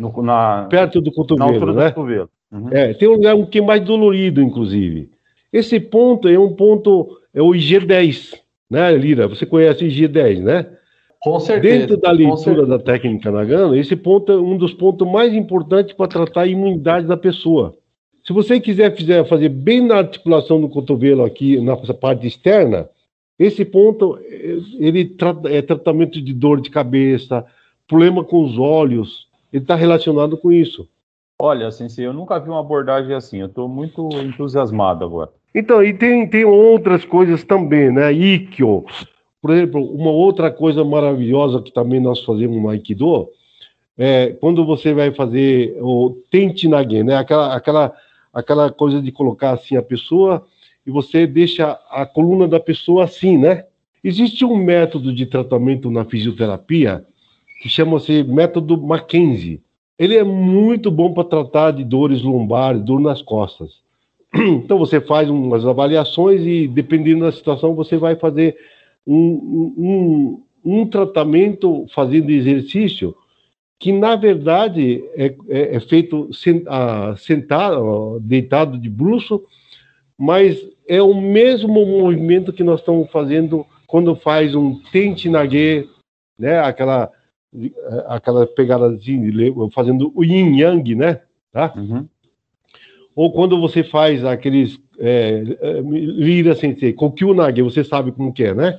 No- 0.00 0.22
na, 0.22 0.66
Perto 0.68 1.00
do 1.00 1.10
na 1.10 1.16
cotovelo, 1.16 1.52
altura 1.52 1.72
né? 1.72 1.88
do 1.88 1.94
cotovelo. 1.94 2.30
Uhum. 2.52 2.68
É, 2.70 2.92
tem 2.92 3.08
um 3.08 3.12
lugar 3.12 3.34
um 3.34 3.46
que 3.46 3.58
é 3.58 3.62
mais 3.62 3.82
dolorido, 3.82 4.42
inclusive. 4.42 5.10
Esse 5.52 5.78
ponto 5.78 6.28
é 6.28 6.38
um 6.38 6.52
ponto, 6.54 7.18
é 7.32 7.40
o 7.40 7.50
IG10, 7.50 8.34
né, 8.70 8.92
Lira? 8.96 9.28
Você 9.28 9.46
conhece 9.46 9.84
o 9.84 9.88
IG10, 9.88 10.40
né? 10.42 10.66
Com 11.20 11.38
certeza. 11.38 11.78
Dentro 11.78 11.96
da 11.98 12.10
leitura 12.10 12.66
da 12.66 12.78
técnica 12.80 13.30
Nagano, 13.30 13.76
esse 13.76 13.94
ponto 13.94 14.32
é 14.32 14.36
um 14.36 14.56
dos 14.56 14.74
pontos 14.74 15.06
mais 15.08 15.32
importantes 15.32 15.94
para 15.94 16.08
tratar 16.08 16.42
a 16.42 16.46
imunidade 16.46 17.06
da 17.06 17.16
pessoa. 17.16 17.74
Se 18.24 18.32
você 18.32 18.58
quiser 18.58 18.94
fizer, 18.96 19.24
fazer 19.26 19.48
bem 19.48 19.80
na 19.80 19.98
articulação 19.98 20.60
do 20.60 20.68
cotovelo 20.68 21.24
aqui, 21.24 21.60
nessa 21.60 21.94
parte 21.94 22.26
externa, 22.26 22.88
esse 23.38 23.64
ponto, 23.64 24.18
ele 24.78 25.04
trata, 25.04 25.48
é 25.48 25.62
tratamento 25.62 26.20
de 26.20 26.32
dor 26.32 26.60
de 26.60 26.70
cabeça, 26.70 27.44
problema 27.88 28.22
com 28.24 28.44
os 28.44 28.58
olhos, 28.58 29.26
ele 29.52 29.62
está 29.62 29.74
relacionado 29.74 30.36
com 30.36 30.50
isso. 30.52 30.88
Olha, 31.40 31.70
Sensei, 31.70 32.06
eu 32.06 32.12
nunca 32.12 32.38
vi 32.38 32.48
uma 32.48 32.60
abordagem 32.60 33.14
assim. 33.14 33.40
Eu 33.40 33.46
estou 33.46 33.68
muito 33.68 34.08
entusiasmado 34.20 35.04
agora. 35.04 35.30
Então, 35.54 35.82
e 35.82 35.92
tem, 35.92 36.26
tem 36.28 36.44
outras 36.44 37.04
coisas 37.04 37.42
também, 37.42 37.92
né? 37.92 38.12
Ikkyo. 38.12 38.84
Por 39.40 39.50
exemplo, 39.50 39.84
uma 39.84 40.10
outra 40.10 40.50
coisa 40.50 40.84
maravilhosa 40.84 41.60
que 41.60 41.72
também 41.72 42.00
nós 42.00 42.24
fazemos 42.24 42.56
no 42.62 42.68
Aikido 42.68 43.28
é 43.98 44.28
quando 44.40 44.64
você 44.64 44.94
vai 44.94 45.12
fazer 45.12 45.76
o 45.80 46.16
Tentinage, 46.30 47.02
né? 47.02 47.16
Aquela, 47.16 47.54
aquela, 47.54 47.92
aquela 48.32 48.70
coisa 48.70 49.02
de 49.02 49.10
colocar 49.10 49.50
assim 49.50 49.76
a 49.76 49.82
pessoa 49.82 50.46
e 50.86 50.90
você 50.90 51.26
deixa 51.26 51.78
a 51.90 52.04
coluna 52.04 52.46
da 52.48 52.58
pessoa 52.58 53.04
assim, 53.04 53.38
né? 53.38 53.64
Existe 54.02 54.44
um 54.44 54.56
método 54.56 55.14
de 55.14 55.26
tratamento 55.26 55.90
na 55.90 56.04
fisioterapia 56.04 57.04
que 57.62 57.68
chama-se 57.68 58.24
método 58.24 58.80
Mackenzie. 58.80 59.60
Ele 59.96 60.16
é 60.16 60.24
muito 60.24 60.90
bom 60.90 61.14
para 61.14 61.22
tratar 61.22 61.70
de 61.70 61.84
dores 61.84 62.22
lombares, 62.22 62.82
dor 62.82 63.00
nas 63.00 63.22
costas. 63.22 63.80
Então 64.34 64.78
você 64.78 65.00
faz 65.00 65.30
umas 65.30 65.64
avaliações 65.64 66.40
e, 66.44 66.66
dependendo 66.66 67.24
da 67.24 67.32
situação, 67.32 67.74
você 67.74 67.96
vai 67.96 68.16
fazer 68.16 68.56
um, 69.06 69.74
um, 69.76 70.42
um 70.64 70.86
tratamento 70.86 71.86
fazendo 71.94 72.30
exercício 72.30 73.14
que, 73.78 73.92
na 73.92 74.16
verdade, 74.16 75.04
é, 75.14 75.34
é, 75.48 75.76
é 75.76 75.80
feito 75.80 76.30
ah, 76.66 77.14
sentado, 77.18 78.18
deitado 78.20 78.78
de 78.78 78.88
bruxo, 78.88 79.42
mas 80.18 80.58
é 80.86 81.02
o 81.02 81.14
mesmo 81.14 81.86
movimento 81.86 82.52
que 82.52 82.62
nós 82.62 82.80
estamos 82.80 83.10
fazendo 83.10 83.66
quando 83.86 84.16
faz 84.16 84.54
um 84.54 84.80
tentinage, 84.90 85.88
né? 86.38 86.60
Aquela, 86.60 87.10
aquela 88.06 88.46
pegadazinha, 88.46 89.30
de 89.30 89.54
fazendo 89.74 90.12
o 90.14 90.24
yin 90.24 90.58
yang, 90.58 90.94
né? 90.94 91.20
Tá? 91.52 91.70
Uhum. 91.76 92.08
ou 93.14 93.30
quando 93.30 93.60
você 93.60 93.84
faz 93.84 94.24
aqueles 94.24 94.80
é, 94.98 95.42
é, 95.60 95.80
lira 95.82 96.54
sensei, 96.54 96.94
kokyunage, 96.94 97.60
você 97.60 97.84
sabe 97.84 98.10
como 98.10 98.32
que 98.32 98.44
é, 98.44 98.54
né? 98.54 98.78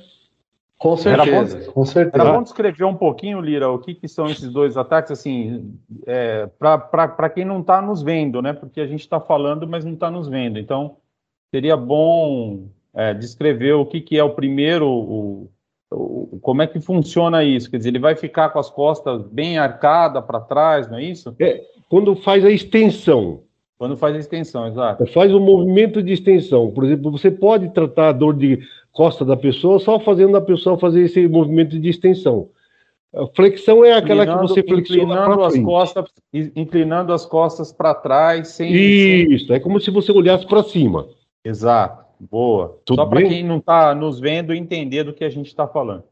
Com 0.78 0.94
Era 1.06 1.24
certeza. 1.24 1.72
Com 1.72 1.80
Era 1.82 1.90
certeza. 1.90 2.32
bom 2.32 2.42
descrever 2.42 2.84
um 2.84 2.94
pouquinho, 2.94 3.40
Lira, 3.40 3.70
o 3.70 3.78
que, 3.78 3.94
que 3.94 4.08
são 4.08 4.26
esses 4.26 4.52
dois 4.52 4.76
ataques, 4.76 5.12
assim, 5.12 5.78
é, 6.06 6.46
para 6.58 7.30
quem 7.30 7.44
não 7.44 7.60
está 7.60 7.80
nos 7.80 8.02
vendo, 8.02 8.42
né? 8.42 8.52
Porque 8.52 8.80
a 8.80 8.86
gente 8.86 9.00
está 9.00 9.20
falando, 9.20 9.66
mas 9.66 9.84
não 9.84 9.94
está 9.94 10.10
nos 10.10 10.28
vendo. 10.28 10.58
Então, 10.58 10.96
seria 11.54 11.76
bom 11.76 12.64
é, 12.92 13.14
descrever 13.14 13.74
o 13.74 13.86
que, 13.86 14.00
que 14.00 14.18
é 14.18 14.24
o 14.24 14.30
primeiro, 14.30 14.88
o, 14.88 15.48
o- 15.88 16.38
como 16.42 16.62
é 16.62 16.66
que 16.66 16.80
funciona 16.80 17.44
isso. 17.44 17.70
Quer 17.70 17.76
dizer, 17.76 17.90
ele 17.90 18.00
vai 18.00 18.16
ficar 18.16 18.48
com 18.50 18.58
as 18.58 18.68
costas 18.68 19.22
bem 19.22 19.56
arcada 19.56 20.20
para 20.20 20.40
trás, 20.40 20.90
não 20.90 20.98
é 20.98 21.04
isso? 21.04 21.32
Quando 21.88 22.16
faz 22.16 22.44
a 22.44 22.50
extensão, 22.50 23.42
Quando 23.78 23.96
faz 23.96 24.16
a 24.16 24.18
extensão, 24.18 24.66
exato. 24.66 25.06
faz 25.06 25.32
o 25.32 25.38
movimento 25.38 26.02
de 26.02 26.12
extensão. 26.12 26.72
Por 26.72 26.84
exemplo, 26.84 27.12
você 27.12 27.30
pode 27.30 27.68
tratar 27.70 28.08
a 28.08 28.12
dor 28.12 28.34
de 28.34 28.58
costa 28.90 29.24
da 29.24 29.36
pessoa 29.36 29.78
só 29.78 30.00
fazendo 30.00 30.36
a 30.36 30.40
pessoa 30.40 30.76
fazer 30.76 31.02
esse 31.02 31.28
movimento 31.28 31.78
de 31.78 31.88
extensão. 31.88 32.48
A 33.14 33.28
flexão 33.28 33.84
é 33.84 33.92
aquela 33.92 34.24
que 34.26 34.32
Inclinando- 34.32 34.48
você 34.54 34.62
flexiona 34.64 35.02
inclinando 35.14 35.36
para 35.36 35.46
as 35.46 35.58
costas, 35.60 36.04
inclinando 36.32 37.12
as 37.12 37.24
costas 37.24 37.72
para 37.72 37.94
trás, 37.94 38.48
sem, 38.48 38.70
sem 38.72 39.32
Isso, 39.32 39.52
é 39.52 39.60
como 39.60 39.78
se 39.78 39.88
você 39.92 40.10
olhasse 40.10 40.44
para 40.46 40.64
cima. 40.64 41.06
Exato, 41.44 42.04
boa. 42.30 42.78
Tudo 42.84 42.96
Só 42.96 43.06
para 43.06 43.22
quem 43.22 43.44
não 43.44 43.58
está 43.58 43.94
nos 43.94 44.18
vendo 44.18 44.54
entender 44.54 45.04
do 45.04 45.12
que 45.12 45.24
a 45.24 45.30
gente 45.30 45.46
está 45.48 45.68
falando. 45.68 46.04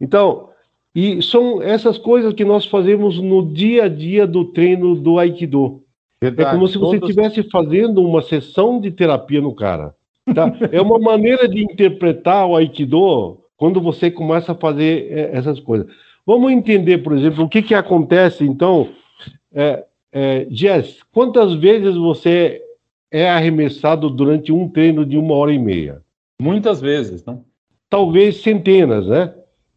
Então, 0.00 0.50
e 0.94 1.20
são 1.22 1.60
essas 1.60 1.98
coisas 1.98 2.32
que 2.32 2.44
nós 2.44 2.64
fazemos 2.64 3.18
no 3.20 3.52
dia 3.52 3.84
a 3.84 3.88
dia 3.88 4.26
do 4.26 4.44
treino 4.46 4.94
do 4.94 5.18
Aikido. 5.18 5.82
É 6.20 6.30
como 6.30 6.66
se 6.66 6.78
você 6.78 6.98
Todos- 6.98 7.10
estivesse 7.10 7.42
fazendo 7.50 8.02
uma 8.02 8.22
sessão 8.22 8.80
de 8.80 8.90
terapia 8.90 9.40
no 9.40 9.54
cara. 9.54 9.94
Tá? 10.34 10.50
É 10.72 10.80
uma 10.80 10.98
maneira 10.98 11.48
de 11.48 11.62
interpretar 11.62 12.46
o 12.46 12.56
Aikido 12.56 13.38
quando 13.56 13.80
você 13.80 14.10
começa 14.10 14.52
a 14.52 14.54
fazer 14.54 15.12
é, 15.12 15.36
essas 15.36 15.60
coisas. 15.60 15.86
Vamos 16.24 16.50
entender, 16.50 16.98
por 16.98 17.12
exemplo, 17.12 17.44
o 17.44 17.48
que, 17.48 17.62
que 17.62 17.74
acontece, 17.74 18.44
então. 18.44 18.88
É, 19.54 19.84
é, 20.12 20.46
Jess, 20.50 20.98
quantas 21.12 21.54
vezes 21.54 21.94
você 21.94 22.62
é 23.10 23.28
arremessado 23.28 24.10
durante 24.10 24.52
um 24.52 24.68
treino 24.68 25.04
de 25.04 25.16
uma 25.16 25.34
hora 25.34 25.52
e 25.52 25.58
meia? 25.58 26.02
Muitas 26.40 26.80
vezes, 26.80 27.24
não? 27.24 27.44
Talvez 27.88 28.42
centenas, 28.42 29.06
né? 29.06 29.32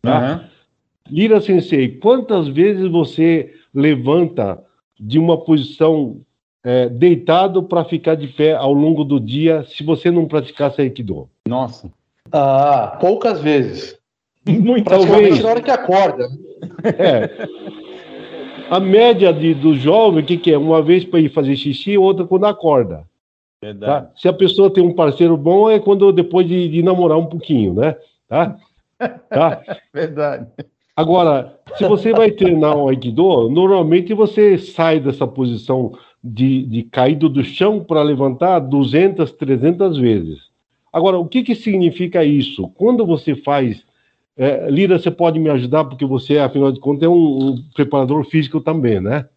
Aham. 0.06 0.46
Lira 1.10 1.42
Sensei, 1.42 1.98
quantas 1.98 2.48
vezes 2.48 2.90
você 2.90 3.54
levanta 3.74 4.62
de 5.00 5.18
uma 5.18 5.38
posição 5.38 6.22
é, 6.64 6.90
deitado 6.90 7.64
para 7.64 7.86
ficar 7.86 8.16
de 8.16 8.28
pé 8.28 8.54
ao 8.54 8.74
longo 8.74 9.04
do 9.04 9.20
dia 9.20 9.66
se 9.68 9.84
você 9.84 10.12
não 10.12 10.28
praticasse 10.28 10.82
Aikido? 10.82 11.30
Nossa. 11.48 11.90
Ah, 12.32 12.98
poucas 13.00 13.42
vezes. 13.42 13.98
Muitas 14.48 15.06
Praticamente 15.06 15.42
Talvez. 15.42 15.44
na 15.44 15.50
hora 15.50 15.62
que 15.62 15.72
acorda. 15.72 16.28
né? 16.28 16.38
É. 16.98 17.30
A 18.70 18.80
média 18.80 19.34
de, 19.34 19.54
do 19.56 19.76
jovem, 19.76 20.24
o 20.24 20.26
que, 20.26 20.38
que 20.38 20.52
é? 20.52 20.58
Uma 20.58 20.82
vez 20.82 21.04
para 21.04 21.20
ir 21.20 21.30
fazer 21.30 21.56
xixi, 21.56 21.98
outra 21.98 22.26
quando 22.26 22.46
acorda. 22.46 23.04
Tá? 23.80 24.12
Se 24.16 24.28
a 24.28 24.34
pessoa 24.34 24.72
tem 24.74 24.84
um 24.84 24.94
parceiro 24.94 25.36
bom, 25.36 25.70
é 25.70 25.80
quando 25.80 26.12
depois 26.14 26.48
de, 26.48 26.70
de 26.70 26.82
namorar 26.82 27.18
um 27.18 27.26
pouquinho, 27.26 27.74
né? 27.74 27.96
Tá? 28.28 28.58
Tá? 29.30 29.62
Verdade. 29.94 30.48
Agora, 30.96 31.60
se 31.78 31.88
você 31.88 32.12
vai 32.12 32.32
treinar 32.32 32.76
o 32.76 32.90
Aikido, 32.90 33.50
normalmente 33.50 34.14
você 34.14 34.58
sai 34.58 35.00
dessa 35.00 35.26
posição 35.28 35.94
de, 36.24 36.64
de 36.66 36.84
caído 36.84 37.30
do 37.30 37.44
chão 37.44 37.84
para 37.84 38.02
levantar 38.02 38.60
200, 38.60 39.32
300 39.34 39.98
vezes. 39.98 40.40
Agora, 40.92 41.18
o 41.18 41.26
que, 41.26 41.44
que 41.44 41.56
significa 41.56 42.24
isso? 42.24 42.70
Quando 42.76 43.06
você 43.06 43.36
faz 43.36 43.86
É, 44.38 44.70
Lira, 44.70 44.98
você 44.98 45.12
pode 45.12 45.38
me 45.38 45.50
ajudar, 45.50 45.84
porque 45.84 46.06
você, 46.06 46.38
afinal 46.38 46.72
de 46.72 46.80
contas, 46.80 47.04
é 47.04 47.10
um, 47.10 47.50
um 47.50 47.64
preparador 47.76 48.24
físico 48.24 48.62
também, 48.62 49.02
né? 49.02 49.28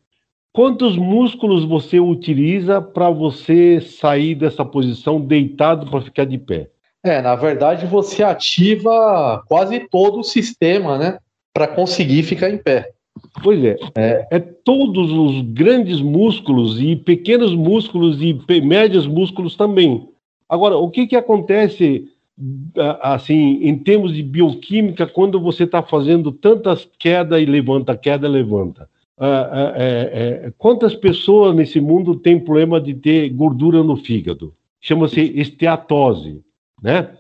Quantos 0.55 0.97
músculos 0.97 1.65
você 1.65 1.99
utiliza 1.99 2.83
para 2.83 3.09
você 3.09 3.81
sair 3.81 4.35
dessa 4.35 4.65
posição 4.65 5.19
deitado 5.19 5.91
para 5.91 6.03
ficar 6.03 6.27
de 6.27 6.37
pé? 6.37 6.69
É, 7.03 7.23
na 7.23 7.35
verdade, 7.35 7.87
você 7.87 8.23
ativa 8.23 9.43
quase 9.49 9.81
todo 9.91 10.21
o 10.21 10.25
sistema, 10.25 10.99
né? 10.99 11.19
Para 11.55 11.67
conseguir 11.67 12.23
ficar 12.23 12.51
em 12.51 12.59
pé. 12.59 12.93
Pois 13.43 13.65
é, 13.65 13.77
é, 13.97 14.27
é, 14.31 14.39
todos 14.39 15.11
os 15.11 15.43
grandes 15.53 16.01
músculos 16.01 16.81
e 16.81 16.97
pequenos 16.97 17.55
músculos 17.55 18.21
e 18.21 18.39
médios 18.61 19.07
músculos 19.07 19.57
também. 19.57 20.09
Agora, 20.49 20.77
o 20.77 20.91
que, 20.91 21.07
que 21.07 21.17
acontece 21.17 22.09
assim 23.01 23.59
em 23.63 23.77
termos 23.79 24.15
de 24.15 24.23
bioquímica 24.23 25.07
quando 25.07 25.41
você 25.41 25.65
está 25.65 25.83
fazendo 25.83 26.31
tantas 26.33 26.89
queda 26.99 27.41
e 27.41 27.47
levanta, 27.47 27.97
queda 27.97 28.27
e 28.27 28.31
levanta? 28.31 28.89
É, 29.25 30.47
é, 30.47 30.53
quantas 30.59 30.95
pessoas 30.95 31.55
nesse 31.55 31.81
mundo 31.81 32.17
têm 32.17 32.41
problema 32.41 32.81
de 32.81 32.95
ter 32.95 33.29
gordura 33.31 33.83
no 33.83 33.97
fígado? 33.97 34.55
Chama-se 34.81 35.21
esteatose, 35.39 36.43
né? 36.83 37.11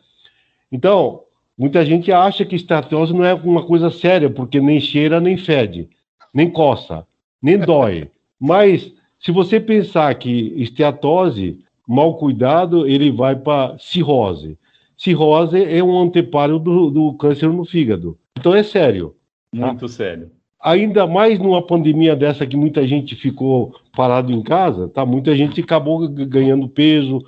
Então, 0.70 1.22
Muita 1.57 1.84
gente 1.84 2.11
acha 2.11 2.44
que 2.44 2.57
esteatose 2.57 3.12
não 3.12 3.24
é 3.24 3.34
uma 3.34 3.62
coisa 3.62 3.90
séria, 3.90 4.30
porque 4.30 4.61
nem 4.61 4.80
cheira, 4.80 5.20
nem 5.20 5.36
fede, 5.36 5.88
nem 6.32 6.50
coça, 6.50 7.07
nem 7.42 7.59
dói. 7.59 8.11
Mas 8.40 8.92
se 9.20 9.30
você 9.30 9.61
pensar 9.61 10.14
que 10.16 10.53
esteatose, 10.57 11.61
mal 11.86 12.16
cuidado, 12.16 12.86
ele 12.88 13.12
vai 13.12 13.36
para 13.36 13.76
cirrose. 13.78 14.59
Cirrose 14.96 15.62
é 15.62 15.82
um 15.84 16.00
anteparo 16.00 16.59
do, 16.59 16.90
do, 16.90 17.12
câncer 17.14 17.48
no 17.48 17.64
fígado. 17.64 18.18
Então 18.38 18.55
é 18.55 18.62
sério. 18.62 19.14
Tá? 19.57 19.66
Muito 19.66 19.86
sério. 19.88 20.30
Ainda 20.63 21.07
mais 21.07 21.39
numa 21.39 21.61
pandemia 21.61 22.15
dessa 22.15 22.47
que 22.47 22.57
muita 22.57 22.87
gente 22.87 23.17
ficou 23.17 23.75
parado 23.97 24.33
em 24.33 24.43
casa, 24.43 24.89
tá? 24.89 25.05
Muita 25.05 25.35
gente 25.37 25.61
acabou 25.61 26.09
ganhando 26.09 26.69
peso 26.69 27.25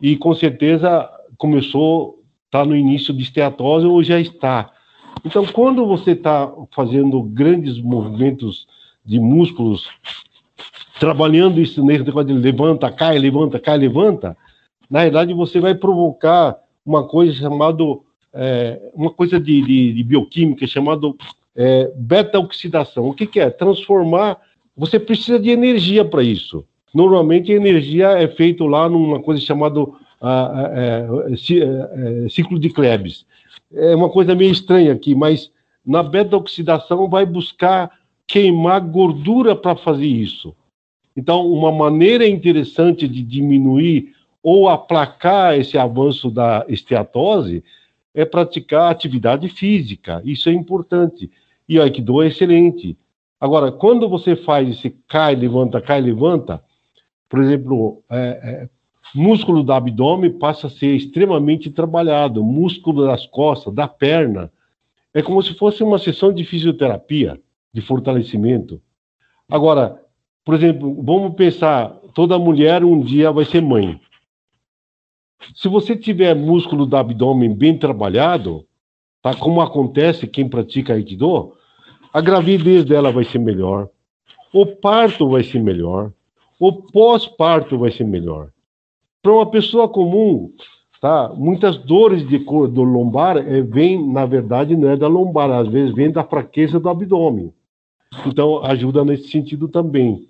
e 0.00 0.16
com 0.16 0.34
certeza 0.34 1.08
começou 1.38 2.22
está 2.52 2.66
no 2.66 2.76
início 2.76 3.14
de 3.14 3.22
esteatose 3.22 3.86
ou 3.86 4.04
já 4.04 4.20
está. 4.20 4.70
Então, 5.24 5.46
quando 5.46 5.86
você 5.86 6.10
está 6.10 6.52
fazendo 6.74 7.22
grandes 7.22 7.78
movimentos 7.78 8.66
de 9.04 9.18
músculos, 9.18 9.88
trabalhando 11.00 11.60
isso 11.60 11.82
nesse 11.82 12.04
negócio 12.04 12.28
de 12.28 12.34
levanta, 12.34 12.90
cai, 12.90 13.18
levanta, 13.18 13.58
cai, 13.58 13.78
levanta, 13.78 14.36
na 14.90 15.00
verdade 15.00 15.32
você 15.32 15.60
vai 15.60 15.74
provocar 15.74 16.58
uma 16.84 17.08
coisa 17.08 17.32
chamada, 17.32 17.82
é, 18.34 18.90
uma 18.94 19.10
coisa 19.10 19.40
de, 19.40 19.62
de, 19.62 19.94
de 19.94 20.04
bioquímica 20.04 20.66
chamada 20.66 21.10
é, 21.56 21.90
beta-oxidação. 21.94 23.08
O 23.08 23.14
que, 23.14 23.26
que 23.26 23.40
é? 23.40 23.50
Transformar. 23.50 24.40
Você 24.76 24.98
precisa 24.98 25.38
de 25.38 25.50
energia 25.50 26.04
para 26.04 26.22
isso. 26.22 26.64
Normalmente 26.94 27.52
a 27.52 27.56
energia 27.56 28.08
é 28.10 28.28
feita 28.28 28.64
lá 28.64 28.88
numa 28.88 29.20
coisa 29.20 29.40
chamada 29.40 29.80
é, 30.74 31.06
é, 32.24 32.28
ciclo 32.28 32.58
de 32.58 32.70
Krebs. 32.70 33.26
É 33.74 33.94
uma 33.94 34.08
coisa 34.08 34.34
meio 34.34 34.52
estranha 34.52 34.92
aqui, 34.92 35.14
mas 35.14 35.50
na 35.84 36.02
beta-oxidação 36.02 37.08
vai 37.08 37.26
buscar 37.26 37.90
queimar 38.26 38.80
gordura 38.80 39.56
para 39.56 39.76
fazer 39.76 40.06
isso. 40.06 40.54
Então, 41.16 41.46
uma 41.46 41.70
maneira 41.70 42.26
interessante 42.26 43.06
de 43.06 43.22
diminuir 43.22 44.14
ou 44.42 44.68
aplacar 44.68 45.58
esse 45.58 45.76
avanço 45.76 46.30
da 46.30 46.64
esteatose 46.68 47.62
é 48.14 48.24
praticar 48.24 48.90
atividade 48.90 49.48
física. 49.48 50.20
Isso 50.24 50.48
é 50.48 50.52
importante. 50.52 51.30
E 51.68 51.78
o 51.78 51.82
Aikido 51.82 52.22
é 52.22 52.28
excelente. 52.28 52.98
Agora, 53.40 53.72
quando 53.72 54.08
você 54.08 54.36
faz 54.36 54.68
esse 54.68 54.90
cai, 55.08 55.34
levanta, 55.34 55.80
cai, 55.80 56.00
levanta, 56.00 56.62
por 57.28 57.40
exemplo, 57.40 58.02
é, 58.10 58.18
é, 58.18 58.68
Músculo 59.14 59.62
do 59.62 59.72
abdômen 59.72 60.38
passa 60.38 60.68
a 60.68 60.70
ser 60.70 60.94
extremamente 60.94 61.70
trabalhado, 61.70 62.42
músculo 62.42 63.04
das 63.04 63.26
costas, 63.26 63.74
da 63.74 63.86
perna. 63.86 64.50
É 65.12 65.20
como 65.20 65.42
se 65.42 65.52
fosse 65.54 65.82
uma 65.82 65.98
sessão 65.98 66.32
de 66.32 66.44
fisioterapia, 66.44 67.38
de 67.74 67.82
fortalecimento. 67.82 68.80
Agora, 69.50 70.00
por 70.44 70.54
exemplo, 70.54 71.02
vamos 71.02 71.34
pensar, 71.34 71.90
toda 72.14 72.38
mulher 72.38 72.82
um 72.82 73.00
dia 73.00 73.30
vai 73.30 73.44
ser 73.44 73.60
mãe. 73.60 74.00
Se 75.54 75.68
você 75.68 75.94
tiver 75.94 76.34
músculo 76.34 76.86
do 76.86 76.96
abdômen 76.96 77.54
bem 77.54 77.76
trabalhado, 77.76 78.66
tá, 79.22 79.34
como 79.34 79.60
acontece 79.60 80.26
quem 80.26 80.48
pratica 80.48 80.94
Aikido, 80.94 81.52
a 82.12 82.20
gravidez 82.20 82.84
dela 82.84 83.10
vai 83.10 83.24
ser 83.24 83.38
melhor, 83.38 83.88
o 84.52 84.66
parto 84.66 85.28
vai 85.30 85.42
ser 85.42 85.60
melhor, 85.60 86.12
o 86.60 86.72
pós-parto 86.72 87.78
vai 87.78 87.90
ser 87.90 88.04
melhor. 88.04 88.48
Para 89.22 89.32
uma 89.32 89.46
pessoa 89.46 89.88
comum, 89.88 90.52
tá? 91.00 91.32
Muitas 91.34 91.76
dores 91.76 92.26
de 92.28 92.40
cor 92.40 92.68
do 92.68 92.82
lombar 92.82 93.36
é, 93.38 93.62
vem, 93.62 94.04
na 94.12 94.26
verdade, 94.26 94.76
não 94.76 94.90
é 94.90 94.96
da 94.96 95.08
lombar, 95.08 95.50
às 95.50 95.68
vezes 95.68 95.94
vem 95.94 96.10
da 96.10 96.24
fraqueza 96.24 96.78
do 96.78 96.88
abdômen. 96.88 97.52
Então, 98.26 98.62
ajuda 98.64 99.04
nesse 99.04 99.28
sentido 99.28 99.68
também. 99.68 100.28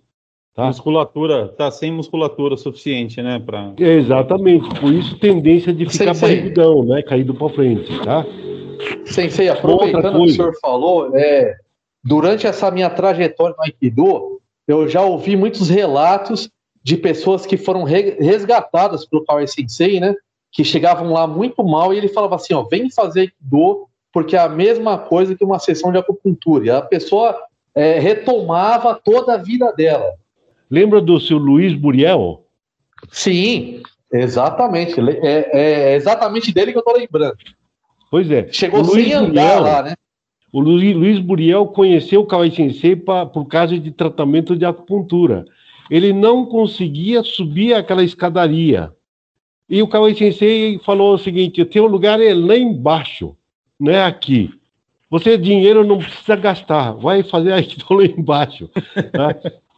Tá? 0.54 0.66
Musculatura, 0.66 1.48
tá 1.48 1.70
sem 1.70 1.90
musculatura 1.90 2.56
suficiente, 2.58 3.22
né? 3.22 3.38
Pra... 3.38 3.72
É, 3.80 3.94
exatamente, 3.94 4.68
por 4.78 4.92
isso 4.92 5.18
tendência 5.18 5.72
de 5.72 5.86
ficar 5.86 6.14
Sensei. 6.14 6.36
barrigudão, 6.36 6.84
né? 6.84 7.02
Caído 7.02 7.34
para 7.34 7.48
frente, 7.48 7.98
tá? 8.04 8.24
Sensei, 9.06 9.48
aproveitando 9.48 10.20
o 10.20 10.24
que 10.24 10.32
o 10.32 10.34
senhor 10.34 10.54
falou, 10.60 11.16
é, 11.16 11.56
durante 12.02 12.46
essa 12.46 12.70
minha 12.70 12.90
trajetória 12.90 13.54
no 13.56 13.64
Aikido, 13.64 14.40
eu 14.66 14.88
já 14.88 15.02
ouvi 15.02 15.36
muitos 15.36 15.68
relatos 15.68 16.50
de 16.82 16.96
pessoas 16.96 17.46
que 17.46 17.56
foram 17.56 17.84
resgatadas 17.84 19.06
pelo 19.06 19.24
Kawai 19.24 19.46
Sensei, 19.46 20.00
né? 20.00 20.14
Que 20.50 20.64
chegavam 20.64 21.12
lá 21.12 21.26
muito 21.26 21.62
mal 21.62 21.94
e 21.94 21.98
ele 21.98 22.08
falava 22.08 22.36
assim, 22.36 22.54
ó, 22.54 22.62
vem 22.62 22.90
fazer 22.90 23.32
do 23.40 23.86
porque 24.12 24.36
é 24.36 24.40
a 24.40 24.48
mesma 24.48 24.98
coisa 24.98 25.34
que 25.34 25.42
uma 25.42 25.58
sessão 25.58 25.90
de 25.90 25.98
acupuntura. 25.98 26.66
E 26.66 26.70
a 26.70 26.82
pessoa 26.82 27.36
é, 27.74 27.98
retomava 27.98 28.94
toda 28.94 29.34
a 29.34 29.38
vida 29.38 29.72
dela. 29.72 30.14
Lembra 30.70 31.00
do 31.00 31.18
seu 31.18 31.38
Luiz 31.38 31.74
Buriel? 31.74 32.44
Sim, 33.10 33.82
exatamente. 34.12 35.00
É, 35.22 35.92
é 35.92 35.94
exatamente 35.94 36.52
dele 36.52 36.72
que 36.72 36.78
eu 36.78 36.84
tô 36.84 36.92
lembrando. 36.92 37.36
Pois 38.12 38.30
é. 38.30 38.46
Chegou 38.52 38.84
sem 38.84 39.12
andar 39.12 39.56
Buriel, 39.56 39.62
lá, 39.62 39.82
né? 39.82 39.94
O 40.52 40.60
Luiz 40.60 41.18
Buriel 41.18 41.66
conheceu 41.66 42.20
o 42.20 42.26
Kawai 42.26 42.52
Sensei 42.52 42.94
pra, 42.94 43.26
por 43.26 43.46
causa 43.46 43.76
de 43.76 43.90
tratamento 43.90 44.54
de 44.54 44.64
acupuntura 44.64 45.46
ele 45.92 46.10
não 46.10 46.46
conseguia 46.46 47.22
subir 47.22 47.74
aquela 47.74 48.02
escadaria. 48.02 48.90
E 49.68 49.82
o 49.82 49.86
Kawai 49.86 50.14
Sensei 50.14 50.78
falou 50.78 51.14
o 51.14 51.18
seguinte: 51.18 51.60
o 51.60 51.66
teu 51.66 51.86
lugar 51.86 52.18
é 52.18 52.32
lá 52.32 52.56
embaixo, 52.56 53.36
não 53.78 53.92
é 53.92 54.02
aqui. 54.02 54.50
Você 55.10 55.36
dinheiro 55.36 55.84
não 55.84 55.98
precisa 55.98 56.34
gastar, 56.36 56.92
vai 56.92 57.22
fazer 57.22 57.52
aqui 57.52 57.76
lá 57.90 58.04
embaixo. 58.06 58.70
Tá? 59.12 59.34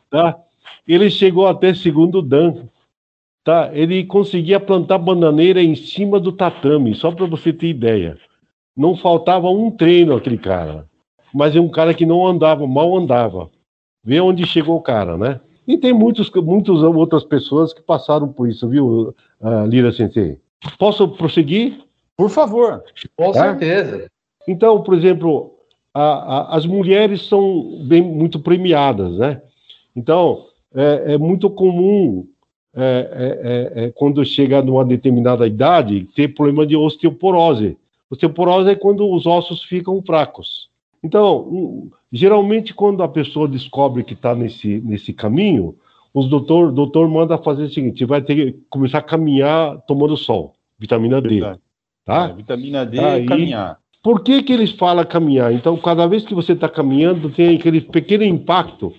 tá? 0.08 0.38
Ele 0.86 1.10
chegou 1.10 1.48
até 1.48 1.74
segundo 1.74 2.22
dan. 2.22 2.68
Tá? 3.44 3.70
Ele 3.74 4.04
conseguia 4.04 4.58
plantar 4.58 4.96
bananeira 4.96 5.62
em 5.62 5.74
cima 5.74 6.18
do 6.18 6.32
tatame, 6.32 6.94
só 6.94 7.12
para 7.12 7.26
você 7.26 7.52
ter 7.52 7.68
ideia. 7.68 8.18
Não 8.74 8.96
faltava 8.96 9.50
um 9.50 9.70
treino 9.70 10.16
aquele 10.16 10.38
cara. 10.38 10.88
Mas 11.32 11.54
é 11.54 11.60
um 11.60 11.68
cara 11.68 11.92
que 11.92 12.06
não 12.06 12.26
andava, 12.26 12.66
mal 12.66 12.96
andava. 12.96 13.50
Vê 14.02 14.20
onde 14.20 14.46
chegou 14.46 14.76
o 14.76 14.82
cara, 14.82 15.18
né? 15.18 15.40
E 15.66 15.76
tem 15.76 15.92
muitos, 15.92 16.30
muitas 16.30 16.82
outras 16.82 17.24
pessoas 17.24 17.72
que 17.72 17.82
passaram 17.82 18.32
por 18.32 18.48
isso, 18.48 18.68
viu, 18.68 19.14
uh, 19.40 19.66
Lira 19.66 19.92
Sensei? 19.92 20.38
Posso 20.78 21.08
prosseguir? 21.08 21.80
Por 22.16 22.30
favor. 22.30 22.82
Com 23.16 23.32
tá? 23.32 23.42
certeza. 23.42 24.06
Então, 24.46 24.82
por 24.82 24.94
exemplo, 24.94 25.54
a, 25.92 26.02
a, 26.02 26.56
as 26.56 26.66
mulheres 26.66 27.26
são 27.26 27.82
bem, 27.86 28.02
muito 28.02 28.38
premiadas, 28.38 29.16
né? 29.16 29.40
Então, 29.96 30.46
é, 30.74 31.14
é 31.14 31.18
muito 31.18 31.48
comum, 31.48 32.26
é, 32.76 32.82
é, 33.74 33.82
é, 33.82 33.84
é 33.84 33.90
quando 33.90 34.24
chega 34.24 34.62
numa 34.62 34.84
determinada 34.84 35.46
idade, 35.46 36.08
ter 36.14 36.34
problema 36.34 36.66
de 36.66 36.76
osteoporose. 36.76 37.76
Osteoporose 38.10 38.70
é 38.70 38.74
quando 38.74 39.10
os 39.10 39.26
ossos 39.26 39.62
ficam 39.62 40.02
fracos. 40.02 40.68
Então, 41.02 41.90
geralmente, 42.10 42.72
quando 42.72 43.02
a 43.02 43.08
pessoa 43.08 43.46
descobre 43.46 44.02
que 44.02 44.14
está 44.14 44.34
nesse, 44.34 44.80
nesse 44.80 45.12
caminho, 45.12 45.76
o 46.14 46.22
doutor, 46.22 46.72
doutor 46.72 47.08
manda 47.08 47.36
fazer 47.36 47.64
o 47.64 47.70
seguinte: 47.70 48.04
vai 48.04 48.22
ter 48.22 48.34
que 48.34 48.58
começar 48.70 48.98
a 48.98 49.02
caminhar 49.02 49.78
tomando 49.86 50.16
sol, 50.16 50.54
vitamina 50.78 51.20
D. 51.20 51.40
Tá? 52.04 52.30
É, 52.30 52.32
vitamina 52.32 52.86
D 52.86 52.96
tá, 52.96 53.18
e 53.18 53.26
caminhar. 53.26 53.78
Por 54.02 54.22
que, 54.22 54.42
que 54.42 54.52
eles 54.52 54.70
falam 54.72 55.04
caminhar? 55.04 55.52
Então, 55.52 55.76
cada 55.76 56.06
vez 56.06 56.24
que 56.24 56.34
você 56.34 56.52
está 56.52 56.68
caminhando, 56.68 57.30
tem 57.30 57.56
aquele 57.56 57.80
pequeno 57.80 58.22
impacto 58.22 58.92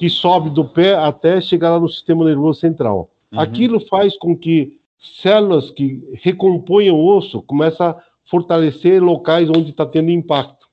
que 0.00 0.08
sobe 0.08 0.48
do 0.48 0.64
pé 0.64 0.94
até 0.94 1.42
chegar 1.42 1.72
lá 1.72 1.78
no 1.78 1.86
sistema 1.86 2.24
nervoso 2.24 2.58
central. 2.58 3.10
Uhum. 3.30 3.38
Aquilo 3.38 3.78
faz 3.80 4.16
com 4.16 4.34
que 4.34 4.80
células 4.98 5.70
que 5.70 6.02
recompõem 6.22 6.90
o 6.90 7.04
osso 7.04 7.42
começam 7.42 7.88
a 7.88 8.02
fortalecer 8.24 9.02
locais 9.02 9.50
onde 9.50 9.72
está 9.72 9.84
tendo 9.84 10.10
impacto. 10.10 10.66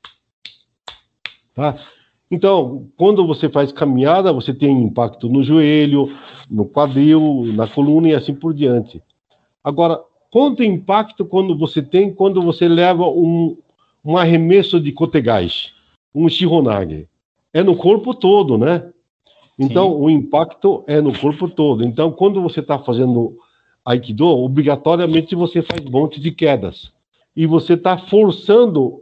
Tá? 1.53 1.77
Então, 2.31 2.87
quando 2.95 3.27
você 3.27 3.49
faz 3.49 3.69
caminhada, 3.73 4.31
você 4.31 4.53
tem 4.53 4.71
impacto 4.81 5.27
no 5.27 5.43
joelho, 5.43 6.09
no 6.49 6.65
quadril, 6.65 7.51
na 7.53 7.67
coluna 7.67 8.07
e 8.07 8.15
assim 8.15 8.33
por 8.33 8.53
diante. 8.53 9.03
Agora, 9.61 9.99
quanto 10.31 10.63
impacto 10.63 11.25
quando 11.25 11.57
você 11.57 11.81
tem 11.81 12.13
quando 12.13 12.41
você 12.41 12.69
leva 12.69 13.05
um, 13.05 13.57
um 14.05 14.15
arremesso 14.15 14.79
de 14.79 14.93
kotegaeshi, 14.93 15.73
um 16.15 16.29
shihonage? 16.29 17.09
É 17.53 17.61
no 17.61 17.75
corpo 17.75 18.13
todo, 18.13 18.57
né? 18.57 18.89
Então, 19.57 19.89
Sim. 19.89 19.95
o 19.99 20.09
impacto 20.09 20.83
é 20.85 21.01
no 21.01 21.17
corpo 21.17 21.49
todo. 21.49 21.83
Então, 21.83 22.11
quando 22.11 22.41
você 22.41 22.59
está 22.59 22.77
fazendo 22.77 23.37
Aikido, 23.83 24.27
obrigatoriamente 24.27 25.35
você 25.35 25.61
faz 25.61 25.83
monte 25.85 26.19
de 26.19 26.31
quedas. 26.31 26.91
E 27.35 27.45
você 27.45 27.73
está 27.73 27.97
forçando 27.97 29.01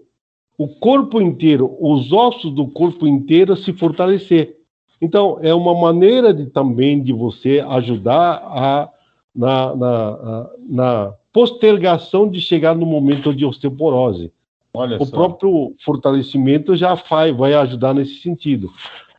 o 0.57 0.67
corpo 0.67 1.21
inteiro, 1.21 1.75
os 1.79 2.11
ossos 2.13 2.53
do 2.53 2.67
corpo 2.67 3.05
inteiro 3.05 3.53
a 3.53 3.57
se 3.57 3.73
fortalecer. 3.73 4.57
Então, 5.01 5.39
é 5.41 5.53
uma 5.53 5.73
maneira 5.73 6.33
de, 6.33 6.45
também 6.45 7.03
de 7.03 7.11
você 7.11 7.63
ajudar 7.67 8.35
a, 8.45 8.89
na, 9.35 9.75
na, 9.75 10.49
na 10.69 11.13
postergação 11.33 12.29
de 12.29 12.39
chegar 12.39 12.73
no 12.75 12.85
momento 12.85 13.33
de 13.33 13.45
osteoporose. 13.45 14.31
Olha 14.73 14.97
o 14.97 15.05
só. 15.05 15.11
próprio 15.11 15.75
fortalecimento 15.83 16.75
já 16.75 16.95
faz, 16.95 17.35
vai 17.35 17.53
ajudar 17.53 17.93
nesse 17.93 18.21
sentido. 18.21 18.71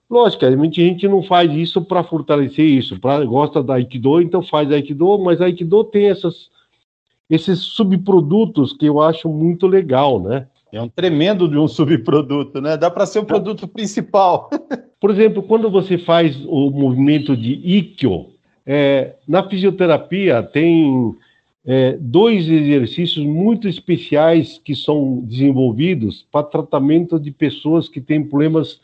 Logicamente, 0.09 0.81
a 0.81 0.85
gente 0.85 1.09
não 1.09 1.23
faz 1.23 1.53
isso 1.53 1.83
para 1.83 2.05
fortalecer 2.05 2.65
isso. 2.65 2.99
Pra, 3.01 3.25
gosta 3.25 3.63
da 3.63 3.75
Aikido, 3.75 4.21
então 4.21 4.43
faz 4.43 4.71
Aikido, 4.71 5.19
mas 5.19 5.41
a 5.41 5.47
Aikido 5.47 5.83
tem 5.85 6.07
essas, 6.07 6.49
esses 7.29 7.59
subprodutos 7.59 8.73
que 8.73 8.87
eu 8.87 9.01
acho 9.01 9.29
muito 9.29 9.67
legal, 9.67 10.21
né? 10.21 10.47
É 10.73 10.81
um 10.81 10.89
tremendo 10.89 11.49
de 11.49 11.57
um 11.57 11.67
subproduto, 11.67 12.61
né? 12.61 12.77
Dá 12.77 12.91
para 12.91 13.07
ser 13.07 13.21
o 13.21 13.25
produto 13.25 13.67
principal. 13.67 14.51
Por 15.01 15.11
exemplo, 15.11 15.43
quando 15.43 15.71
você 15.71 15.99
faz 15.99 16.37
o 16.47 16.71
movimento 16.71 17.37
de 17.37 17.53
Ikkyo, 17.53 18.27
é, 18.65 19.15
na 19.27 19.49
fisioterapia 19.49 20.43
tem 20.43 21.15
é, 21.65 21.97
dois 22.01 22.49
exercícios 22.49 23.25
muito 23.25 23.69
especiais 23.69 24.61
que 24.63 24.75
são 24.75 25.21
desenvolvidos 25.25 26.27
para 26.31 26.45
tratamento 26.45 27.19
de 27.19 27.31
pessoas 27.31 27.89
que 27.89 28.01
têm 28.01 28.25
problemas 28.25 28.81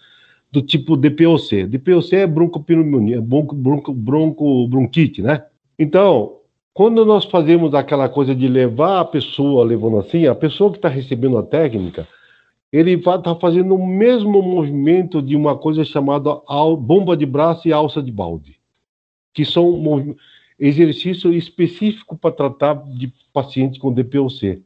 do 0.53 0.61
tipo 0.61 0.97
DPOC. 0.97 1.67
DPOC 1.67 2.15
é 2.15 2.27
broncopneumonia, 2.27 3.23
bronco, 3.23 3.55
bronco, 3.55 3.93
bronco, 3.93 4.69
bronquite, 4.69 5.23
né? 5.23 5.43
Então, 5.79 6.37
quando 6.75 7.05
nós 7.07 7.25
fazemos 7.25 7.75
aquela 7.75 8.09
coisa 8.09 8.35
de 8.35 8.47
levar 8.47 9.01
a 9.01 9.05
pessoa 9.05 9.65
levando 9.65 9.99
assim, 9.99 10.27
a 10.27 10.35
pessoa 10.35 10.71
que 10.71 10.77
está 10.77 10.89
recebendo 10.89 11.39
a 11.39 11.43
técnica, 11.43 12.07
ele 12.71 12.97
vai 12.97 13.17
estar 13.17 13.35
tá 13.35 13.41
fazendo 13.41 13.75
o 13.75 13.87
mesmo 13.87 14.43
movimento 14.43 15.23
de 15.23 15.35
uma 15.35 15.57
coisa 15.57 15.85
chamada 15.85 16.35
bomba 16.79 17.17
de 17.17 17.25
braço 17.25 17.67
e 17.67 17.73
alça 17.73 18.03
de 18.03 18.13
balde, 18.13 18.59
que 19.33 19.45
são 19.45 20.15
exercícios 20.59 21.35
específicos 21.35 22.19
para 22.19 22.31
tratar 22.31 22.75
de 22.95 23.13
paciente 23.33 23.81
com 23.81 23.93
DPOC. 23.93 24.63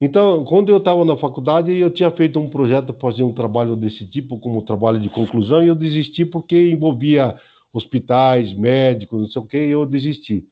Então, 0.00 0.44
quando 0.44 0.68
eu 0.68 0.76
estava 0.76 1.04
na 1.04 1.16
faculdade, 1.16 1.72
eu 1.72 1.90
tinha 1.90 2.10
feito 2.10 2.38
um 2.38 2.50
projeto 2.50 2.92
para 2.92 3.10
fazer 3.10 3.22
um 3.22 3.32
trabalho 3.32 3.74
desse 3.76 4.06
tipo, 4.06 4.38
como 4.38 4.62
trabalho 4.62 5.00
de 5.00 5.08
conclusão, 5.08 5.62
e 5.62 5.68
eu 5.68 5.74
desisti 5.74 6.24
porque 6.24 6.70
envolvia 6.70 7.36
hospitais, 7.72 8.52
médicos, 8.52 9.20
não 9.20 9.28
sei 9.28 9.42
o 9.42 9.46
que, 9.46 9.58
e 9.58 9.70
eu 9.70 9.86
desisti 9.86 10.46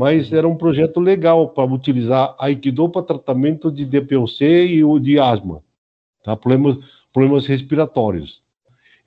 mas 0.00 0.32
era 0.32 0.48
um 0.48 0.56
projeto 0.56 0.98
legal 0.98 1.50
para 1.50 1.70
utilizar 1.70 2.34
Aikido 2.38 2.88
para 2.88 3.02
tratamento 3.02 3.70
de 3.70 3.84
DPOC 3.84 4.42
e 4.42 4.82
o 4.82 4.98
de 4.98 5.18
asma, 5.18 5.62
tá? 6.24 6.34
problemas, 6.34 6.78
problemas 7.12 7.44
respiratórios. 7.44 8.40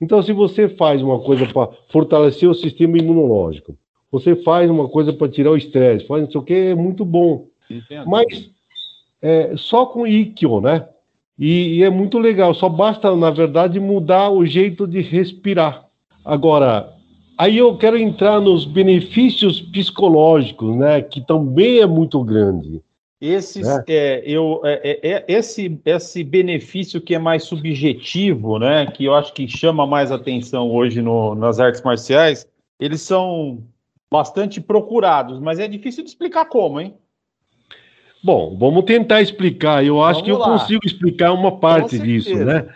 Então, 0.00 0.22
se 0.22 0.32
você 0.32 0.68
faz 0.68 1.02
uma 1.02 1.18
coisa 1.18 1.46
para 1.46 1.68
fortalecer 1.88 2.48
o 2.48 2.54
sistema 2.54 2.96
imunológico, 2.96 3.76
você 4.12 4.36
faz 4.36 4.70
uma 4.70 4.88
coisa 4.88 5.12
para 5.12 5.28
tirar 5.28 5.50
o 5.50 5.56
estresse, 5.56 6.06
faz 6.06 6.22
não 6.22 6.30
sei 6.30 6.40
o 6.40 6.44
que, 6.44 6.54
é 6.54 6.74
muito 6.76 7.04
bom. 7.04 7.48
Entendo. 7.68 8.08
Mas 8.08 8.52
é, 9.24 9.54
só 9.56 9.86
com 9.86 10.06
Ikkyo, 10.06 10.60
né? 10.60 10.86
E, 11.38 11.78
e 11.78 11.82
é 11.82 11.90
muito 11.90 12.18
legal, 12.18 12.54
só 12.54 12.68
basta, 12.68 13.16
na 13.16 13.30
verdade, 13.30 13.80
mudar 13.80 14.30
o 14.30 14.46
jeito 14.46 14.86
de 14.86 15.00
respirar. 15.00 15.86
Agora, 16.24 16.94
Aí 17.36 17.58
eu 17.58 17.76
quero 17.76 17.98
entrar 17.98 18.40
nos 18.40 18.64
benefícios 18.64 19.60
psicológicos, 19.60 20.76
né, 20.76 21.02
que 21.02 21.20
também 21.20 21.80
é 21.80 21.86
muito 21.86 22.22
grande. 22.22 22.80
Esses, 23.20 23.66
né? 23.66 23.82
é, 23.88 24.22
eu, 24.24 24.60
é, 24.64 25.00
é, 25.02 25.10
é, 25.12 25.24
esse, 25.26 25.80
esse 25.84 26.22
benefício 26.22 27.00
que 27.00 27.14
é 27.14 27.18
mais 27.18 27.44
subjetivo, 27.44 28.58
né, 28.58 28.86
que 28.86 29.04
eu 29.04 29.14
acho 29.14 29.32
que 29.32 29.48
chama 29.48 29.86
mais 29.86 30.12
atenção 30.12 30.70
hoje 30.70 31.02
no, 31.02 31.34
nas 31.34 31.58
artes 31.58 31.82
marciais, 31.82 32.46
eles 32.78 33.00
são 33.00 33.64
bastante 34.12 34.60
procurados, 34.60 35.40
mas 35.40 35.58
é 35.58 35.66
difícil 35.66 36.04
de 36.04 36.10
explicar 36.10 36.44
como, 36.44 36.80
hein? 36.80 36.94
Bom, 38.24 38.56
vamos 38.58 38.84
tentar 38.84 39.20
explicar. 39.20 39.84
Eu 39.84 40.02
acho 40.02 40.20
vamos 40.20 40.24
que 40.24 40.30
eu 40.30 40.38
lá. 40.38 40.58
consigo 40.58 40.80
explicar 40.86 41.32
uma 41.32 41.58
parte 41.58 41.98
disso, 41.98 42.34
né? 42.34 42.66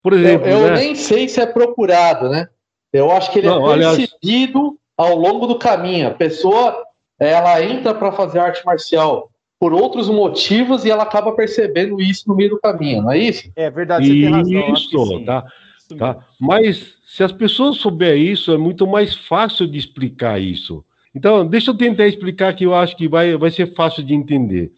Por 0.00 0.12
exemplo, 0.12 0.46
eu, 0.46 0.58
eu 0.58 0.66
né? 0.68 0.76
nem 0.76 0.94
sei 0.94 1.28
se 1.28 1.40
é 1.40 1.46
procurado, 1.46 2.28
né? 2.28 2.48
Eu 2.92 3.10
acho 3.10 3.32
que 3.32 3.40
ele 3.40 3.48
é 3.48 3.50
Não, 3.50 3.72
é 3.72 3.78
percebido 3.78 4.58
aliás... 4.58 4.78
ao 4.96 5.16
longo 5.16 5.48
do 5.48 5.58
caminho. 5.58 6.06
A 6.06 6.12
pessoa 6.12 6.84
ela 7.18 7.60
entra 7.60 7.92
para 7.92 8.12
fazer 8.12 8.38
arte 8.38 8.64
marcial 8.64 9.30
por 9.58 9.72
outros 9.72 10.08
motivos 10.08 10.84
e 10.84 10.90
ela 10.90 11.02
acaba 11.02 11.32
percebendo 11.32 12.00
isso 12.00 12.28
no 12.28 12.36
meio 12.36 12.50
do 12.50 12.60
caminho, 12.60 13.02
não 13.02 13.10
é 13.10 13.18
isso? 13.18 13.50
É 13.56 13.70
verdade, 13.70 14.06
você 14.06 14.12
isso, 14.12 14.22
tem 14.22 14.32
razão. 14.32 14.74
Isso, 14.74 15.24
tá, 15.24 15.44
tá. 15.98 16.26
Mas 16.38 16.94
se 17.06 17.24
as 17.24 17.32
pessoas 17.32 17.78
souberem 17.78 18.30
isso, 18.30 18.52
é 18.52 18.58
muito 18.58 18.86
mais 18.86 19.14
fácil 19.16 19.66
de 19.66 19.78
explicar 19.78 20.40
isso. 20.40 20.84
Então, 21.14 21.46
deixa 21.46 21.70
eu 21.70 21.76
tentar 21.76 22.06
explicar 22.06 22.54
que 22.54 22.64
eu 22.64 22.74
acho 22.74 22.96
que 22.96 23.08
vai, 23.08 23.36
vai 23.36 23.50
ser 23.50 23.74
fácil 23.74 24.04
de 24.04 24.14
entender. 24.14 24.72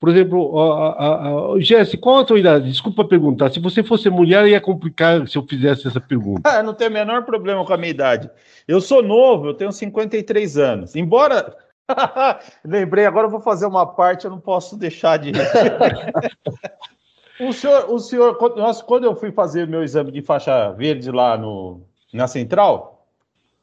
Por 0.00 0.10
exemplo, 0.10 1.58
Jesse, 1.58 1.96
qual 1.96 2.18
a 2.18 2.24
tua 2.24 2.38
idade? 2.38 2.70
Desculpa 2.70 3.04
perguntar. 3.04 3.50
Se 3.50 3.58
você 3.58 3.82
fosse 3.82 4.08
mulher, 4.08 4.46
ia 4.46 4.60
complicar 4.60 5.26
se 5.26 5.36
eu 5.36 5.42
fizesse 5.42 5.88
essa 5.88 6.00
pergunta. 6.00 6.48
Ah, 6.48 6.62
não 6.62 6.72
tenho 6.72 6.90
o 6.90 6.94
menor 6.94 7.24
problema 7.24 7.64
com 7.64 7.72
a 7.72 7.76
minha 7.76 7.90
idade. 7.90 8.30
Eu 8.66 8.80
sou 8.80 9.02
novo, 9.02 9.46
eu 9.46 9.54
tenho 9.54 9.72
53 9.72 10.56
anos. 10.56 10.94
Embora. 10.94 11.56
Lembrei, 12.64 13.06
agora 13.06 13.26
eu 13.26 13.30
vou 13.30 13.40
fazer 13.40 13.66
uma 13.66 13.86
parte, 13.86 14.26
eu 14.26 14.30
não 14.30 14.38
posso 14.38 14.76
deixar 14.76 15.16
de. 15.16 15.32
o 17.40 17.52
senhor, 17.52 17.90
o 17.90 17.98
senhor 17.98 18.36
quando, 18.36 18.84
quando 18.84 19.04
eu 19.04 19.16
fui 19.16 19.32
fazer 19.32 19.66
meu 19.66 19.82
exame 19.82 20.12
de 20.12 20.22
faixa 20.22 20.70
verde 20.72 21.10
lá 21.10 21.36
no, 21.36 21.80
na 22.12 22.28
central, 22.28 23.06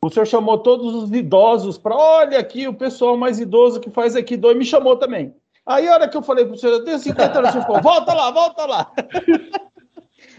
o 0.02 0.10
senhor 0.10 0.26
chamou 0.26 0.58
todos 0.58 0.94
os 0.96 1.12
idosos 1.12 1.78
para. 1.78 1.96
Olha 1.96 2.40
aqui, 2.40 2.68
o 2.68 2.74
pessoal 2.74 3.16
mais 3.16 3.40
idoso 3.40 3.80
que 3.80 3.92
faz 3.92 4.16
aqui, 4.16 4.36
dois 4.36 4.58
me 4.58 4.66
chamou 4.66 4.98
também. 4.98 5.34
Aí, 5.66 5.88
a 5.88 5.94
hora 5.94 6.08
que 6.08 6.16
eu 6.16 6.22
falei 6.22 6.46
pro 6.46 6.58
senhor, 6.58 6.74
eu 6.74 6.84
tenho 6.84 7.00
50 7.00 7.40
anos, 7.40 7.50
o 7.50 7.54
senhor 7.54 7.66
falou, 7.66 7.82
volta 7.82 8.14
lá, 8.14 8.32
volta 8.32 8.66
lá. 8.66 8.92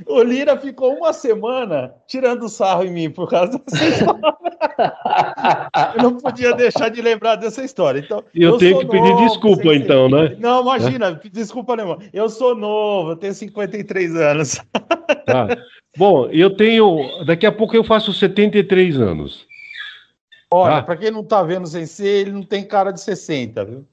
O 0.04 0.22
Lira 0.22 0.58
ficou 0.58 0.94
uma 0.94 1.12
semana 1.12 1.94
tirando 2.06 2.48
sarro 2.48 2.84
em 2.84 2.90
mim 2.90 3.10
por 3.10 3.30
causa 3.30 3.58
dessa 3.58 3.88
história. 3.88 4.20
Eu 5.96 6.02
não 6.02 6.16
podia 6.18 6.52
deixar 6.54 6.90
de 6.90 7.00
lembrar 7.00 7.36
dessa 7.36 7.64
história. 7.64 8.00
Então, 8.00 8.22
eu, 8.34 8.50
eu 8.50 8.58
tenho 8.58 8.78
que 8.80 8.86
pedir 8.86 9.08
novo, 9.08 9.26
desculpa, 9.26 9.74
então, 9.74 10.08
né? 10.08 10.36
Não, 10.38 10.60
imagina, 10.60 11.20
é? 11.24 11.28
desculpa, 11.30 11.72
Alemão. 11.72 11.98
Eu 12.12 12.28
sou 12.28 12.54
novo, 12.54 13.12
eu 13.12 13.16
tenho 13.16 13.32
53 13.32 14.16
anos. 14.16 14.60
Tá. 15.24 15.48
Bom, 15.96 16.26
eu 16.30 16.56
tenho. 16.56 17.24
Daqui 17.24 17.46
a 17.46 17.52
pouco 17.52 17.74
eu 17.74 17.82
faço 17.82 18.12
73 18.12 19.00
anos. 19.00 19.44
Olha, 20.52 20.76
tá? 20.76 20.82
para 20.82 20.96
quem 20.96 21.10
não 21.10 21.24
tá 21.24 21.42
vendo 21.42 21.66
sem 21.66 21.84
ser, 21.84 22.20
ele 22.20 22.30
não 22.30 22.44
tem 22.44 22.64
cara 22.64 22.92
de 22.92 23.00
60, 23.00 23.64
viu? 23.64 23.84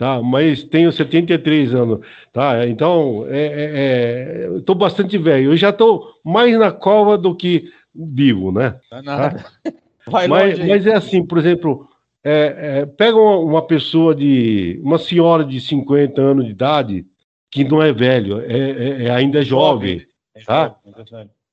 Tá? 0.00 0.22
Mas 0.22 0.64
tenho 0.64 0.90
73 0.90 1.74
anos, 1.74 2.00
tá? 2.32 2.66
Então, 2.66 3.26
estou 3.26 3.28
é, 3.28 4.48
é, 4.56 4.72
é 4.72 4.74
bastante 4.74 5.18
velho. 5.18 5.52
Eu 5.52 5.56
já 5.58 5.68
estou 5.68 6.14
mais 6.24 6.58
na 6.58 6.72
cova 6.72 7.18
do 7.18 7.36
que 7.36 7.70
vivo, 7.94 8.50
né? 8.50 8.80
Tá? 8.88 9.44
Vai 10.08 10.26
mas, 10.26 10.58
mas 10.58 10.86
é 10.86 10.94
assim, 10.94 11.24
por 11.24 11.36
exemplo, 11.36 11.86
é, 12.24 12.80
é, 12.80 12.86
pega 12.86 13.14
uma, 13.14 13.36
uma, 13.36 13.62
pessoa 13.66 14.14
de, 14.14 14.80
uma 14.82 14.98
senhora 14.98 15.44
de 15.44 15.60
50 15.60 16.18
anos 16.18 16.46
de 16.46 16.50
idade, 16.52 17.06
que 17.50 17.62
não 17.62 17.82
é 17.82 17.92
velho, 17.92 18.40
é, 18.40 19.04
é 19.04 19.10
ainda 19.10 19.42
jovem, 19.42 20.06
jovem 20.34 20.46
tá? 20.46 20.76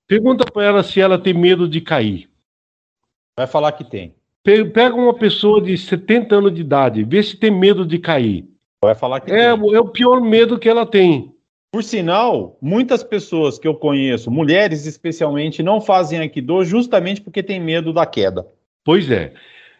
Pergunta 0.08 0.45
para 0.45 0.64
ela 0.64 0.84
se 0.84 1.02
ela 1.02 1.20
tem 1.20 1.34
medo 1.34 1.68
de 1.68 1.82
cair. 1.82 2.30
Vai 3.38 3.45
falar 3.45 3.74
que 3.74 3.84
tem. 3.84 4.16
Pega 4.74 4.95
uma 4.95 5.14
pessoa 5.14 5.62
de 5.62 5.78
70 5.78 6.36
anos 6.36 6.54
de 6.54 6.62
idade, 6.62 7.04
vê 7.04 7.22
se 7.22 7.36
tem 7.36 7.52
medo 7.52 7.86
de 7.86 8.00
cair. 8.00 8.45
Vai 8.82 8.95
falar 8.95 9.20
que 9.20 9.30
é, 9.30 9.54
tem. 9.54 9.74
é 9.76 9.80
o 9.82 9.89
pior 9.89 10.22
medo 10.22 10.58
que 10.58 10.70
ela 10.70 10.86
tem. 10.86 11.34
Por 11.70 11.84
sinal, 11.84 12.58
muitas 12.62 13.04
pessoas 13.04 13.60
que 13.60 13.68
eu 13.68 13.76
conheço, 13.76 14.32
mulheres 14.32 14.86
especialmente, 14.86 15.62
não 15.62 15.82
fazem 15.82 16.20
Aikido 16.20 16.64
justamente 16.64 17.20
porque 17.20 17.43
tem 17.43 17.60
medo 17.60 17.91
da 17.91 18.06
queda. 18.06 18.48
Pois 18.86 19.12
é. 19.12 19.34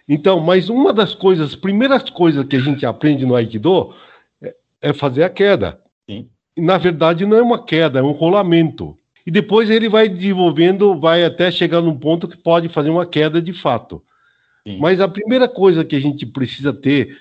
Então, 0.06 0.42
mas 0.42 0.68
uma 0.68 0.92
das 0.92 1.16
coisas, 1.16 1.56
primeiras 1.56 2.10
coisas 2.10 2.46
que 2.46 2.58
a 2.58 2.60
gente 2.60 2.86
aprende 2.86 3.26
no 3.26 3.36
Aikido 3.36 3.94
é, 4.44 4.54
é 4.82 4.92
fazer 4.92 5.24
a 5.24 5.30
queda. 5.30 5.80
Sim. 6.10 6.28
na 6.58 6.78
verdade 6.78 7.26
não 7.26 7.38
é 7.38 7.42
uma 7.42 7.64
queda, 7.64 8.00
é 8.00 8.04
um 8.04 8.12
rolamento. 8.12 8.98
E 9.26 9.32
depois 9.32 9.70
ele 9.70 9.88
vai 9.88 10.10
desenvolvendo, 10.10 11.00
vai 11.00 11.24
até 11.24 11.52
chegar 11.52 11.82
num 11.82 11.98
ponto 11.98 12.28
que 12.28 12.38
pode 12.38 12.68
fazer 12.68 12.90
uma 12.90 13.06
queda 13.06 13.42
de 13.42 13.54
fato. 13.54 14.04
Sim. 14.68 14.80
Mas 14.80 15.00
a 15.00 15.08
primeira 15.08 15.48
coisa 15.48 15.86
que 15.86 15.96
a 15.96 16.00
gente 16.00 16.26
precisa 16.26 16.74
ter 16.74 17.18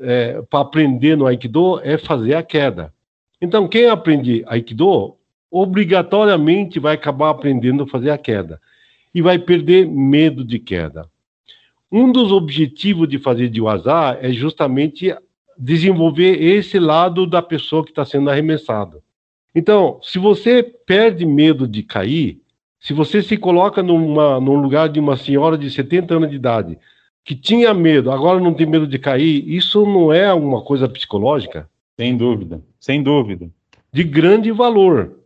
é, 0.00 0.42
para 0.42 0.60
aprender 0.60 1.16
no 1.16 1.24
Aikido 1.24 1.80
é 1.84 1.96
fazer 1.96 2.34
a 2.34 2.42
queda. 2.42 2.92
Então, 3.40 3.68
quem 3.68 3.86
aprende 3.86 4.42
Aikido, 4.48 5.14
obrigatoriamente 5.48 6.80
vai 6.80 6.94
acabar 6.94 7.30
aprendendo 7.30 7.84
a 7.84 7.86
fazer 7.86 8.10
a 8.10 8.18
queda. 8.18 8.60
E 9.14 9.22
vai 9.22 9.38
perder 9.38 9.86
medo 9.86 10.44
de 10.44 10.58
queda. 10.58 11.08
Um 11.92 12.10
dos 12.10 12.32
objetivos 12.32 13.08
de 13.08 13.18
fazer 13.18 13.48
de 13.48 13.60
Wazar 13.60 14.18
é 14.20 14.32
justamente 14.32 15.14
desenvolver 15.56 16.42
esse 16.42 16.78
lado 16.80 17.24
da 17.24 17.40
pessoa 17.40 17.84
que 17.84 17.90
está 17.90 18.04
sendo 18.04 18.30
arremessado. 18.30 19.00
Então, 19.54 20.00
se 20.02 20.18
você 20.18 20.62
perde 20.62 21.24
medo 21.24 21.68
de 21.68 21.84
cair, 21.84 22.40
se 22.80 22.94
você 22.94 23.22
se 23.22 23.36
coloca 23.36 23.82
numa, 23.82 24.40
num 24.40 24.56
lugar 24.56 24.88
de 24.88 24.98
uma 24.98 25.16
senhora 25.16 25.56
de 25.58 25.70
70 25.70 26.14
anos 26.14 26.30
de 26.30 26.36
idade 26.36 26.78
que 27.22 27.36
tinha 27.36 27.74
medo, 27.74 28.10
agora 28.10 28.40
não 28.40 28.54
tem 28.54 28.66
medo 28.66 28.86
de 28.86 28.98
cair, 28.98 29.46
isso 29.46 29.84
não 29.84 30.10
é 30.12 30.26
alguma 30.26 30.62
coisa 30.62 30.88
psicológica? 30.88 31.68
Sem 31.98 32.16
dúvida, 32.16 32.62
sem 32.80 33.02
dúvida. 33.02 33.50
De 33.92 34.02
grande 34.02 34.50
valor, 34.50 35.18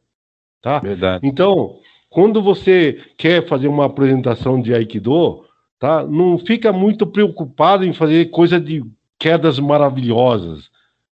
tá? 0.60 0.80
Verdade. 0.80 1.24
Então, 1.26 1.78
quando 2.10 2.42
você 2.42 3.00
quer 3.16 3.46
fazer 3.46 3.68
uma 3.68 3.86
apresentação 3.86 4.60
de 4.60 4.74
Aikido, 4.74 5.44
tá? 5.78 6.04
Não 6.04 6.36
fica 6.36 6.72
muito 6.72 7.06
preocupado 7.06 7.84
em 7.84 7.92
fazer 7.92 8.26
coisa 8.26 8.60
de 8.60 8.84
quedas 9.18 9.60
maravilhosas. 9.60 10.68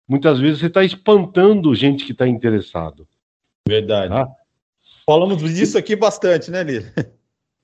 Muitas 0.07 0.39
vezes 0.39 0.59
você 0.59 0.67
está 0.67 0.83
espantando 0.83 1.73
gente 1.73 2.05
que 2.05 2.11
está 2.11 2.27
interessado. 2.27 3.07
Verdade. 3.67 4.09
Tá? 4.09 4.27
Falamos 5.05 5.37
disso 5.53 5.77
aqui 5.77 5.95
bastante, 5.95 6.49
né, 6.49 6.63
Lira? 6.63 6.91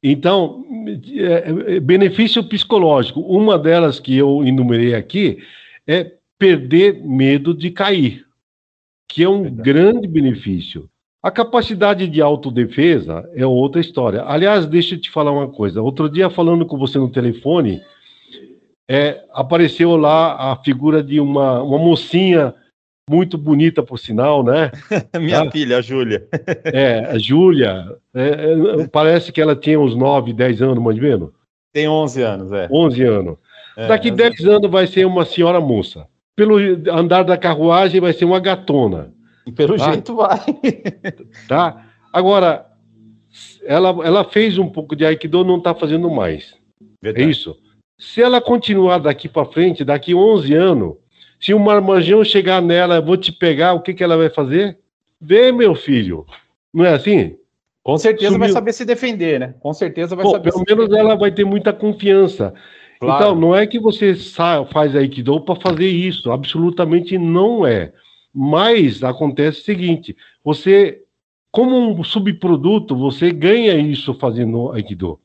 Então, 0.04 0.66
é, 1.16 1.76
é, 1.76 1.80
benefício 1.80 2.44
psicológico. 2.44 3.20
Uma 3.22 3.58
delas 3.58 4.00
que 4.00 4.18
eu 4.18 4.44
enumerei 4.44 4.96
aqui 4.96 5.44
é 5.86 6.14
perder 6.40 7.04
medo 7.04 7.54
de 7.54 7.70
cair, 7.70 8.26
que 9.08 9.24
é 9.24 9.30
um 9.30 9.44
Verdade. 9.44 9.62
grande 9.62 10.08
benefício. 10.08 10.90
A 11.22 11.30
capacidade 11.30 12.08
de 12.08 12.20
autodefesa 12.20 13.30
é 13.36 13.46
outra 13.46 13.80
história. 13.80 14.24
Aliás, 14.24 14.66
deixa 14.66 14.96
eu 14.96 15.00
te 15.00 15.12
falar 15.12 15.32
uma 15.32 15.48
coisa. 15.48 15.80
Outro 15.84 16.10
dia, 16.10 16.32
falando 16.32 16.66
com 16.66 16.80
você 16.80 16.98
no 16.98 17.12
telefone, 17.12 17.80
é, 18.90 19.24
apareceu 19.32 19.96
lá 19.96 20.52
a 20.52 20.56
figura 20.64 21.04
de 21.04 21.20
uma, 21.20 21.62
uma 21.62 21.78
mocinha 21.78 22.56
muito 23.12 23.38
bonita, 23.38 23.84
por 23.84 24.00
sinal, 24.00 24.42
né? 24.42 24.72
Minha 25.20 25.44
tá? 25.44 25.52
filha, 25.52 25.78
a 25.78 25.82
Júlia. 25.82 26.26
é, 26.66 27.00
a 27.00 27.18
Júlia. 27.18 27.98
É, 28.14 28.28
é, 28.82 28.88
parece 28.88 29.34
que 29.34 29.42
ela 29.42 29.56
tinha 29.56 29.78
uns 29.78 29.96
9, 29.96 30.32
10 30.32 30.62
anos, 30.62 30.84
mais 30.84 30.98
ou 30.98 31.04
menos. 31.04 31.30
Tem 31.74 31.90
11 31.90 32.22
anos, 32.22 32.52
é. 32.54 32.70
11 32.72 33.04
anos. 33.04 33.38
É, 33.76 33.88
Daqui 33.88 34.10
10 34.10 34.46
anos 34.46 34.72
vai 34.72 34.88
ser 34.88 35.06
uma 35.06 35.26
senhora 35.26 35.60
moça. 35.60 36.08
Pelo 36.36 36.58
andar 36.90 37.24
da 37.24 37.38
carruagem 37.38 38.00
vai 38.00 38.14
ser 38.14 38.24
uma 38.24 38.40
gatona. 38.40 39.14
Pelo 39.56 39.78
tá? 39.78 39.92
jeito 39.92 40.16
vai. 40.16 40.40
tá? 41.48 41.86
Agora, 42.14 42.66
ela, 43.64 43.90
ela 44.06 44.24
fez 44.24 44.58
um 44.58 44.70
pouco 44.70 44.96
de 44.96 45.06
Aikido, 45.06 45.44
não 45.44 45.58
está 45.58 45.76
fazendo 45.76 46.10
mais. 46.10 46.54
É 46.82 46.86
Verdade. 47.04 47.28
É 47.28 47.30
isso? 47.30 47.58
Se 48.00 48.22
ela 48.22 48.42
continuar 48.42 49.00
daqui 49.00 49.28
para 49.28 49.46
frente, 49.46 49.84
daqui 49.84 50.16
11 50.16 50.54
anos, 50.54 50.96
se 51.42 51.56
o 51.56 51.60
marmanjão 51.60 52.24
chegar 52.24 52.62
nela, 52.62 53.02
vou 53.02 53.18
te 53.18 53.32
pegar, 53.32 53.74
o 53.74 53.82
que, 53.82 53.96
que 53.96 54.04
ela 54.04 54.16
vai 54.16 54.30
fazer? 54.30 54.78
Vê, 55.20 55.52
meu 55.52 55.74
filho. 55.74 56.24
Não 56.72 56.86
é 56.86 56.94
assim? 56.94 57.36
Com 57.84 57.98
certeza 57.98 58.28
Sumiu. 58.28 58.42
vai 58.42 58.50
saber 58.50 58.74
se 58.74 58.86
defender, 58.86 59.40
né? 59.40 59.56
Com 59.60 59.74
certeza 59.74 60.16
vai 60.16 60.24
saber. 60.26 60.52
Pelo 60.52 60.64
menos 60.68 60.94
ela 60.94 61.16
vai 61.16 61.32
ter 61.32 61.44
muita 61.44 61.74
confiança. 61.74 62.54
Claro. 63.00 63.24
Então, 63.24 63.36
não 63.36 63.56
é 63.56 63.66
que 63.66 63.80
você 63.80 64.14
faz 64.72 64.96
Aikido 64.96 65.42
para 65.42 65.60
fazer 65.60 65.88
isso. 65.88 66.32
Absolutamente 66.32 67.18
não 67.18 67.66
é. 67.66 67.92
Mas 68.32 69.04
acontece 69.04 69.62
o 69.62 69.64
seguinte: 69.64 70.16
você, 70.44 71.02
como 71.52 71.76
um 71.76 72.04
subproduto, 72.04 72.96
você 72.96 73.32
ganha 73.32 73.76
isso 73.76 74.14
fazendo 74.14 74.72
Aikido. 74.74 75.20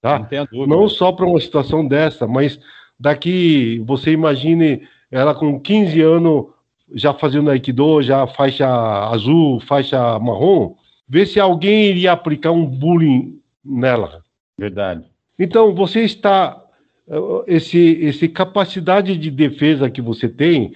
Tá? 0.00 0.26
Não, 0.50 0.66
não 0.66 0.88
só 0.88 1.12
para 1.12 1.26
uma 1.26 1.38
situação 1.38 1.86
dessa, 1.86 2.26
mas 2.26 2.58
daqui 2.98 3.82
você 3.86 4.12
imagine 4.12 4.88
ela 5.10 5.34
com 5.34 5.58
15 5.58 6.00
anos 6.00 6.46
já 6.94 7.12
fazendo 7.14 7.50
Aikido, 7.50 8.02
já 8.02 8.26
faixa 8.26 8.66
azul, 9.10 9.60
faixa 9.60 10.18
marrom, 10.18 10.74
ver 11.08 11.26
se 11.26 11.38
alguém 11.38 11.86
iria 11.86 12.12
aplicar 12.12 12.52
um 12.52 12.66
bullying 12.66 13.38
nela. 13.64 14.22
Verdade. 14.58 15.04
Então, 15.38 15.74
você 15.74 16.02
está. 16.02 16.56
Esse, 17.46 17.78
esse 18.02 18.28
capacidade 18.28 19.16
de 19.16 19.32
defesa 19.32 19.90
que 19.90 20.00
você 20.00 20.28
tem, 20.28 20.74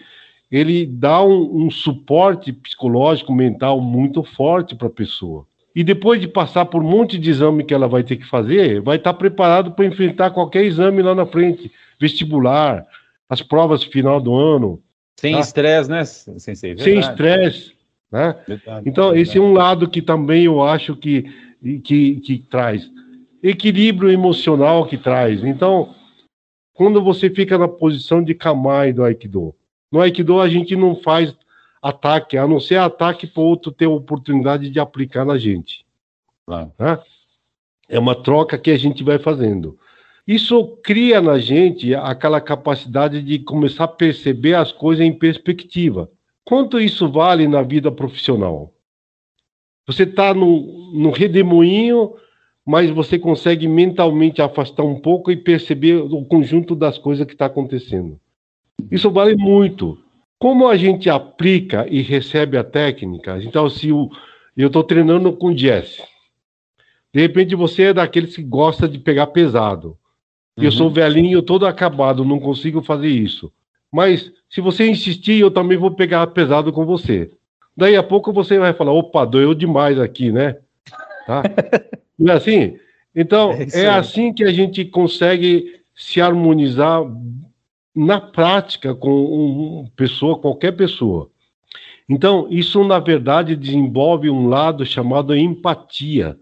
ele 0.51 0.85
dá 0.85 1.23
um, 1.23 1.67
um 1.67 1.71
suporte 1.71 2.53
psicológico, 2.53 3.33
mental 3.33 3.81
muito 3.81 4.25
forte 4.25 4.75
para 4.75 4.89
a 4.89 4.91
pessoa. 4.91 5.47
E 5.77 5.85
depois 5.85 6.21
de 6.21 6.27
passar 6.27 6.65
por 6.67 6.83
um 6.83 6.89
monte 6.89 7.19
de 7.19 7.31
exame 7.31 7.63
que 7.63 7.75
ela 7.75 7.87
vai 7.87 8.03
ter 8.03 8.17
que 8.17 8.27
fazer, 8.27 8.81
vai 8.81 8.97
estar 8.97 9.15
preparado 9.15 9.73
para 9.73 9.85
enfrentar 9.85 10.31
qualquer 10.31 10.65
exame 10.65 11.03
lá 11.03 11.15
na 11.15 11.27
frente, 11.27 11.71
vestibular, 12.01 12.85
as 13.29 13.43
provas 13.43 13.83
final 13.83 14.21
do 14.21 14.35
ano. 14.35 14.83
Sem 15.19 15.35
tá? 15.35 15.41
estresse, 15.41 15.89
tá? 15.89 15.95
né, 15.97 16.05
Sensei? 16.05 16.77
Sem 16.79 16.99
estresse. 16.99 17.75
Né? 18.11 18.37
Verdade, 18.47 18.89
então, 18.89 19.05
verdade. 19.07 19.23
esse 19.23 19.39
é 19.39 19.41
um 19.41 19.53
lado 19.53 19.89
que 19.89 20.01
também 20.01 20.45
eu 20.45 20.63
acho 20.63 20.97
que, 20.97 21.23
que, 21.83 22.21
que 22.21 22.39
traz. 22.51 22.91
Equilíbrio 23.43 24.11
emocional 24.11 24.87
que 24.87 24.97
traz. 24.97 25.43
Então, 25.45 25.95
quando 26.73 27.03
você 27.03 27.31
fica 27.31 27.59
na 27.59 27.69
posição 27.69 28.23
de 28.23 28.35
Kamai 28.35 28.93
do 28.93 29.05
Aikido, 29.05 29.55
no 29.91 30.01
Aikido 30.01 30.41
a 30.41 30.49
gente 30.49 30.75
não 30.75 30.97
faz 30.97 31.35
ataque, 31.83 32.39
a 32.39 32.49
não 32.49 32.59
ser 32.59 32.77
ataque 32.77 33.27
para 33.27 33.43
o 33.43 33.47
outro 33.47 33.71
ter 33.71 33.85
a 33.85 33.91
oportunidade 33.91 34.71
de 34.71 34.81
aplicar 34.81 35.25
na 35.25 35.37
gente. 35.37 35.85
Claro. 36.47 36.73
Né? 36.79 36.99
É 37.89 37.99
uma 37.99 38.15
troca 38.15 38.57
que 38.59 38.71
a 38.71 38.79
gente 38.79 39.05
vai 39.05 39.19
fazendo. 39.19 39.79
Isso 40.27 40.79
cria 40.83 41.21
na 41.21 41.39
gente 41.39 41.95
aquela 41.95 42.41
capacidade 42.41 43.21
de 43.21 43.39
começar 43.39 43.85
a 43.85 43.89
perceber 43.89 44.55
as 44.55 44.73
coisas 44.73 45.05
em 45.05 45.13
perspectiva. 45.13 46.11
Quanto 46.45 46.81
isso 46.81 47.11
vale 47.11 47.47
na 47.47 47.63
vida 47.63 47.93
profissional? 47.93 48.75
Você 49.87 50.05
está 50.05 50.33
no, 50.33 50.93
no 50.95 51.11
redemoinho, 51.11 52.15
mas 52.65 52.89
você 52.91 53.19
consegue 53.19 53.69
mentalmente 53.69 54.41
afastar 54.41 54.83
um 54.83 54.99
pouco 54.99 55.31
e 55.31 55.37
perceber 55.37 55.97
o 55.97 56.25
conjunto 56.25 56.75
das 56.75 56.97
coisas 56.97 57.27
que 57.27 57.35
está 57.35 57.47
acontecendo. 57.47 58.19
Isso 58.91 59.11
vale 59.11 59.37
muito. 59.37 59.99
Como 60.39 60.69
a 60.69 60.77
gente 60.77 61.11
aplica 61.11 61.87
e 61.89 62.01
recebe 62.01 62.57
a 62.57 62.65
técnica, 62.65 63.39
então 63.43 63.69
se 63.69 63.93
o, 63.93 64.11
eu 64.57 64.69
estou 64.69 64.83
treinando 64.83 65.33
com 65.35 65.57
Jesse, 65.57 66.03
de 67.13 67.21
repente 67.21 67.55
você 67.55 67.85
é 67.85 67.93
daqueles 67.93 68.35
que 68.35 68.43
gosta 68.43 68.89
de 68.89 68.99
pegar 68.99 69.29
pesado. 69.29 69.99
Uhum. 70.57 70.65
Eu 70.65 70.73
sou 70.73 70.91
velhinho, 70.91 71.43
todo 71.43 71.67
acabado, 71.67 72.25
não 72.25 72.39
consigo 72.39 72.83
fazer 72.83 73.09
isso. 73.09 73.53
Mas 73.93 74.33
se 74.49 74.61
você 74.61 74.89
insistir, 74.89 75.41
eu 75.41 75.51
também 75.51 75.77
vou 75.77 75.91
pegar 75.91 76.27
pesado 76.29 76.73
com 76.73 76.85
você. 76.85 77.31
Daí 77.77 77.97
a 77.97 78.03
pouco 78.03 78.33
você 78.33 78.59
vai 78.59 78.73
falar, 78.73 78.93
opa, 78.93 79.25
doeu 79.25 79.55
demais 79.55 79.99
aqui, 79.99 80.31
né? 80.31 80.57
Tá? 81.27 81.43
não 82.19 82.33
é 82.33 82.37
assim? 82.37 82.79
Então, 83.15 83.53
é, 83.53 83.83
é 83.83 83.89
assim 83.89 84.33
que 84.33 84.45
a 84.45 84.53
gente 84.53 84.85
consegue 84.85 85.81
se 85.95 86.21
harmonizar 86.21 87.03
na 87.95 88.21
prática 88.21 88.95
com 88.95 89.25
uma 89.25 89.91
pessoa, 89.95 90.39
qualquer 90.39 90.73
pessoa. 90.73 91.31
Então, 92.09 92.49
isso 92.51 92.83
na 92.85 92.99
verdade 92.99 93.57
desenvolve 93.57 94.29
um 94.29 94.49
lado 94.49 94.85
chamado 94.85 95.35
empatia, 95.35 96.37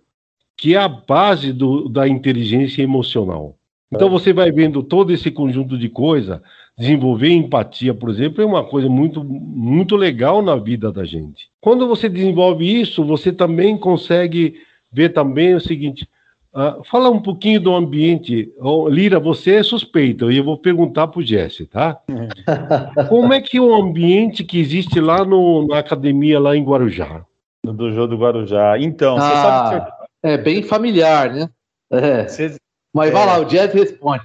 que 0.57 0.75
é 0.75 0.79
a 0.79 0.89
base 0.89 1.53
do, 1.53 1.89
da 1.89 2.09
inteligência 2.09 2.83
emocional. 2.83 3.57
Então, 3.93 4.09
você 4.09 4.33
vai 4.33 4.51
vendo 4.51 4.83
todo 4.83 5.13
esse 5.13 5.31
conjunto 5.31 5.77
de 5.77 5.89
coisas, 5.89 6.41
desenvolver 6.79 7.31
empatia, 7.31 7.93
por 7.93 8.09
exemplo, 8.09 8.43
é 8.43 8.47
uma 8.47 8.65
coisa 8.65 8.89
muito, 8.89 9.23
muito 9.23 9.97
legal 9.97 10.41
na 10.41 10.57
vida 10.57 10.91
da 10.91 11.05
gente. 11.05 11.51
Quando 11.61 11.87
você 11.87 12.09
desenvolve 12.09 12.81
isso, 12.81 13.05
você 13.05 13.31
também 13.31 13.77
consegue 13.77 14.55
ver 14.91 15.11
também 15.11 15.55
o 15.55 15.61
seguinte: 15.61 16.09
Uh, 16.55 16.85
fala 16.85 17.09
um 17.09 17.23
pouquinho 17.23 17.59
do 17.59 17.75
ambiente. 17.75 18.53
Oh, 18.61 18.87
Lira, 18.87 19.19
você 19.19 19.55
é 19.55 19.63
suspeito, 19.63 20.31
e 20.31 20.37
eu 20.37 20.45
vou 20.45 20.59
perguntar 20.59 21.09
para 21.09 21.21
o 21.21 21.23
Jesse, 21.23 21.65
tá? 21.65 21.99
Como 23.09 23.33
é 23.33 23.41
que 23.41 23.57
é 23.57 23.61
o 23.61 23.75
ambiente 23.75 24.45
que 24.45 24.61
existe 24.61 25.01
lá 25.01 25.25
no, 25.25 25.67
na 25.67 25.79
academia, 25.79 26.39
lá 26.39 26.55
em 26.55 26.63
Guarujá? 26.63 27.25
No 27.65 27.73
Dojo 27.73 28.07
do 28.07 28.19
Guarujá. 28.19 28.79
Então, 28.79 29.17
ah, 29.17 29.21
você 29.21 29.35
sabe 29.35 29.87
que... 29.87 29.93
É 30.25 30.37
bem 30.37 30.63
familiar, 30.63 31.33
né? 31.33 31.49
É. 31.91 32.29
Você... 32.29 32.57
Mas 32.93 33.11
é... 33.11 33.13
vai 33.13 33.27
lá, 33.27 33.41
o 33.41 33.49
Jesse 33.49 33.77
responde. 33.77 34.25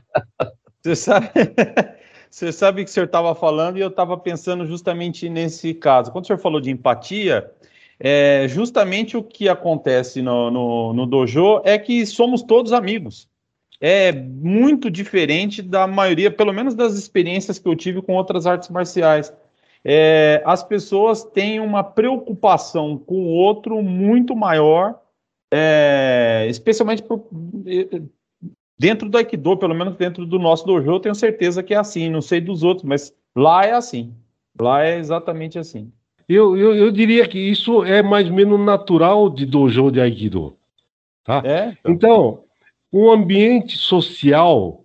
Você 0.81 0.95
sabe... 0.95 1.29
Você 2.29 2.51
sabe 2.51 2.83
que 2.83 2.89
o 2.89 2.93
senhor 2.93 3.05
estava 3.05 3.33
falando 3.33 3.77
e 3.77 3.81
eu 3.81 3.87
estava 3.87 4.17
pensando 4.17 4.65
justamente 4.67 5.29
nesse 5.29 5.73
caso. 5.73 6.11
Quando 6.11 6.25
o 6.25 6.27
senhor 6.27 6.37
falou 6.37 6.59
de 6.59 6.69
empatia, 6.69 7.49
é, 7.99 8.47
justamente 8.47 9.17
o 9.17 9.23
que 9.23 9.49
acontece 9.49 10.21
no, 10.21 10.51
no, 10.51 10.93
no 10.93 11.05
dojo 11.05 11.61
é 11.63 11.77
que 11.79 12.05
somos 12.05 12.43
todos 12.43 12.73
amigos. 12.73 13.27
É 13.79 14.11
muito 14.11 14.89
diferente 14.89 15.61
da 15.61 15.87
maioria, 15.87 16.29
pelo 16.29 16.53
menos 16.53 16.75
das 16.75 16.93
experiências 16.93 17.57
que 17.57 17.67
eu 17.67 17.75
tive 17.75 18.01
com 18.01 18.13
outras 18.13 18.45
artes 18.45 18.69
marciais. 18.69 19.33
É, 19.83 20.41
as 20.45 20.63
pessoas 20.63 21.23
têm 21.23 21.59
uma 21.59 21.83
preocupação 21.83 22.97
com 22.97 23.15
o 23.15 23.29
outro 23.29 23.81
muito 23.81 24.35
maior, 24.35 24.99
é, 25.51 26.45
especialmente 26.49 27.03
por, 27.03 27.27
dentro 28.77 29.09
do 29.09 29.17
Aikido, 29.17 29.57
pelo 29.57 29.75
menos 29.75 29.95
dentro 29.95 30.25
do 30.25 30.37
nosso 30.37 30.65
dojo, 30.65 30.89
eu 30.89 30.99
tenho 30.99 31.15
certeza 31.15 31.63
que 31.63 31.73
é 31.73 31.77
assim. 31.77 32.09
Não 32.09 32.21
sei 32.21 32.39
dos 32.39 32.63
outros, 32.63 32.85
mas 32.85 33.13
lá 33.35 33.65
é 33.65 33.71
assim. 33.71 34.13
Lá 34.59 34.83
é 34.83 34.97
exatamente 34.97 35.57
assim. 35.59 35.91
Eu, 36.27 36.57
eu, 36.57 36.75
eu 36.75 36.91
diria 36.91 37.27
que 37.27 37.39
isso 37.39 37.83
é 37.83 38.03
mais 38.03 38.27
ou 38.27 38.35
menos 38.35 38.59
natural 38.59 39.29
de 39.29 39.45
dojo 39.45 39.89
de 39.91 40.01
Aikido. 40.01 40.55
Tá? 41.23 41.41
É, 41.45 41.77
então. 41.85 42.43
o 42.91 43.11
ambiente 43.11 43.77
social 43.77 44.83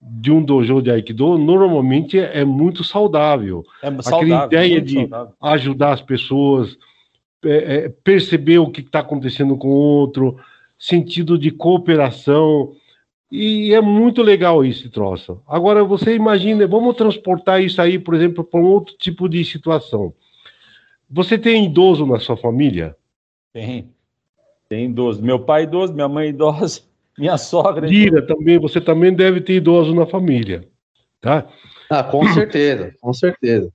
de 0.00 0.30
um 0.30 0.42
dojo 0.42 0.80
de 0.80 0.90
Aikido 0.90 1.36
normalmente 1.36 2.18
é, 2.18 2.44
muito 2.44 2.84
saudável. 2.84 3.64
É 3.82 3.90
saudável 4.02 4.36
Aquela 4.36 4.46
ideia 4.46 4.80
de 4.80 5.00
saudável. 5.00 5.34
ajudar 5.40 5.92
as 5.92 6.02
pessoas, 6.02 6.76
é, 7.44 7.74
é, 7.74 7.88
perceber 7.88 8.58
o 8.58 8.70
que 8.70 8.80
está 8.80 9.00
acontecendo 9.00 9.56
com 9.56 9.68
o 9.68 9.76
outro, 9.76 10.38
sentido 10.78 11.36
de 11.36 11.50
cooperação. 11.50 12.72
E 13.30 13.74
é 13.74 13.80
muito 13.80 14.22
legal 14.22 14.64
esse 14.64 14.88
troço. 14.88 15.42
Agora, 15.46 15.82
você 15.82 16.14
imagina, 16.14 16.66
vamos 16.66 16.96
transportar 16.96 17.60
isso 17.60 17.80
aí, 17.82 17.98
por 17.98 18.14
exemplo, 18.14 18.44
para 18.44 18.60
um 18.60 18.64
outro 18.64 18.94
tipo 18.96 19.28
de 19.28 19.44
situação. 19.44 20.14
Você 21.10 21.36
tem 21.36 21.66
idoso 21.66 22.06
na 22.06 22.18
sua 22.18 22.36
família? 22.36 22.96
Tem. 23.52 23.90
Tem 24.68 24.86
idoso. 24.86 25.22
Meu 25.22 25.40
pai 25.40 25.62
é 25.62 25.64
idoso, 25.64 25.92
minha 25.92 26.08
mãe 26.08 26.26
é 26.26 26.30
idosa, 26.30 26.82
minha 27.18 27.36
sogra. 27.36 27.86
É 27.86 27.90
Lira, 27.90 28.26
também, 28.26 28.58
você 28.58 28.80
também 28.80 29.12
deve 29.12 29.40
ter 29.40 29.54
idoso 29.54 29.94
na 29.94 30.06
família. 30.06 30.66
Tá? 31.20 31.48
Ah, 31.90 32.02
com 32.02 32.26
certeza, 32.32 32.92
com 33.00 33.12
certeza. 33.12 33.72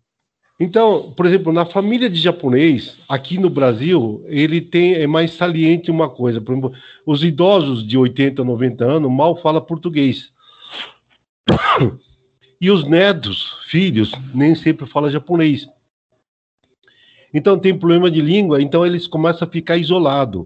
Então, 0.64 1.12
por 1.18 1.26
exemplo, 1.26 1.52
na 1.52 1.66
família 1.66 2.08
de 2.08 2.22
japonês, 2.22 2.96
aqui 3.10 3.36
no 3.36 3.50
Brasil, 3.50 4.24
ele 4.28 4.62
tem 4.62 4.94
é 4.94 5.08
mais 5.08 5.32
saliente 5.32 5.90
uma 5.90 6.08
coisa. 6.08 6.40
Por 6.40 6.52
exemplo, 6.52 6.74
os 7.04 7.24
idosos 7.24 7.84
de 7.84 7.98
80, 7.98 8.44
90 8.44 8.86
anos 8.86 9.12
mal 9.12 9.36
falam 9.42 9.60
português. 9.60 10.32
E 12.62 12.70
os 12.70 12.88
netos, 12.88 13.58
filhos, 13.66 14.12
nem 14.36 14.54
sempre 14.54 14.86
falam 14.86 15.10
japonês. 15.10 15.68
Então 17.34 17.58
tem 17.58 17.76
problema 17.76 18.12
de 18.12 18.22
língua, 18.22 18.62
então 18.62 18.86
eles 18.86 19.08
começam 19.08 19.48
a 19.48 19.52
ficar 19.52 19.78
isolados. 19.78 20.46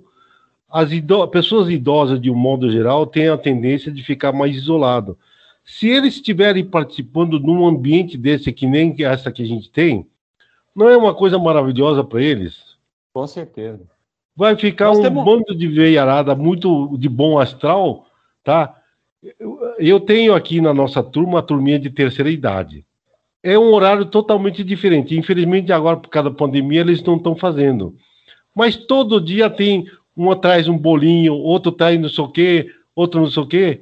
As 0.70 0.92
pessoas 1.30 1.70
idosas, 1.70 2.22
de 2.22 2.32
um 2.32 2.36
modo 2.36 2.72
geral, 2.72 3.06
têm 3.06 3.28
a 3.28 3.38
tendência 3.38 3.92
de 3.92 4.02
ficar 4.02 4.32
mais 4.32 4.56
isolado. 4.56 5.18
Se 5.66 5.88
eles 5.90 6.16
estiverem 6.16 6.64
participando 6.64 7.40
num 7.40 7.66
ambiente 7.66 8.18
desse 8.18 8.54
que 8.54 8.66
nem 8.66 8.96
essa 9.00 9.32
que 9.32 9.42
a 9.42 9.46
gente 9.46 9.70
tem, 9.70 10.08
não 10.76 10.88
é 10.90 10.96
uma 10.96 11.14
coisa 11.14 11.38
maravilhosa 11.38 12.04
para 12.04 12.22
eles? 12.22 12.78
Com 13.12 13.26
certeza. 13.26 13.82
Vai 14.36 14.56
ficar 14.56 14.88
Nós 14.88 15.00
um 15.00 15.02
temos... 15.02 15.26
bando 15.26 15.56
de 15.56 15.68
veiarada 15.68 16.36
muito 16.36 16.96
de 16.98 17.10
bom 17.10 17.40
astral, 17.40 18.06
tá? 18.44 18.80
Eu 19.80 20.00
tenho 20.00 20.34
aqui 20.36 20.62
na 20.62 20.74
nossa 20.74 21.02
turma 21.02 21.40
a 21.40 21.44
turminha 21.44 21.80
de 21.80 21.90
terceira 21.90 22.30
idade 22.30 22.86
é 23.46 23.60
um 23.60 23.72
horário 23.72 24.06
totalmente 24.08 24.64
diferente. 24.64 25.16
Infelizmente, 25.16 25.72
agora, 25.72 25.98
por 25.98 26.10
causa 26.10 26.32
da 26.32 26.36
pandemia, 26.36 26.82
eles 26.82 27.04
não 27.04 27.16
estão 27.16 27.36
fazendo. 27.36 27.96
Mas 28.56 28.76
todo 28.76 29.22
dia 29.22 29.52
tem 29.52 29.88
um 30.18 30.34
traz 30.34 30.68
um 30.68 30.76
bolinho, 30.76 31.36
outro 31.36 31.72
traz 31.72 32.02
não 32.02 32.10
sei 32.10 32.24
o 32.24 32.28
quê, 32.28 32.72
outro 32.96 33.22
não 33.22 33.30
sei 33.30 33.44
o 33.44 33.46
quê. 33.46 33.82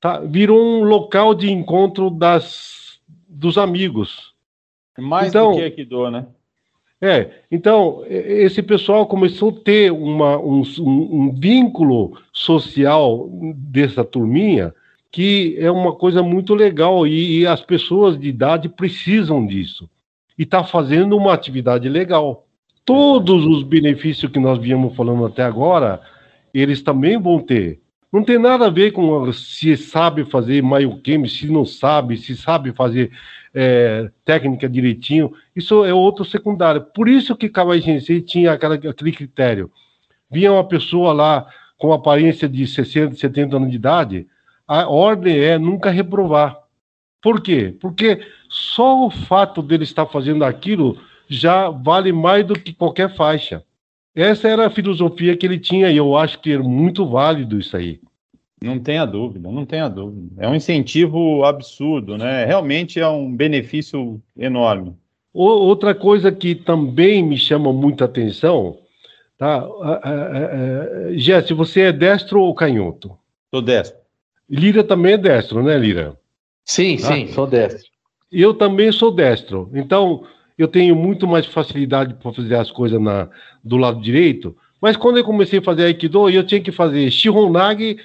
Tá? 0.00 0.20
Virou 0.20 0.58
um 0.58 0.82
local 0.84 1.34
de 1.34 1.50
encontro 1.50 2.10
das, 2.10 3.00
dos 3.28 3.58
amigos. 3.58 4.32
Mais 4.98 5.28
então, 5.28 5.52
do 5.52 5.70
que 5.70 5.84
do, 5.84 6.10
né? 6.10 6.26
É, 7.02 7.30
então, 7.50 8.04
esse 8.06 8.62
pessoal 8.62 9.06
começou 9.06 9.48
a 9.50 9.64
ter 9.64 9.90
uma, 9.90 10.38
um, 10.38 10.62
um 10.78 11.32
vínculo 11.32 12.18
social 12.32 13.26
dessa 13.54 14.04
turminha 14.04 14.74
que 15.10 15.56
é 15.58 15.70
uma 15.70 15.92
coisa 15.92 16.22
muito 16.22 16.54
legal 16.54 17.06
e, 17.06 17.40
e 17.40 17.46
as 17.46 17.60
pessoas 17.60 18.18
de 18.18 18.28
idade 18.28 18.68
precisam 18.68 19.44
disso. 19.44 19.90
E 20.38 20.44
está 20.44 20.62
fazendo 20.62 21.16
uma 21.16 21.34
atividade 21.34 21.88
legal. 21.88 22.46
Todos 22.84 23.44
os 23.44 23.62
benefícios 23.62 24.30
que 24.30 24.38
nós 24.38 24.58
viemos 24.58 24.94
falando 24.94 25.24
até 25.26 25.42
agora, 25.42 26.00
eles 26.54 26.80
também 26.80 27.20
vão 27.20 27.40
ter. 27.40 27.80
Não 28.12 28.24
tem 28.24 28.38
nada 28.38 28.66
a 28.66 28.70
ver 28.70 28.90
com 28.90 29.32
se 29.32 29.76
sabe 29.76 30.24
fazer 30.24 30.62
Mayukemi, 30.62 31.28
se 31.28 31.46
não 31.46 31.64
sabe, 31.64 32.16
se 32.16 32.36
sabe 32.36 32.72
fazer 32.72 33.12
é, 33.54 34.10
técnica 34.24 34.68
direitinho. 34.68 35.32
Isso 35.54 35.84
é 35.84 35.94
outro 35.94 36.24
secundário. 36.24 36.80
Por 36.80 37.08
isso 37.08 37.36
que 37.36 37.48
Kawai 37.48 37.80
Sensei 37.80 38.20
tinha 38.20 38.52
aquela, 38.52 38.74
aquele 38.74 39.12
critério. 39.12 39.70
Vinha 40.30 40.52
uma 40.52 40.66
pessoa 40.66 41.12
lá 41.12 41.46
com 41.80 41.92
aparência 41.92 42.48
de 42.48 42.66
60, 42.66 43.14
70 43.16 43.56
anos 43.56 43.70
de 43.70 43.76
idade, 43.76 44.26
a 44.68 44.86
ordem 44.86 45.38
é 45.38 45.58
nunca 45.58 45.90
reprovar. 45.90 46.58
Por 47.22 47.40
quê? 47.40 47.74
Porque 47.80 48.20
só 48.48 49.06
o 49.06 49.10
fato 49.10 49.62
dele 49.62 49.84
estar 49.84 50.06
fazendo 50.06 50.44
aquilo 50.44 51.00
já 51.26 51.70
vale 51.70 52.12
mais 52.12 52.46
do 52.46 52.54
que 52.54 52.74
qualquer 52.74 53.14
faixa. 53.16 53.64
Essa 54.14 54.48
era 54.48 54.66
a 54.66 54.70
filosofia 54.70 55.36
que 55.36 55.46
ele 55.46 55.58
tinha 55.58 55.90
e 55.90 55.96
eu 55.96 56.16
acho 56.16 56.40
que 56.40 56.52
é 56.52 56.58
muito 56.58 57.06
válido 57.06 57.58
isso 57.58 57.76
aí. 57.76 58.00
Não 58.62 58.78
tenha 58.78 59.06
dúvida, 59.06 59.50
não 59.50 59.64
tenha 59.64 59.88
dúvida. 59.88 60.28
É 60.38 60.48
um 60.48 60.54
incentivo 60.54 61.44
absurdo, 61.44 62.18
né? 62.18 62.44
Realmente 62.44 63.00
é 63.00 63.08
um 63.08 63.34
benefício 63.34 64.20
enorme. 64.36 64.94
Outra 65.32 65.94
coisa 65.94 66.30
que 66.32 66.54
também 66.54 67.22
me 67.22 67.38
chama 67.38 67.72
muita 67.72 68.04
atenção, 68.04 68.78
tá? 69.38 69.66
Jesse, 71.12 71.54
você 71.54 71.82
é 71.82 71.92
destro 71.92 72.42
ou 72.42 72.54
canhoto? 72.54 73.16
Sou 73.50 73.62
destro. 73.62 73.98
Lira 74.48 74.82
também 74.82 75.12
é 75.12 75.18
destro, 75.18 75.62
né, 75.62 75.78
Lira? 75.78 76.18
Sim, 76.64 76.96
tá? 76.96 77.14
sim, 77.14 77.28
sou 77.28 77.46
destro. 77.46 77.88
Eu 78.30 78.52
também 78.52 78.92
sou 78.92 79.10
destro. 79.10 79.70
Então, 79.72 80.24
eu 80.62 80.68
tenho 80.68 80.94
muito 80.94 81.26
mais 81.26 81.46
facilidade 81.46 82.14
para 82.14 82.32
fazer 82.32 82.54
as 82.54 82.70
coisas 82.70 83.00
na, 83.00 83.28
do 83.62 83.76
lado 83.76 84.00
direito. 84.00 84.56
Mas 84.80 84.96
quando 84.96 85.18
eu 85.18 85.24
comecei 85.24 85.58
a 85.58 85.62
fazer 85.62 85.84
Aikido, 85.84 86.28
eu 86.28 86.44
tinha 86.44 86.60
que 86.60 86.72
fazer 86.72 87.10
Shihonage 87.10 87.98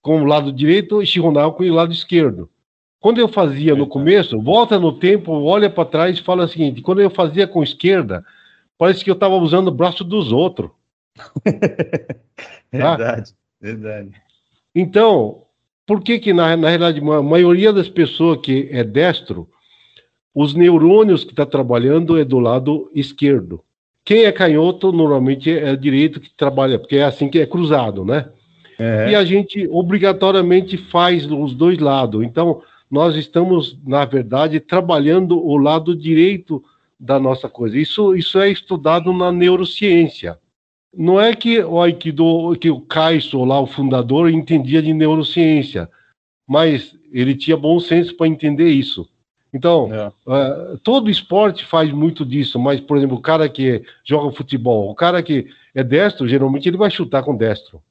com 0.00 0.22
o 0.22 0.24
lado 0.24 0.52
direito 0.52 1.02
e 1.02 1.06
Shihonage 1.06 1.56
com 1.56 1.64
o 1.64 1.74
lado 1.74 1.92
esquerdo. 1.92 2.48
Quando 3.00 3.18
eu 3.18 3.28
fazia 3.28 3.74
no 3.74 3.86
começo, 3.86 4.40
volta 4.40 4.78
no 4.78 4.92
tempo, 4.92 5.32
olha 5.32 5.70
para 5.70 5.88
trás 5.88 6.18
e 6.18 6.22
fala 6.22 6.44
o 6.44 6.48
seguinte: 6.48 6.82
quando 6.82 7.00
eu 7.00 7.10
fazia 7.10 7.46
com 7.46 7.62
esquerda, 7.62 8.24
parece 8.76 9.04
que 9.04 9.10
eu 9.10 9.14
estava 9.14 9.36
usando 9.36 9.68
o 9.68 9.74
braço 9.74 10.02
dos 10.02 10.32
outros. 10.32 10.70
verdade, 12.72 13.30
tá? 13.30 13.36
verdade. 13.60 14.10
Então, 14.74 15.42
por 15.86 16.02
que, 16.02 16.18
que 16.18 16.32
na, 16.32 16.56
na 16.56 16.68
realidade, 16.68 17.00
a 17.00 17.22
maioria 17.22 17.72
das 17.72 17.88
pessoas 17.88 18.40
que 18.42 18.68
é 18.72 18.82
destro, 18.82 19.48
os 20.40 20.54
neurônios 20.54 21.24
que 21.24 21.32
está 21.32 21.44
trabalhando 21.44 22.16
é 22.16 22.24
do 22.24 22.38
lado 22.38 22.88
esquerdo. 22.94 23.60
Quem 24.04 24.22
é 24.22 24.30
canhoto, 24.30 24.92
normalmente 24.92 25.50
é 25.50 25.74
direito 25.74 26.20
que 26.20 26.30
trabalha, 26.30 26.78
porque 26.78 26.94
é 26.94 27.02
assim 27.02 27.28
que 27.28 27.40
é 27.40 27.44
cruzado, 27.44 28.04
né? 28.04 28.28
É. 28.78 29.10
E 29.10 29.16
a 29.16 29.24
gente 29.24 29.66
obrigatoriamente 29.68 30.76
faz 30.76 31.26
os 31.28 31.56
dois 31.56 31.80
lados. 31.80 32.22
Então, 32.22 32.62
nós 32.88 33.16
estamos, 33.16 33.76
na 33.84 34.04
verdade, 34.04 34.60
trabalhando 34.60 35.44
o 35.44 35.56
lado 35.56 35.96
direito 35.96 36.62
da 37.00 37.18
nossa 37.18 37.48
coisa. 37.48 37.76
Isso, 37.76 38.14
isso 38.14 38.38
é 38.38 38.48
estudado 38.48 39.12
na 39.12 39.32
neurociência. 39.32 40.38
Não 40.96 41.20
é 41.20 41.34
que 41.34 41.58
o 41.58 41.80
Aikido, 41.80 42.56
que 42.60 42.70
o 42.70 42.80
Kaiso 42.82 43.42
lá, 43.42 43.60
o 43.60 43.66
fundador, 43.66 44.30
entendia 44.30 44.80
de 44.80 44.94
neurociência, 44.94 45.90
mas 46.46 46.94
ele 47.12 47.34
tinha 47.34 47.56
bom 47.56 47.80
senso 47.80 48.16
para 48.16 48.28
entender 48.28 48.68
isso. 48.68 49.08
Então, 49.52 49.88
é. 49.92 50.08
uh, 50.08 50.78
todo 50.78 51.10
esporte 51.10 51.64
faz 51.64 51.90
muito 51.90 52.24
disso, 52.24 52.58
mas, 52.58 52.80
por 52.80 52.96
exemplo, 52.96 53.16
o 53.16 53.22
cara 53.22 53.48
que 53.48 53.82
joga 54.04 54.36
futebol, 54.36 54.90
o 54.90 54.94
cara 54.94 55.22
que 55.22 55.46
é 55.74 55.82
destro, 55.82 56.28
geralmente 56.28 56.68
ele 56.68 56.76
vai 56.76 56.90
chutar 56.90 57.22
com 57.22 57.36
destro, 57.36 57.82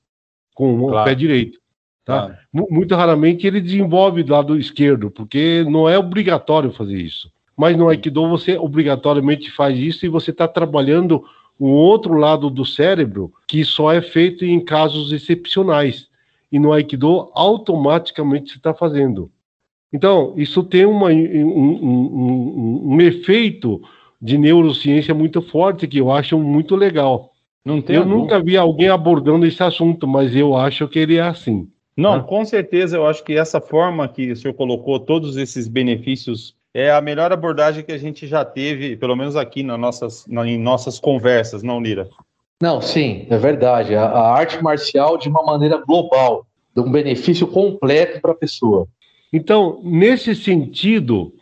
com 0.54 0.78
claro. 0.88 1.02
o 1.02 1.04
pé 1.04 1.16
direito. 1.16 1.60
Tá? 2.06 2.28
Claro. 2.28 2.38
Muito 2.72 2.96
raramente 2.96 3.46
ele 3.46 3.60
desenvolve 3.60 4.24
do 4.24 4.34
lado 4.34 4.58
esquerdo, 4.58 5.10
porque 5.10 5.66
não 5.68 5.90
é 5.90 5.98
obrigatório 5.98 6.72
fazer 6.72 6.98
isso. 6.98 7.32
Mas 7.56 7.76
no 7.76 7.90
Aikido 7.90 8.30
você 8.30 8.56
obrigatoriamente 8.56 9.52
faz 9.52 9.78
isso 9.78 10.06
e 10.06 10.10
você 10.10 10.30
está 10.30 10.48
trabalhando 10.48 11.26
um 11.60 11.72
outro 11.72 12.14
lado 12.14 12.52
do 12.52 12.64
cérebro 12.64 13.34
que 13.48 13.66
só 13.66 13.92
é 13.92 14.02
feito 14.02 14.46
em 14.46 14.60
casos 14.60 15.12
excepcionais. 15.12 16.08
E 16.52 16.60
no 16.60 16.72
Aikido, 16.72 17.30
automaticamente 17.34 18.52
se 18.52 18.58
está 18.58 18.74
fazendo. 18.74 19.30
Então, 19.92 20.34
isso 20.36 20.64
tem 20.64 20.86
uma, 20.86 21.08
um, 21.08 21.46
um, 21.46 22.94
um, 22.94 23.02
efeito 23.02 23.82
de 24.22 24.38
neurociência 24.38 25.14
muito 25.14 25.42
forte 25.42 25.88
que 25.88 25.98
eu 26.00 26.12
acho 26.12 26.38
muito 26.38 26.76
legal. 26.76 27.32
eu 27.88 28.06
nunca 28.06 28.42
vi 28.42 28.58
alguém 28.58 28.90
abordando 28.90 29.46
esse 29.46 29.64
assunto, 29.64 30.08
mas 30.08 30.36
eu 30.36 30.56
acho 30.56 30.88
que 30.88 31.00
ele 31.00 31.16
é 31.16 31.22
assim. 31.22 31.70
Não, 31.96 32.18
né? 32.18 32.24
com 32.28 32.44
certeza, 32.46 32.98
eu 32.98 33.08
acho 33.08 33.24
que 33.24 33.34
essa 33.34 33.62
forma 33.62 34.08
que 34.08 34.32
o 34.32 34.36
senhor 34.36 34.54
colocou 34.54 35.00
todos 35.00 35.38
esses 35.38 35.68
benefícios 35.68 36.56
é 36.74 36.92
a 36.92 37.02
melhor 37.02 37.32
abordagem 37.32 37.84
que 37.84 37.92
a 37.92 37.98
gente 37.98 38.28
já 38.28 38.46
teve, 38.46 38.96
pelo 38.98 39.16
menos 39.16 39.36
aqui 39.36 39.64
nas 39.64 39.80
nossas, 39.80 40.28
em 40.28 40.60
nossas 40.60 41.00
conversas, 41.00 41.64
não, 41.64 41.82
Lira? 41.82 42.08
Não, 42.62 42.82
sim, 42.82 43.26
é 43.30 43.38
verdade. 43.38 43.96
A, 43.96 44.04
a 44.06 44.34
arte 44.34 44.62
marcial 44.62 45.18
de 45.18 45.30
uma 45.30 45.44
maneira 45.44 45.78
global, 45.78 46.46
de 46.76 46.82
um 46.82 46.92
benefício 46.92 47.48
completo 47.48 48.22
para 48.22 48.32
a 48.32 48.36
pessoa. 48.36 48.88
Então, 49.32 49.82
nesse 49.84 50.36
sentido, 50.36 51.34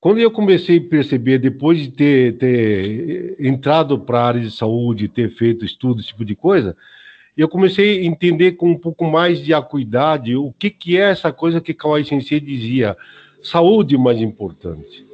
quando 0.00 0.18
eu 0.18 0.30
comecei 0.30 0.78
a 0.78 0.88
perceber, 0.88 1.38
depois 1.38 1.78
de 1.78 1.90
ter, 1.90 2.36
ter 2.36 3.36
entrado 3.38 3.98
para 3.98 4.20
a 4.20 4.26
área 4.26 4.40
de 4.40 4.50
saúde, 4.50 5.08
ter 5.08 5.30
feito 5.34 5.64
estudo, 5.64 6.00
esse 6.00 6.08
tipo 6.08 6.24
de 6.24 6.34
coisa, 6.34 6.76
eu 7.36 7.48
comecei 7.48 8.00
a 8.00 8.04
entender 8.04 8.52
com 8.52 8.70
um 8.70 8.78
pouco 8.78 9.04
mais 9.04 9.40
de 9.40 9.54
acuidade 9.54 10.36
o 10.36 10.52
que, 10.58 10.70
que 10.70 10.98
é 10.98 11.10
essa 11.10 11.32
coisa 11.32 11.60
que 11.60 11.72
Kawai 11.72 12.04
Sensei 12.04 12.40
dizia, 12.40 12.96
saúde 13.42 13.96
mais 13.96 14.20
importante. 14.20 15.06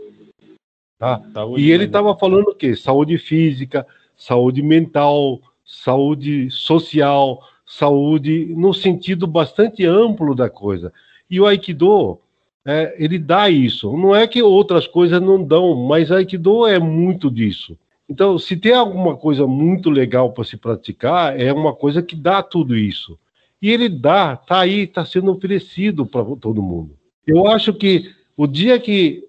Tá? 0.98 1.22
e 1.56 1.70
ele 1.70 1.84
estava 1.84 2.16
falando 2.16 2.48
o 2.48 2.54
quê? 2.54 2.74
Saúde 2.74 3.18
física, 3.18 3.86
saúde 4.16 4.62
mental, 4.62 5.40
saúde 5.64 6.50
social, 6.50 7.40
saúde 7.64 8.52
no 8.56 8.74
sentido 8.74 9.24
bastante 9.24 9.86
amplo 9.86 10.34
da 10.34 10.50
coisa. 10.50 10.92
E 11.30 11.40
o 11.40 11.46
Aikido, 11.46 12.18
é, 12.64 12.94
ele 12.98 13.18
dá 13.18 13.48
isso. 13.48 13.96
Não 13.96 14.14
é 14.14 14.26
que 14.26 14.42
outras 14.42 14.86
coisas 14.86 15.20
não 15.20 15.42
dão, 15.42 15.74
mas 15.86 16.10
Aikido 16.10 16.66
é 16.66 16.78
muito 16.78 17.30
disso. 17.30 17.76
Então, 18.08 18.38
se 18.38 18.56
tem 18.56 18.72
alguma 18.72 19.16
coisa 19.16 19.46
muito 19.46 19.90
legal 19.90 20.32
para 20.32 20.44
se 20.44 20.56
praticar, 20.56 21.38
é 21.38 21.52
uma 21.52 21.74
coisa 21.74 22.02
que 22.02 22.16
dá 22.16 22.42
tudo 22.42 22.76
isso. 22.76 23.18
E 23.60 23.70
ele 23.70 23.88
dá, 23.88 24.36
tá 24.36 24.60
aí, 24.60 24.80
está 24.80 25.04
sendo 25.04 25.30
oferecido 25.30 26.06
para 26.06 26.24
todo 26.36 26.62
mundo. 26.62 26.96
Eu 27.26 27.46
acho 27.46 27.74
que 27.74 28.10
o 28.36 28.46
dia 28.46 28.78
que 28.78 29.24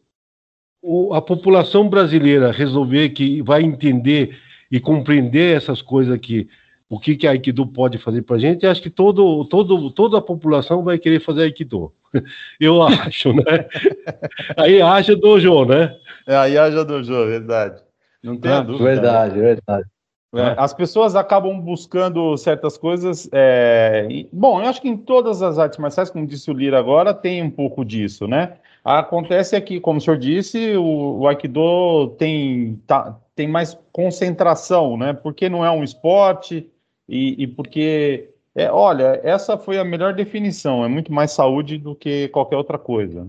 a 1.11 1.21
população 1.21 1.89
brasileira 1.89 2.51
resolver 2.51 3.09
que 3.09 3.41
vai 3.41 3.63
entender 3.63 4.37
e 4.71 4.79
compreender 4.79 5.57
essas 5.57 5.81
coisas 5.81 6.13
aqui, 6.13 6.47
o 6.89 6.99
que, 6.99 7.15
que 7.15 7.27
a 7.27 7.31
Aikido 7.31 7.67
pode 7.67 7.99
fazer 7.99 8.23
para 8.23 8.35
a 8.35 8.39
gente, 8.39 8.65
acho 8.65 8.81
que 8.81 8.89
todo, 8.89 9.45
todo, 9.45 9.91
toda 9.91 10.17
a 10.17 10.21
população 10.21 10.83
vai 10.83 10.97
querer 10.97 11.19
fazer 11.19 11.43
Aikido. 11.43 11.93
Eu 12.59 12.81
acho, 12.81 13.31
né? 13.31 13.67
aí 14.57 14.81
haja 14.81 15.15
dojo, 15.15 15.65
né? 15.65 15.95
É, 16.25 16.35
aí 16.35 16.57
haja 16.57 16.83
dojo, 16.83 17.13
verdade. 17.27 17.79
Não 18.23 18.35
tem 18.35 18.51
ah, 18.51 18.61
dúvida. 18.61 18.83
Verdade, 18.83 19.35
né? 19.35 19.41
verdade. 19.41 19.87
É, 20.35 20.55
as 20.57 20.73
pessoas 20.73 21.15
acabam 21.15 21.59
buscando 21.59 22.37
certas 22.37 22.77
coisas. 22.77 23.27
É... 23.31 24.07
Bom, 24.31 24.61
eu 24.61 24.67
acho 24.67 24.81
que 24.81 24.87
em 24.87 24.97
todas 24.97 25.41
as 25.41 25.57
artes 25.57 25.79
marciais, 25.79 26.09
como 26.11 26.27
disse 26.27 26.51
o 26.51 26.53
Lira 26.53 26.77
agora, 26.77 27.13
tem 27.15 27.41
um 27.41 27.49
pouco 27.49 27.83
disso, 27.83 28.27
né? 28.27 28.57
Acontece 28.83 29.55
aqui, 29.55 29.79
como 29.79 29.97
o 29.97 30.01
senhor 30.01 30.17
disse, 30.17 30.75
o, 30.77 31.19
o 31.19 31.27
Aikido 31.27 32.09
tem, 32.17 32.79
tá, 32.85 33.17
tem 33.35 33.47
mais 33.47 33.77
concentração, 33.91 34.97
né? 34.97 35.13
Porque 35.13 35.49
não 35.49 35.65
é 35.65 35.71
um 35.71 35.83
esporte, 35.83 36.69
e, 37.09 37.43
e 37.43 37.47
porque, 37.47 38.29
é, 38.55 38.71
olha, 38.71 39.19
essa 39.23 39.57
foi 39.57 39.79
a 39.79 39.83
melhor 39.83 40.13
definição, 40.13 40.85
é 40.85 40.87
muito 40.87 41.11
mais 41.11 41.31
saúde 41.31 41.79
do 41.79 41.95
que 41.95 42.27
qualquer 42.27 42.55
outra 42.55 42.77
coisa. 42.77 43.27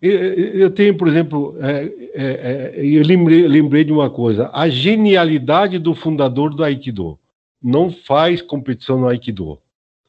Eu 0.00 0.70
tenho, 0.70 0.96
por 0.96 1.08
exemplo, 1.08 1.56
é, 1.60 1.92
é, 2.14 2.72
é, 2.76 2.86
eu 2.86 3.02
lembrei, 3.02 3.48
lembrei, 3.48 3.84
de 3.84 3.92
uma 3.92 4.08
coisa: 4.08 4.48
a 4.52 4.68
genialidade 4.68 5.76
do 5.78 5.94
fundador 5.94 6.54
do 6.54 6.62
Aikido. 6.64 7.18
Não 7.60 7.90
faz 7.90 8.40
competição 8.40 9.00
no 9.00 9.08
Aikido. 9.08 9.58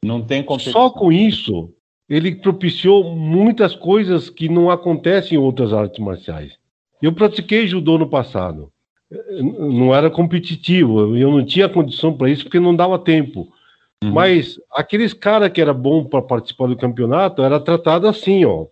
Não 0.05 0.21
tem 0.21 0.43
competição. 0.43 0.73
Só 0.73 0.89
com 0.91 1.11
isso, 1.11 1.73
ele 2.07 2.35
propiciou 2.35 3.15
muitas 3.15 3.75
coisas 3.75 4.29
que 4.29 4.47
não 4.47 4.69
acontecem 4.69 5.35
em 5.35 5.41
outras 5.41 5.73
artes 5.73 5.97
marciais. 5.97 6.59
Eu 7.01 7.11
pratiquei 7.11 7.65
judô 7.65 7.97
no 7.97 8.07
passado 8.07 8.71
não 9.11 9.93
era 9.93 10.09
competitivo, 10.09 11.17
eu 11.17 11.31
não 11.31 11.43
tinha 11.43 11.67
condição 11.67 12.15
para 12.15 12.29
isso 12.29 12.43
porque 12.43 12.59
não 12.59 12.75
dava 12.75 12.99
tempo. 12.99 13.51
Uhum. 14.03 14.11
Mas 14.11 14.59
aqueles 14.71 15.13
caras 15.13 15.51
que 15.51 15.59
era 15.59 15.73
bom 15.73 16.05
para 16.05 16.21
participar 16.21 16.67
do 16.67 16.77
campeonato 16.77 17.41
era 17.41 17.59
tratado 17.59 18.07
assim, 18.07 18.45
ó. 18.45 18.67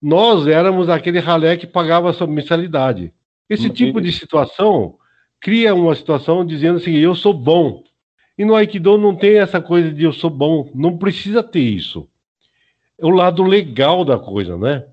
Nós 0.00 0.46
éramos 0.46 0.88
aquele 0.88 1.18
ralé 1.18 1.56
que 1.56 1.66
pagava 1.66 2.08
a 2.08 2.12
sua 2.12 2.26
mensalidade. 2.26 3.12
Esse 3.48 3.66
uhum. 3.66 3.74
tipo 3.74 4.00
de 4.00 4.12
situação 4.12 4.94
cria 5.40 5.74
uma 5.74 5.94
situação 5.94 6.46
dizendo 6.46 6.76
assim, 6.76 6.92
eu 6.92 7.14
sou 7.14 7.34
bom. 7.34 7.82
E 8.38 8.44
no 8.44 8.54
Aikido 8.54 8.96
não 8.96 9.14
tem 9.14 9.38
essa 9.38 9.60
coisa 9.60 9.92
de 9.92 10.04
eu 10.04 10.12
sou 10.12 10.30
bom, 10.30 10.70
não 10.74 10.96
precisa 10.96 11.42
ter 11.42 11.60
isso. 11.60 12.08
É 12.98 13.04
o 13.04 13.10
lado 13.10 13.42
legal 13.42 14.04
da 14.04 14.18
coisa, 14.18 14.56
né? 14.56 14.86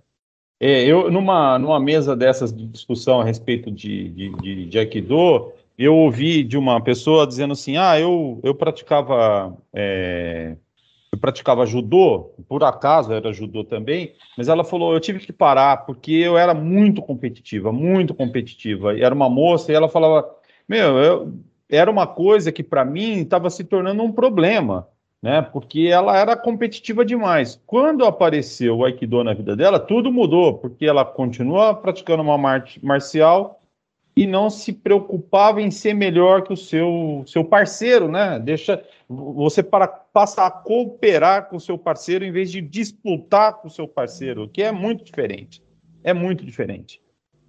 É, 0.59 0.83
eu, 0.85 1.11
numa, 1.11 1.59
numa 1.59 1.79
mesa 1.79 2.15
dessas 2.15 2.51
de 2.51 2.65
discussão 2.67 3.21
a 3.21 3.23
respeito 3.23 3.69
de, 3.69 4.09
de, 4.09 4.29
de, 4.41 4.65
de 4.65 4.79
Aikido, 4.79 5.53
eu 5.77 5.95
ouvi 5.95 6.43
de 6.43 6.57
uma 6.57 6.81
pessoa 6.81 7.27
dizendo 7.27 7.53
assim: 7.53 7.77
ah, 7.77 7.99
eu, 7.99 8.39
eu 8.43 8.55
praticava. 8.55 9.55
É, 9.73 10.55
eu 11.11 11.17
praticava 11.19 11.65
judô, 11.65 12.31
por 12.49 12.63
acaso 12.63 13.13
era 13.13 13.31
judô 13.31 13.63
também, 13.63 14.13
mas 14.37 14.47
ela 14.47 14.63
falou: 14.63 14.93
eu 14.93 14.99
tive 14.99 15.19
que 15.19 15.31
parar 15.31 15.85
porque 15.85 16.11
eu 16.11 16.37
era 16.37 16.53
muito 16.53 17.01
competitiva, 17.01 17.71
muito 17.71 18.13
competitiva. 18.15 18.95
E 18.95 19.03
era 19.03 19.13
uma 19.13 19.29
moça 19.29 19.71
e 19.71 19.75
ela 19.75 19.87
falava: 19.87 20.27
meu, 20.67 20.97
eu, 20.97 21.33
era 21.69 21.91
uma 21.91 22.07
coisa 22.07 22.51
que 22.51 22.63
para 22.63 22.83
mim 22.83 23.21
estava 23.21 23.49
se 23.51 23.63
tornando 23.63 24.01
um 24.01 24.11
problema 24.11 24.87
né? 25.27 25.41
Porque 25.41 25.89
ela 25.91 26.17
era 26.17 26.37
competitiva 26.37 27.03
demais. 27.03 27.61
Quando 27.67 28.05
apareceu 28.05 28.77
o 28.77 28.85
Aikido 28.85 29.25
na 29.25 29.33
vida 29.33 29.57
dela, 29.57 29.77
tudo 29.77 30.09
mudou, 30.09 30.53
porque 30.53 30.85
ela 30.85 31.03
continua 31.03 31.73
praticando 31.73 32.23
uma 32.23 32.49
arte 32.49 32.83
marcial 32.83 33.59
e 34.15 34.25
não 34.25 34.49
se 34.49 34.71
preocupava 34.71 35.61
em 35.61 35.69
ser 35.69 35.93
melhor 35.93 36.43
que 36.43 36.53
o 36.53 36.55
seu, 36.55 37.23
seu 37.27 37.43
parceiro, 37.43 38.07
né? 38.07 38.39
Deixa 38.39 38.81
você 39.09 39.61
para, 39.61 39.85
passa 39.85 40.45
a 40.45 40.49
cooperar 40.49 41.49
com 41.49 41.57
o 41.57 41.61
seu 41.61 41.77
parceiro 41.77 42.23
em 42.23 42.31
vez 42.31 42.49
de 42.49 42.61
disputar 42.61 43.55
com 43.55 43.67
o 43.67 43.71
seu 43.71 43.85
parceiro, 43.85 44.45
o 44.45 44.47
que 44.47 44.63
é 44.63 44.71
muito 44.71 45.03
diferente. 45.03 45.61
É 46.05 46.13
muito 46.13 46.45
diferente. 46.45 47.01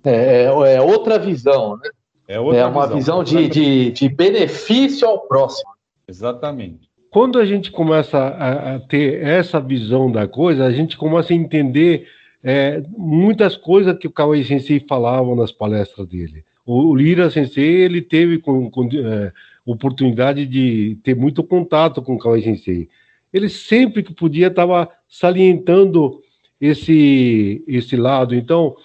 É, 0.03 0.47
é, 0.47 0.74
é 0.74 0.81
outra 0.81 1.16
visão, 1.16 1.76
né? 1.76 1.91
É, 2.26 2.41
outra 2.41 2.59
é 2.59 2.66
uma 2.66 2.89
visão, 2.89 3.22
visão 3.22 3.24
de, 3.24 3.49
de, 3.49 3.91
de 3.93 4.09
benefício 4.09 5.07
ao 5.07 5.20
próximo. 5.29 5.70
Exatamente 6.09 6.88
quando 7.11 7.39
a 7.39 7.47
gente 7.47 7.71
começa 7.71 8.19
a, 8.19 8.75
a, 8.75 8.81
ter 8.81 9.23
essa 9.23 9.61
visão 9.61 10.11
da 10.11 10.27
coisa, 10.27 10.65
a 10.65 10.73
gente 10.73 10.97
começa 10.97 11.33
a 11.33 11.37
entender 11.37 12.07
é, 12.43 12.83
muitas 12.97 13.57
coisas 13.57 13.97
que 13.99 14.07
o 14.07 14.13
Kawai 14.13 14.45
Sensei 14.45 14.81
falava 14.81 15.35
nas 15.35 15.51
palestras 15.51 16.07
dele. 16.07 16.45
O, 16.65 16.89
o 16.89 16.95
Lira 16.95 17.31
Sensei, 17.31 17.83
ele 17.83 18.03
teve 18.03 18.39
com, 18.39 18.71
com, 18.71 18.89
é, 18.93 19.33
oportunidade 19.65 20.47
de 20.47 20.99
ter 21.03 21.15
muito 21.15 21.43
contato 21.43 22.03
com 22.03 22.15
o 22.15 22.19
Kawai 22.19 22.43
Sensei. 22.43 22.89
Ele 23.33 23.49
sempre 23.49 24.03
que 24.03 24.15
podia 24.15 24.49
estava 24.49 24.89
salientando 25.09 26.21
esse, 26.61 27.63
esse 27.67 27.97
lado. 27.97 28.35
Então, 28.35 28.77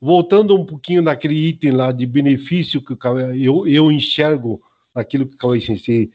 voltando 0.00 0.56
um 0.56 0.64
pouquinho 0.64 1.02
naquele 1.02 1.34
item 1.34 1.72
lá 1.72 1.92
de 1.92 2.06
benefício 2.06 2.82
que 2.82 2.96
eu, 3.36 3.66
eu 3.66 3.90
enxergo 3.90 4.62
aquilo 4.94 5.26
que 5.26 5.34
o 5.34 5.38
Kawai 5.38 5.60
Sensei 5.60 6.10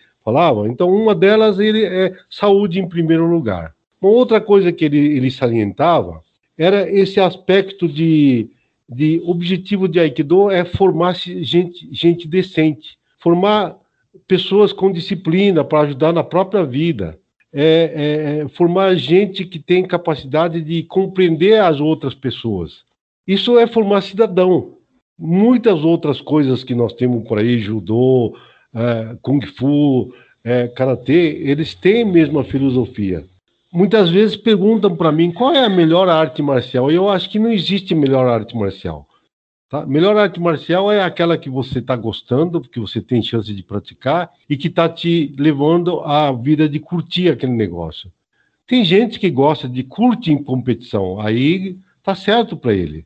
Então, 0.68 0.90
uma 0.90 1.16
delas 1.16 1.60
ele 1.60 1.84
é 1.86 2.16
saúde 2.30 2.80
em 2.80 2.88
primeiro 2.88 3.26
lugar. 3.26 3.74
Uma 4.02 4.12
outra 4.12 4.40
coisa 4.40 4.72
que 4.72 4.86
ele, 4.86 4.98
ele 4.98 5.32
salientava 5.32 6.22
era 6.58 6.90
esse 6.90 7.20
aspecto 7.20 7.88
de, 7.88 8.50
de 8.88 9.22
objetivo 9.26 9.88
de 9.88 10.00
Aikido 10.00 10.50
é 10.50 10.66
formar 10.66 11.16
gente, 11.16 11.88
gente 11.92 12.28
decente, 12.28 12.98
formar 13.18 13.78
pessoas 14.28 14.74
com 14.74 14.92
disciplina 14.92 15.64
para 15.64 15.82
ajudar 15.82 16.14
na 16.14 16.24
própria 16.24 16.64
vida, 16.64 17.20
é, 17.52 18.42
é, 18.44 18.48
formar 18.50 18.96
gente 18.96 19.46
que 19.46 19.60
tem 19.60 19.84
capacidade 19.84 20.62
de 20.62 20.84
compreender 20.84 21.62
as 21.62 21.80
outras 21.80 22.14
pessoas. 22.14 22.84
Isso 23.28 23.58
é 23.58 23.68
formar 23.68 24.02
cidadão. 24.02 24.74
Muitas 25.18 25.84
outras 25.84 26.22
coisas 26.22 26.64
que 26.64 26.74
nós 26.74 26.94
temos 26.94 27.28
por 27.28 27.40
aí, 27.40 27.60
judô, 27.60 28.36
é, 28.74 29.16
Kung 29.22 29.46
Fu, 29.46 30.14
é, 30.44 30.68
Karatê, 30.68 31.42
eles 31.44 31.76
têm 31.76 32.06
mesmo 32.06 32.40
a 32.40 32.44
filosofia. 32.44 33.26
Muitas 33.72 34.10
vezes 34.10 34.36
perguntam 34.36 34.96
para 34.96 35.12
mim 35.12 35.32
qual 35.32 35.54
é 35.54 35.64
a 35.64 35.70
melhor 35.70 36.10
arte 36.10 36.42
marcial, 36.42 36.90
eu 36.90 37.10
acho 37.10 37.30
que 37.30 37.38
não 37.38 37.52
existe 37.52 37.94
melhor 37.94 38.28
arte 38.28 38.56
marcial. 38.56 39.08
Tá? 39.70 39.86
Melhor 39.86 40.18
arte 40.18 40.40
marcial 40.40 40.92
é 40.92 41.04
aquela 41.04 41.38
que 41.38 41.50
você 41.50 41.78
está 41.78 41.96
gostando, 41.96 42.62
que 42.62 42.80
você 42.80 43.00
tem 43.00 43.22
chance 43.22 43.54
de 43.54 43.62
praticar 43.62 44.32
e 44.50 44.58
que 44.58 44.68
está 44.68 44.90
te 44.90 45.36
levando 45.38 46.00
à 46.00 46.32
vida 46.32 46.68
de 46.68 46.80
curtir 46.80 47.30
aquele 47.30 47.52
negócio. 47.52 48.12
Tem 48.66 48.84
gente 48.84 49.20
que 49.20 49.30
gosta 49.30 49.70
de 49.70 49.84
curtir 49.84 50.32
em 50.32 50.44
competição, 50.44 51.20
aí 51.20 51.78
tá 52.02 52.16
certo 52.16 52.58
para 52.58 52.74
ele. 52.74 53.06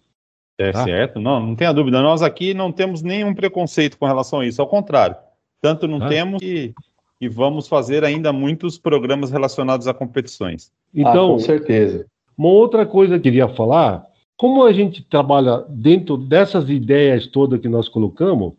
É 0.58 0.72
Tá. 0.72 0.86
certo, 0.86 1.20
não, 1.20 1.40
não 1.40 1.56
tenha 1.56 1.74
dúvida. 1.74 2.02
Nós 2.02 2.22
aqui 2.22 2.54
não 2.54 2.72
temos 2.72 3.02
nenhum 3.02 3.34
preconceito 3.34 3.98
com 3.98 4.06
relação 4.06 4.40
a 4.40 4.46
isso, 4.46 4.62
ao 4.62 4.68
contrário. 4.68 5.16
Tanto 5.64 5.88
não 5.88 6.04
Ah. 6.04 6.10
temos 6.10 6.42
que, 6.42 6.74
que 7.18 7.30
vamos 7.30 7.70
fazer 7.70 8.04
ainda 8.04 8.34
muitos 8.34 8.78
programas 8.78 9.32
relacionados 9.32 9.88
a 9.88 9.94
competições. 9.94 10.70
ah, 10.70 11.00
Então, 11.00 11.30
com 11.30 11.40
certeza. 11.40 12.06
Uma 12.38 12.50
outra 12.50 12.86
coisa 12.86 13.14
que 13.14 13.30
eu 13.30 13.32
queria 13.32 13.48
falar, 13.48 14.04
como 14.36 14.66
a 14.66 14.74
gente 14.74 15.02
trabalha 15.02 15.64
dentro 15.70 16.18
dessas 16.18 16.70
ideias 16.70 17.26
todas 17.28 17.62
que 17.62 17.70
nós 17.70 17.88
colocamos, 17.88 18.52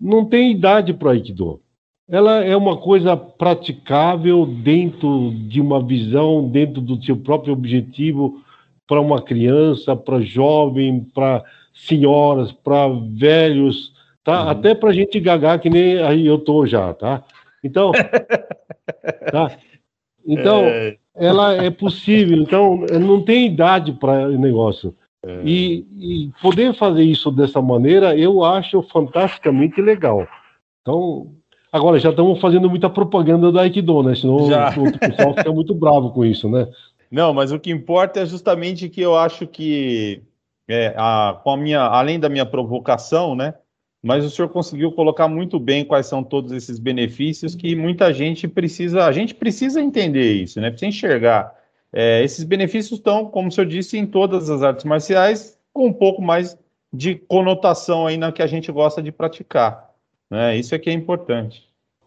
não 0.00 0.24
tem 0.24 0.50
idade 0.50 0.92
para 0.92 1.12
Aikido. 1.12 1.60
Ela 2.08 2.42
é 2.42 2.56
uma 2.56 2.76
coisa 2.76 3.16
praticável 3.16 4.44
dentro 4.44 5.32
de 5.46 5.60
uma 5.60 5.80
visão, 5.80 6.48
dentro 6.48 6.80
do 6.80 7.00
seu 7.04 7.16
próprio 7.16 7.52
objetivo, 7.52 8.42
para 8.84 9.00
uma 9.00 9.22
criança, 9.22 9.94
para 9.94 10.20
jovem, 10.22 11.06
para 11.14 11.44
senhoras, 11.72 12.50
para 12.50 12.88
velhos, 13.12 13.92
tá? 14.28 14.42
Uhum. 14.42 14.48
Até 14.50 14.74
para 14.74 14.92
gente 14.92 15.18
gagar 15.18 15.58
que 15.58 15.70
nem 15.70 16.02
aí 16.02 16.26
eu 16.26 16.38
tô 16.38 16.66
já, 16.66 16.92
tá? 16.92 17.24
Então, 17.64 17.92
tá? 19.32 19.56
Então, 20.26 20.64
É, 20.66 20.98
ela 21.14 21.54
é 21.54 21.70
possível, 21.70 22.36
então 22.36 22.84
não 23.00 23.22
tem 23.22 23.46
idade 23.46 23.92
para 23.92 24.28
negócio. 24.28 24.94
é, 25.24 25.40
E, 25.42 25.86
e 25.96 26.30
poder 26.42 26.74
fazer 26.74 27.04
isso 27.04 27.30
dessa 27.30 27.62
maneira, 27.62 28.14
eu 28.14 28.44
acho 28.44 28.82
fantasticamente 28.82 29.80
legal. 29.80 30.28
Então, 30.82 31.28
agora 31.72 31.98
já 31.98 32.10
estamos 32.10 32.38
fazendo 32.38 32.68
muita 32.68 32.90
propaganda 32.90 33.50
da 33.50 33.62
Aikido, 33.62 34.02
né? 34.02 34.14
Senão 34.14 34.46
Já. 34.46 34.74
o 34.76 34.98
pessoal 34.98 35.34
fica 35.34 35.50
muito 35.50 35.74
bravo 35.74 36.10
com 36.10 36.22
isso, 36.22 36.50
né? 36.50 36.68
Não, 37.10 37.32
mas 37.32 37.50
o 37.50 37.58
que 37.58 37.70
importa 37.70 38.20
é 38.20 38.26
justamente 38.26 38.90
que 38.90 39.00
eu 39.00 39.16
acho 39.16 39.46
que, 39.46 40.20
é, 40.68 40.92
a, 40.98 41.40
com 41.42 41.52
a 41.52 41.56
minha, 41.56 41.80
além 41.80 42.20
da 42.20 42.28
minha 42.28 42.44
provocação, 42.44 43.34
né? 43.34 43.54
Mas 44.02 44.24
o 44.24 44.30
senhor 44.30 44.48
conseguiu 44.48 44.92
colocar 44.92 45.26
muito 45.26 45.58
bem 45.58 45.84
quais 45.84 46.06
são 46.06 46.22
todos 46.22 46.52
esses 46.52 46.78
benefícios 46.78 47.54
que 47.54 47.74
muita 47.74 48.12
gente 48.12 48.46
precisa, 48.46 49.04
a 49.04 49.12
gente 49.12 49.34
precisa 49.34 49.80
entender 49.80 50.34
isso, 50.34 50.60
né? 50.60 50.70
Precisa 50.70 50.88
enxergar. 50.88 51.52
É, 51.92 52.22
esses 52.22 52.44
benefícios 52.44 52.98
estão, 52.98 53.26
como 53.26 53.48
o 53.48 53.50
senhor 53.52 53.66
disse, 53.66 53.98
em 53.98 54.06
todas 54.06 54.48
as 54.50 54.62
artes 54.62 54.84
marciais, 54.84 55.58
com 55.72 55.86
um 55.86 55.92
pouco 55.92 56.22
mais 56.22 56.56
de 56.92 57.16
conotação 57.16 58.06
aí 58.06 58.16
na 58.16 58.30
que 58.30 58.42
a 58.42 58.46
gente 58.46 58.70
gosta 58.70 59.02
de 59.02 59.10
praticar. 59.10 59.90
Né? 60.30 60.56
Isso 60.56 60.74
é 60.74 60.78
que 60.78 60.88
é 60.90 60.92
importante. 60.92 61.64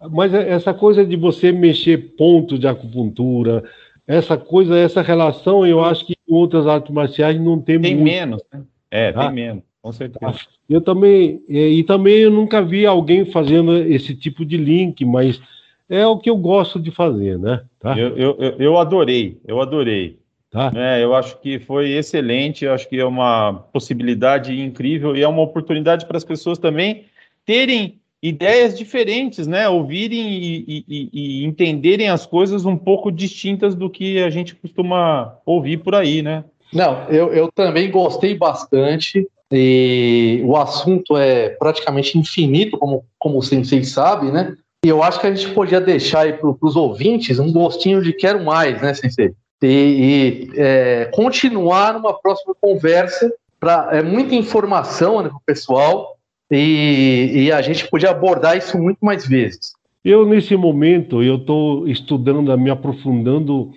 Mas 0.10 0.34
é- 0.34 0.50
essa 0.50 0.74
coisa 0.74 1.06
de 1.06 1.16
você 1.16 1.52
mexer 1.52 2.16
pontos 2.16 2.60
de 2.60 2.68
acupuntura, 2.68 3.64
essa 4.08 4.38
coisa, 4.38 4.78
essa 4.78 5.02
relação, 5.02 5.66
eu 5.68 5.84
acho 5.84 6.06
que 6.06 6.14
em 6.28 6.34
outras 6.34 6.66
artes 6.68 6.92
marciais 6.92 7.40
não 7.40 7.60
tem, 7.60 7.80
Tem 7.80 7.96
muito. 7.96 8.06
menos, 8.06 8.42
né? 8.52 8.62
É, 8.90 9.10
Ah. 9.10 9.26
tem 9.26 9.32
menos, 9.34 9.64
com 9.82 9.92
certeza. 9.92 10.36
Eu 10.70 10.80
também, 10.82 11.42
e, 11.50 11.80
e 11.80 11.84
também 11.84 12.20
eu 12.20 12.32
nunca 12.32 12.62
vi 12.62 12.86
alguém 12.86 13.26
fazendo 13.26 13.76
esse 13.78 14.16
tipo 14.16 14.46
de 14.46 14.58
link, 14.58 15.04
mas 15.04 15.42
é 15.90 16.06
o 16.06 16.18
que 16.18 16.30
eu 16.30 16.38
gosto 16.38 16.80
de 16.80 16.92
fazer, 16.92 17.38
né? 17.38 17.64
Tá? 17.80 17.98
Eu, 17.98 18.16
eu, 18.16 18.56
eu- 18.60 18.78
adorei, 18.78 19.40
eu 19.46 19.62
adorei. 19.62 20.20
Tá? 20.50 20.70
né? 20.70 21.02
eu 21.02 21.16
acho 21.16 21.40
que 21.40 21.60
foi 21.60 21.92
excelente, 21.92 22.66
eu 22.66 22.74
acho 22.74 22.88
que 22.90 23.00
é 23.00 23.06
uma 23.06 23.54
possibilidade 23.72 24.60
incrível 24.60 25.16
e 25.16 25.22
é 25.22 25.28
uma 25.28 25.42
oportunidade 25.42 26.06
para 26.06 26.18
as 26.18 26.26
pessoas 26.26 26.58
também 26.58 27.06
terem 27.46 28.02
ideias 28.22 28.78
diferentes, 28.78 29.48
né? 29.48 29.68
Ouvirem 29.70 30.20
e, 30.20 30.60
e- 30.68 30.86
e- 30.90 31.10
e 31.14 31.46
entenderem 31.46 32.10
as 32.10 32.26
coisas 32.26 32.66
um 32.66 32.76
pouco 32.78 33.10
distintas 33.12 33.74
do 33.74 33.90
que 33.90 34.22
a 34.22 34.30
gente 34.30 34.54
costuma 34.54 35.38
ouvir 35.46 35.78
por 35.78 35.96
aí, 35.96 36.22
né? 36.22 36.44
Não, 36.74 37.06
eu, 37.10 37.34
eu 37.34 37.50
também 37.52 37.90
gostei 37.90 38.36
bastante. 38.36 39.28
E 39.52 40.42
o 40.46 40.56
assunto 40.56 41.18
é 41.18 41.50
praticamente 41.50 42.18
infinito, 42.18 42.78
como, 42.78 43.04
como 43.20 43.38
o 43.38 43.44
Sensei 43.44 43.84
sabe, 43.84 44.32
né? 44.32 44.56
E 44.84 44.90
eu 44.90 45.04
acho 45.04 45.20
que 45.20 45.28
a 45.28 45.34
gente 45.34 45.54
podia 45.54 45.82
deixar 45.82 46.22
aí 46.22 46.34
para 46.34 46.56
os 46.62 46.76
ouvintes 46.76 47.38
um 47.38 47.52
gostinho 47.52 48.02
de 48.02 48.14
quero 48.14 48.44
mais, 48.44 48.82
né, 48.82 48.94
Sensei? 48.94 49.34
E, 49.62 49.68
e, 49.68 50.60
é, 50.60 51.06
continuar 51.14 51.94
numa 51.94 52.14
próxima 52.14 52.56
conversa. 52.60 53.32
Pra, 53.60 53.90
é 53.92 54.02
muita 54.02 54.34
informação 54.34 55.22
né, 55.22 55.30
para 55.30 55.38
o 55.38 55.42
pessoal 55.46 56.18
e, 56.50 57.32
e 57.32 57.52
a 57.52 57.62
gente 57.62 57.88
podia 57.88 58.10
abordar 58.10 58.58
isso 58.58 58.76
muito 58.76 58.98
mais 59.02 59.28
vezes. 59.28 59.74
Eu, 60.04 60.26
nesse 60.26 60.56
momento, 60.56 61.22
eu 61.22 61.36
estou 61.36 61.88
estudando, 61.88 62.58
me 62.58 62.72
aprofundando 62.72 63.72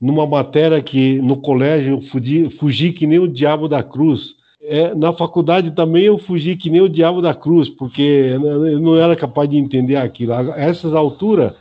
numa 0.00 0.26
matéria 0.26 0.82
que 0.82 1.20
no 1.20 1.36
colégio 1.36 1.92
eu 1.92 2.02
fugi, 2.10 2.50
fugi 2.58 2.92
que 2.92 3.06
nem 3.06 3.20
o 3.20 3.28
diabo 3.28 3.68
da 3.68 3.84
cruz. 3.84 4.34
É, 4.62 4.94
na 4.94 5.12
faculdade 5.12 5.70
também 5.70 6.04
eu 6.04 6.18
fugi 6.18 6.54
que 6.54 6.68
nem 6.68 6.82
o 6.82 6.88
diabo 6.88 7.22
da 7.22 7.34
cruz, 7.34 7.68
porque 7.68 8.02
eu 8.02 8.78
não 8.80 8.96
era 8.96 9.16
capaz 9.16 9.48
de 9.48 9.56
entender 9.56 9.96
aquilo. 9.96 10.34
A 10.34 10.42
essas 10.58 10.92
alturas 10.92 11.54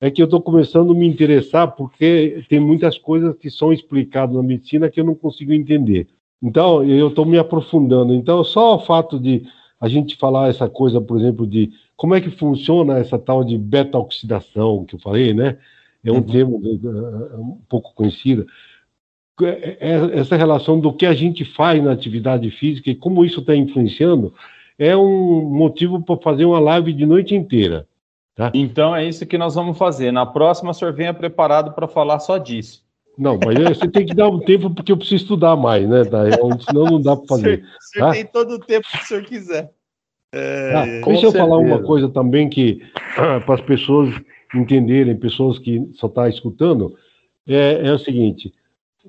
é 0.00 0.10
que 0.10 0.20
eu 0.20 0.24
estou 0.24 0.40
começando 0.40 0.92
a 0.92 0.94
me 0.94 1.06
interessar, 1.06 1.72
porque 1.72 2.44
tem 2.48 2.60
muitas 2.60 2.98
coisas 2.98 3.36
que 3.36 3.50
são 3.50 3.72
explicadas 3.72 4.34
na 4.36 4.42
medicina 4.42 4.90
que 4.90 5.00
eu 5.00 5.04
não 5.04 5.14
consigo 5.14 5.52
entender. 5.52 6.08
Então, 6.42 6.82
eu 6.84 7.08
estou 7.08 7.26
me 7.26 7.38
aprofundando. 7.38 8.14
Então, 8.14 8.42
só 8.44 8.76
o 8.76 8.80
fato 8.80 9.18
de 9.18 9.42
a 9.80 9.88
gente 9.88 10.16
falar 10.16 10.48
essa 10.48 10.68
coisa, 10.68 11.00
por 11.00 11.18
exemplo, 11.18 11.46
de 11.46 11.70
como 11.96 12.14
é 12.14 12.20
que 12.20 12.30
funciona 12.30 12.98
essa 12.98 13.18
tal 13.18 13.44
de 13.44 13.58
beta-oxidação 13.58 14.84
que 14.84 14.94
eu 14.94 15.00
falei, 15.00 15.34
né? 15.34 15.58
É 16.02 16.10
um 16.10 16.16
Uhum. 16.16 16.22
termo 16.22 16.56
uh, 16.56 17.40
um 17.40 17.58
pouco 17.68 17.94
conhecido. 17.94 18.46
É- 19.46 19.76
é- 19.80 20.18
Essa 20.18 20.36
relação 20.36 20.78
do 20.78 20.92
que 20.92 21.06
a 21.06 21.14
gente 21.14 21.44
faz 21.44 21.82
na 21.82 21.92
atividade 21.92 22.50
física 22.50 22.90
e 22.90 22.94
como 22.94 23.24
isso 23.24 23.40
está 23.40 23.54
influenciando 23.54 24.32
é 24.78 24.96
um 24.96 25.42
motivo 25.42 26.02
para 26.02 26.16
fazer 26.16 26.44
uma 26.44 26.58
live 26.58 26.92
de 26.92 27.04
noite 27.06 27.34
inteira. 27.34 27.86
Então 28.54 28.96
é 28.96 29.04
isso 29.06 29.26
que 29.26 29.36
nós 29.36 29.54
vamos 29.54 29.76
fazer. 29.76 30.10
Na 30.10 30.24
próxima, 30.24 30.70
o 30.70 30.74
senhor 30.74 30.94
venha 30.94 31.12
preparado 31.12 31.72
para 31.72 31.86
falar 31.86 32.18
só 32.20 32.38
disso. 32.38 32.82
Não, 33.18 33.38
mas 33.44 33.58
é, 33.58 33.74
você 33.74 33.86
tem 33.86 34.06
que 34.06 34.14
dar 34.14 34.28
um 34.28 34.38
tempo 34.38 34.70
porque 34.70 34.90
eu 34.90 34.96
preciso 34.96 35.24
estudar 35.24 35.54
mais, 35.56 35.86
né? 35.86 36.04
Tá? 36.04 36.24
Senão 36.66 36.84
não 36.86 37.02
dá 37.02 37.14
para 37.16 37.26
fazer. 37.26 37.62
O 37.62 37.82
senhor 37.92 38.06
tá? 38.06 38.12
tem 38.12 38.24
todo 38.24 38.52
o 38.54 38.58
tempo 38.58 38.86
que 38.90 38.96
o 38.96 39.06
senhor 39.06 39.22
quiser. 39.24 39.70
É, 40.32 40.72
Ah, 40.74 40.84
deixa 41.06 41.26
eu 41.26 41.32
falar 41.32 41.56
certeza. 41.58 41.76
uma 41.76 41.82
coisa 41.86 42.08
também 42.08 42.48
que 42.48 42.80
para 43.14 43.54
as 43.54 43.60
pessoas 43.60 44.14
entenderem, 44.54 45.14
pessoas 45.16 45.58
que 45.58 45.86
só 45.94 46.06
estão 46.06 46.26
escutando, 46.28 46.96
é, 47.46 47.88
é 47.88 47.92
o 47.92 47.98
seguinte: 47.98 48.54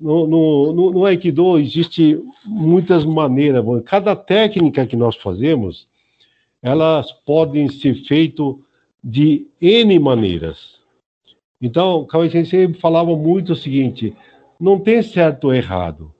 no, 0.02 0.26
no, 0.26 0.92
no, 0.92 1.04
Aikido 1.04 1.58
existe 1.58 2.20
muitas 2.44 3.04
maneiras. 3.04 3.64
Cada 3.84 4.16
técnica 4.16 4.86
que 4.86 4.96
nós 4.96 5.16
fazemos, 5.16 5.86
elas 6.60 7.12
podem 7.12 7.68
ser 7.68 7.94
feitas 8.04 8.54
de 9.02 9.46
N 9.60 9.98
maneiras. 9.98 10.76
Então, 11.60 12.04
Kawai 12.06 12.30
Sensei 12.30 12.72
falava 12.74 13.16
muito 13.16 13.52
o 13.52 13.56
seguinte: 13.56 14.14
não 14.58 14.78
tem 14.78 15.02
certo 15.02 15.44
ou 15.44 15.54
errado. 15.54 16.12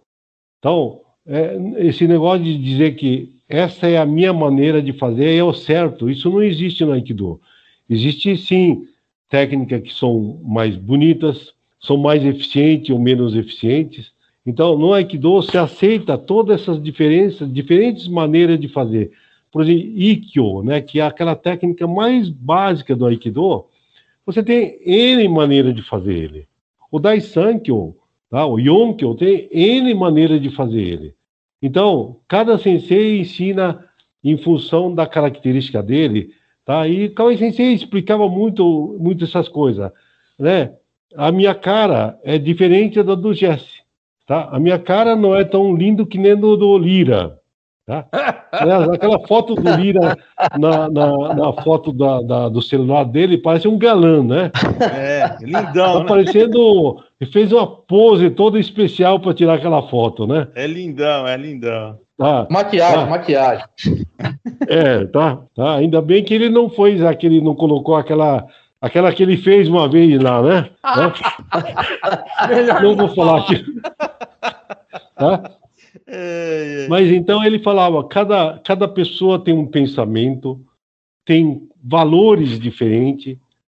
Então, 0.59 1.01
é, 1.27 1.57
esse 1.79 2.07
negócio 2.07 2.45
de 2.45 2.57
dizer 2.57 2.95
que 2.95 3.33
essa 3.49 3.87
é 3.89 3.99
a 3.99 4.07
minha 4.07 4.33
maneira 4.33 4.81
de 4.81 4.93
fazer 4.93 5.37
é 5.37 5.43
o 5.45 5.53
certo, 5.53 6.09
isso 6.09 6.31
não 6.31 6.43
existe 6.43 6.85
no 6.85 6.93
Aikido. 6.93 7.41
Existe 7.91 8.37
sim 8.37 8.89
técnicas 9.29 9.83
que 9.83 9.93
são 9.93 10.41
mais 10.43 10.77
bonitas, 10.77 11.53
são 11.83 11.97
mais 11.97 12.25
eficientes 12.25 12.91
ou 12.91 12.99
menos 12.99 13.35
eficientes. 13.35 14.13
Então, 14.47 14.79
no 14.79 14.93
Aikido 14.93 15.43
se 15.43 15.59
aceita 15.59 16.17
todas 16.17 16.63
essas 16.63 16.83
diferenças, 16.83 17.53
diferentes 17.53 18.09
maneiras 18.09 18.59
de 18.59 18.69
fazer. 18.69 19.11
Por 19.51 19.63
exemplo, 19.63 19.83
Ikkyo, 19.97 20.63
né, 20.63 20.81
que 20.81 21.01
é 21.01 21.05
aquela 21.05 21.37
técnica 21.37 21.87
mais 21.87 22.29
básica 22.29 22.97
do 22.97 23.07
Aikido, 23.07 23.67
você 24.25 24.43
tem 24.43 24.79
N 24.85 25.29
maneiras 25.29 25.75
de 25.75 25.83
fazer 25.83 26.15
ele. 26.15 26.47
O 26.91 26.99
Daisankyo, 26.99 27.97
tá, 28.31 28.47
o 28.47 28.59
Yonkyo, 28.59 29.15
tem 29.15 29.49
N 29.51 29.93
maneiras 29.95 30.41
de 30.41 30.51
fazer 30.51 30.81
ele. 30.81 31.15
Então, 31.61 32.17
cada 32.27 32.59
sensei 32.59 33.21
ensina 33.21 33.85
em 34.23 34.37
função 34.37 34.95
da 34.95 35.07
característica 35.07 35.83
dele, 35.83 36.33
tá? 36.65 36.87
E 36.87 37.09
Kawai 37.09 37.37
Sensei 37.37 37.73
explicava 37.73 38.29
muito, 38.29 38.97
muito 39.01 39.25
essas 39.25 39.49
coisas, 39.49 39.91
né? 40.39 40.73
A 41.17 41.31
minha 41.33 41.55
cara 41.55 42.19
é 42.25 42.39
diferente 42.39 43.03
da 43.03 43.15
do 43.15 43.33
Jesse, 43.35 43.83
tá? 44.27 44.49
A 44.53 44.59
minha 44.59 44.79
cara 44.79 45.15
não 45.17 45.35
é 45.35 45.45
tão 45.45 45.75
lindo 45.75 46.07
que 46.07 46.19
nem 46.19 46.37
do, 46.37 46.57
do 46.57 46.77
Lira, 46.79 47.39
tá? 47.87 48.07
Aquela 48.93 49.19
foto 49.27 49.55
do 49.55 49.71
Lira 49.77 50.17
na, 50.59 50.89
na, 50.89 51.35
na 51.35 51.53
foto 51.63 51.93
da, 51.93 52.21
da- 52.23 52.49
do 52.49 52.61
celular 52.63 53.05
dele 53.05 53.39
parece 53.39 53.67
um 53.69 53.79
galã, 53.79 54.23
né? 54.23 54.51
é, 54.81 55.37
lindão, 55.41 55.73
Tá 55.95 55.99
né? 56.01 56.05
parecendo. 56.07 57.03
Ele 57.21 57.31
fez 57.31 57.53
uma 57.53 57.67
pose 57.67 58.31
toda 58.31 58.59
especial 58.59 59.21
para 59.21 59.33
tirar 59.35 59.55
aquela 59.55 59.83
foto, 59.89 60.27
né? 60.27 60.49
É 60.55 60.67
lindão, 60.67 61.27
é 61.27 61.37
lindão. 61.37 61.99
Tá. 62.19 62.47
Maquiagem, 62.51 63.01
Ah. 63.01 63.07
maquiagem. 63.07 63.65
É, 64.69 65.05
tá, 65.07 65.39
tá. 65.55 65.75
Ainda 65.77 66.01
bem 66.03 66.23
que 66.23 66.35
ele 66.35 66.49
não 66.49 66.69
fez 66.69 67.03
aquele, 67.03 67.41
não 67.41 67.55
colocou 67.55 67.95
aquela, 67.97 68.45
aquela 68.83 69.13
que 69.13 69.23
ele 69.23 69.37
fez 69.37 69.69
uma 69.69 69.89
vez 69.89 70.21
lá, 70.21 70.43
né? 70.43 70.71
Né? 70.85 71.13
Não 72.83 72.97
vou 72.97 73.09
falar 73.15 73.43
aqui. 73.43 73.65
Tá? 75.15 75.53
É, 76.09 76.85
é. 76.85 76.89
Mas 76.89 77.11
então 77.13 77.45
ele 77.45 77.61
falava: 77.61 78.03
cada, 78.09 78.59
cada 78.65 78.89
pessoa 78.89 79.39
tem 79.39 79.55
um 79.55 79.67
pensamento, 79.67 80.61
tem 81.25 81.69
valores 81.83 82.59
diferentes, 82.59 83.39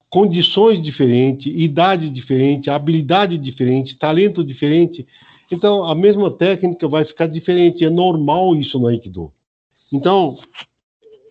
condições 0.09 0.81
diferentes, 0.81 1.51
idade 1.53 2.09
diferente, 2.09 2.69
habilidade 2.69 3.37
diferente, 3.37 3.97
talento 3.97 4.43
diferente. 4.43 5.05
Então, 5.51 5.83
a 5.83 5.93
mesma 5.93 6.31
técnica 6.31 6.87
vai 6.87 7.05
ficar 7.05 7.27
diferente. 7.27 7.85
É 7.85 7.89
normal 7.89 8.55
isso 8.55 8.79
no 8.79 8.87
Aikido. 8.87 9.31
Então, 9.91 10.39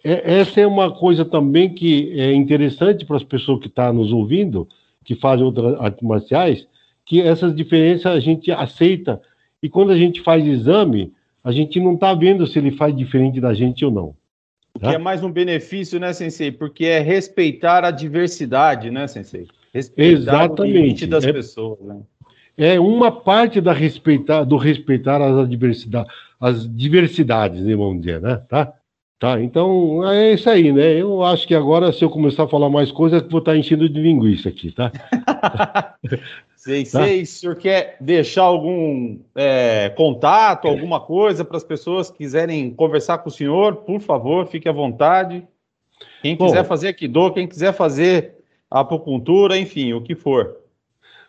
é, 0.05 0.41
essa 0.41 0.61
é 0.61 0.67
uma 0.67 0.91
coisa 0.91 1.25
também 1.25 1.73
que 1.73 2.19
é 2.21 2.33
interessante 2.33 3.05
para 3.05 3.17
as 3.17 3.25
pessoas 3.25 3.61
que 3.61 3.69
estão 3.69 3.87
tá 3.87 3.93
nos 3.93 4.13
ouvindo, 4.13 4.69
que 5.05 5.15
fazem 5.15 5.45
outras 5.45 5.79
artes 5.81 6.03
marciais, 6.03 6.67
que 7.07 7.21
essas 7.21 7.55
diferenças 7.55 8.07
a 8.07 8.21
gente 8.21 8.51
aceita. 8.51 9.21
E 9.63 9.69
quando 9.69 9.93
a 9.93 9.97
gente 9.97 10.21
faz 10.21 10.45
exame, 10.45 11.13
a 11.43 11.53
gente 11.53 11.79
não 11.81 11.95
está 11.95 12.15
vendo 12.15 12.47
se 12.47 12.59
ele 12.59 12.73
faz 12.73 12.97
diferente 12.97 13.41
da 13.41 13.55
gente 13.55 13.85
ou 13.85 13.91
não. 13.91 14.15
O 14.75 14.81
que 14.81 14.87
é 14.87 14.99
mais 14.99 15.23
um 15.23 15.31
benefício, 15.31 16.01
né, 16.01 16.13
Sensei? 16.13 16.51
Porque 16.51 16.87
é 16.87 16.99
respeitar 16.99 17.85
a 17.85 17.91
diversidade, 17.91 18.91
né, 18.91 19.07
Sensei? 19.07 19.47
Respeitar 19.73 20.19
Exatamente. 20.19 20.61
o 20.61 20.65
limite 20.65 21.07
das 21.07 21.25
é, 21.25 21.33
pessoas, 21.33 21.79
né? 21.81 22.01
É 22.57 22.81
uma 22.81 23.11
parte 23.11 23.61
da 23.61 23.73
respeitar, 23.73 24.45
do 24.45 24.57
respeitar 24.57 25.21
as 25.23 25.49
diversidades, 25.49 26.13
as 26.41 26.77
diversidades, 26.77 27.63
né, 27.63 27.75
vamos 27.77 28.01
dizer, 28.01 28.21
né? 28.21 28.43
Tá? 28.49 28.73
Tá, 29.23 29.41
então 29.41 30.05
é 30.11 30.33
isso 30.33 30.51
aí, 30.51 30.73
né? 30.73 31.01
Eu 31.01 31.23
acho 31.23 31.47
que 31.47 31.55
agora, 31.55 31.93
se 31.93 32.05
eu 32.05 32.11
começar 32.11 32.43
a 32.43 32.49
falar 32.49 32.69
mais 32.69 32.91
coisas, 32.91 33.23
vou 33.31 33.39
estar 33.39 33.57
enchendo 33.57 33.89
de 33.89 34.01
linguiça 34.01 34.49
aqui, 34.49 34.73
tá? 34.73 34.91
sei, 36.57 36.83
tá? 36.83 37.05
sei. 37.05 37.23
O 37.23 37.27
senhor 37.27 37.55
quer 37.55 37.97
deixar 38.01 38.43
algum 38.43 39.21
é, 39.37 39.91
contato, 39.91 40.67
alguma 40.67 40.99
coisa 40.99 41.45
para 41.45 41.57
as 41.57 41.63
pessoas 41.63 42.11
que 42.11 42.19
quiserem 42.19 42.75
conversar 42.75 43.19
com 43.19 43.29
o 43.29 43.33
senhor? 43.33 43.77
Por 43.77 44.01
favor, 44.01 44.45
fique 44.49 44.69
à 44.69 44.73
vontade. 44.73 45.47
Quem 46.21 46.37
quiser 46.37 46.63
Bom, 46.63 46.69
fazer 46.69 46.89
Aikido, 46.89 47.33
quem 47.33 47.47
quiser 47.47 47.73
fazer 47.73 48.35
apopuntura, 48.69 49.57
enfim, 49.57 49.93
o 49.93 50.03
que 50.03 50.17
for. 50.17 50.57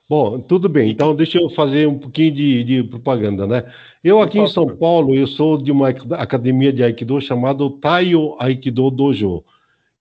Bom, 0.10 0.40
tudo 0.40 0.68
bem. 0.68 0.92
Então, 0.92 1.16
deixa 1.16 1.40
eu 1.40 1.50
fazer 1.52 1.88
um 1.88 1.98
pouquinho 1.98 2.34
de, 2.34 2.64
de 2.64 2.84
propaganda, 2.84 3.48
né? 3.48 3.74
Eu 4.04 4.22
aqui 4.22 4.38
em 4.38 4.48
São 4.48 4.68
Paulo, 4.68 5.16
eu 5.16 5.26
sou 5.26 5.58
de 5.58 5.72
uma 5.72 5.90
academia 5.90 6.74
de 6.74 6.84
Aikido 6.84 7.22
chamada 7.22 7.70
Taio 7.82 8.36
Aikido 8.38 8.92
Dojo. 8.92 9.44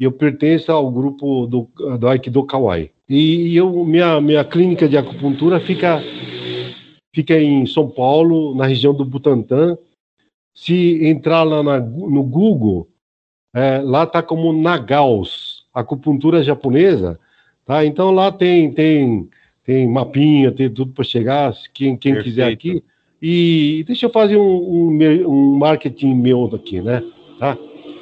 E 0.00 0.04
eu 0.04 0.10
pertenço 0.10 0.72
ao 0.72 0.90
grupo 0.90 1.46
do, 1.46 1.68
do 1.98 2.08
Aikido 2.08 2.44
Kawai. 2.44 2.90
E 3.08 3.54
eu, 3.56 3.84
minha, 3.84 4.20
minha 4.20 4.44
clínica 4.44 4.88
de 4.88 4.96
acupuntura 4.96 5.60
fica, 5.60 6.02
fica 7.14 7.38
em 7.38 7.64
São 7.66 7.88
Paulo, 7.88 8.56
na 8.56 8.66
região 8.66 8.92
do 8.92 9.04
Butantã. 9.04 9.78
Se 10.52 11.06
entrar 11.06 11.44
lá 11.44 11.62
na, 11.62 11.78
no 11.78 12.24
Google, 12.24 12.88
é, 13.54 13.78
lá 13.78 14.02
está 14.02 14.20
como 14.20 14.52
Nagaos, 14.52 15.64
acupuntura 15.72 16.42
japonesa. 16.42 17.20
Tá? 17.64 17.84
Então 17.84 18.10
lá 18.10 18.32
tem, 18.32 18.72
tem 18.72 19.28
tem 19.64 19.88
mapinha, 19.88 20.50
tem 20.50 20.68
tudo 20.68 20.92
para 20.92 21.04
chegar, 21.04 21.54
quem, 21.72 21.96
quem 21.96 22.20
quiser 22.22 22.52
aqui. 22.52 22.82
E 23.20 23.84
deixa 23.86 24.06
eu 24.06 24.10
fazer 24.10 24.36
um, 24.36 24.42
um, 24.42 25.28
um, 25.28 25.56
marketing 25.56 26.14
meu 26.14 26.44
aqui, 26.52 26.80
né? 26.80 27.02
Tá? 27.38 27.56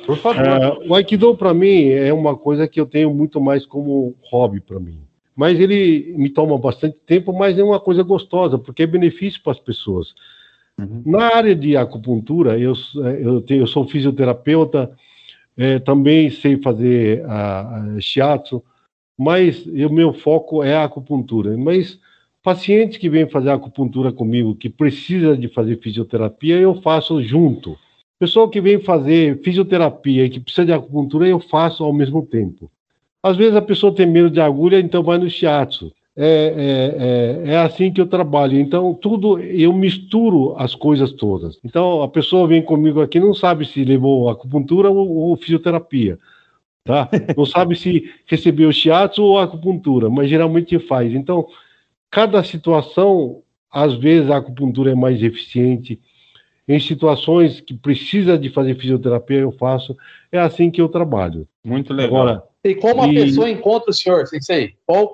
Por 0.06 0.16
favor. 0.16 0.42
Uh, 0.42 0.90
o 0.90 0.94
Aikido, 0.94 1.36
para 1.36 1.52
mim, 1.52 1.88
é 1.88 2.12
uma 2.12 2.34
coisa 2.34 2.66
que 2.66 2.80
eu 2.80 2.86
tenho 2.86 3.12
muito 3.12 3.40
mais 3.40 3.66
como 3.66 4.14
hobby 4.30 4.60
para 4.60 4.80
mim. 4.80 4.98
Mas 5.36 5.60
ele 5.60 6.14
me 6.16 6.30
toma 6.30 6.58
bastante 6.58 6.96
tempo, 7.06 7.32
mas 7.32 7.58
é 7.58 7.62
uma 7.62 7.78
coisa 7.78 8.02
gostosa, 8.02 8.58
porque 8.58 8.82
é 8.82 8.86
benefício 8.86 9.42
para 9.42 9.52
as 9.52 9.60
pessoas. 9.60 10.14
Uhum. 10.78 11.02
Na 11.04 11.36
área 11.36 11.54
de 11.54 11.76
acupuntura, 11.76 12.58
eu, 12.58 12.72
eu, 13.20 13.42
tenho, 13.42 13.62
eu 13.62 13.66
sou 13.66 13.86
fisioterapeuta, 13.86 14.90
é, 15.56 15.78
também 15.78 16.30
sei 16.30 16.56
fazer 16.56 17.22
a, 17.26 17.76
a 17.96 18.00
shiatsu, 18.00 18.62
mas 19.20 19.66
o 19.66 19.92
meu 19.92 20.14
foco 20.14 20.64
é 20.64 20.74
a 20.74 20.84
acupuntura. 20.84 21.54
Mas 21.54 22.00
pacientes 22.42 22.96
que 22.96 23.10
vêm 23.10 23.28
fazer 23.28 23.50
acupuntura 23.50 24.10
comigo, 24.10 24.54
que 24.54 24.70
precisa 24.70 25.36
de 25.36 25.46
fazer 25.46 25.76
fisioterapia, 25.76 26.56
eu 26.56 26.80
faço 26.80 27.22
junto. 27.22 27.76
Pessoa 28.18 28.50
que 28.50 28.62
vem 28.62 28.80
fazer 28.80 29.38
fisioterapia 29.42 30.24
e 30.24 30.30
que 30.30 30.40
precisa 30.40 30.64
de 30.64 30.72
acupuntura, 30.72 31.28
eu 31.28 31.38
faço 31.38 31.84
ao 31.84 31.92
mesmo 31.92 32.24
tempo. 32.24 32.70
Às 33.22 33.36
vezes 33.36 33.54
a 33.56 33.60
pessoa 33.60 33.94
tem 33.94 34.06
medo 34.06 34.30
de 34.30 34.40
agulha, 34.40 34.80
então 34.80 35.02
vai 35.02 35.18
no 35.18 35.28
shiatsu. 35.28 35.92
É, 36.16 37.42
é, 37.44 37.50
é, 37.50 37.52
é, 37.52 37.56
assim 37.58 37.92
que 37.92 38.00
eu 38.00 38.06
trabalho. 38.06 38.58
Então, 38.58 38.94
tudo, 38.94 39.38
eu 39.38 39.70
misturo 39.74 40.54
as 40.56 40.74
coisas 40.74 41.12
todas. 41.12 41.58
Então, 41.62 42.02
a 42.02 42.08
pessoa 42.08 42.48
vem 42.48 42.62
comigo 42.62 43.02
aqui 43.02 43.20
não 43.20 43.34
sabe 43.34 43.66
se 43.66 43.84
levou 43.84 44.30
acupuntura 44.30 44.88
ou, 44.90 45.14
ou 45.14 45.36
fisioterapia 45.36 46.18
tá? 46.84 47.08
Não 47.36 47.44
sabe 47.44 47.76
se 47.76 48.10
recebeu 48.26 48.72
shiatsu 48.72 49.22
ou 49.22 49.38
acupuntura, 49.38 50.10
mas 50.10 50.28
geralmente 50.28 50.78
faz. 50.78 51.12
Então, 51.12 51.46
cada 52.10 52.42
situação, 52.42 53.42
às 53.70 53.94
vezes 53.94 54.30
a 54.30 54.38
acupuntura 54.38 54.92
é 54.92 54.94
mais 54.94 55.22
eficiente. 55.22 56.00
Em 56.68 56.78
situações 56.78 57.60
que 57.60 57.74
precisa 57.74 58.38
de 58.38 58.48
fazer 58.48 58.76
fisioterapia, 58.76 59.38
eu 59.38 59.52
faço. 59.52 59.96
É 60.30 60.38
assim 60.38 60.70
que 60.70 60.80
eu 60.80 60.88
trabalho. 60.88 61.46
Muito 61.64 61.92
legal. 61.92 62.22
Agora, 62.22 62.44
e 62.62 62.74
como 62.74 63.00
a 63.02 63.08
e... 63.08 63.14
pessoa 63.14 63.50
encontra 63.50 63.90
o 63.90 63.94
senhor, 63.94 64.26
Sensei? 64.26 64.74
Qual, 64.86 65.08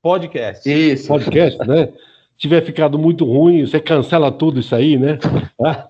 Podcast. 0.00 0.70
Isso. 0.70 1.08
Podcast, 1.08 1.58
né? 1.66 1.92
tiver 2.36 2.62
ficado 2.62 2.98
muito 2.98 3.24
ruim, 3.24 3.66
você 3.66 3.80
cancela 3.80 4.30
tudo 4.30 4.60
isso 4.60 4.74
aí, 4.74 4.98
né? 4.98 5.18
Tá? 5.56 5.88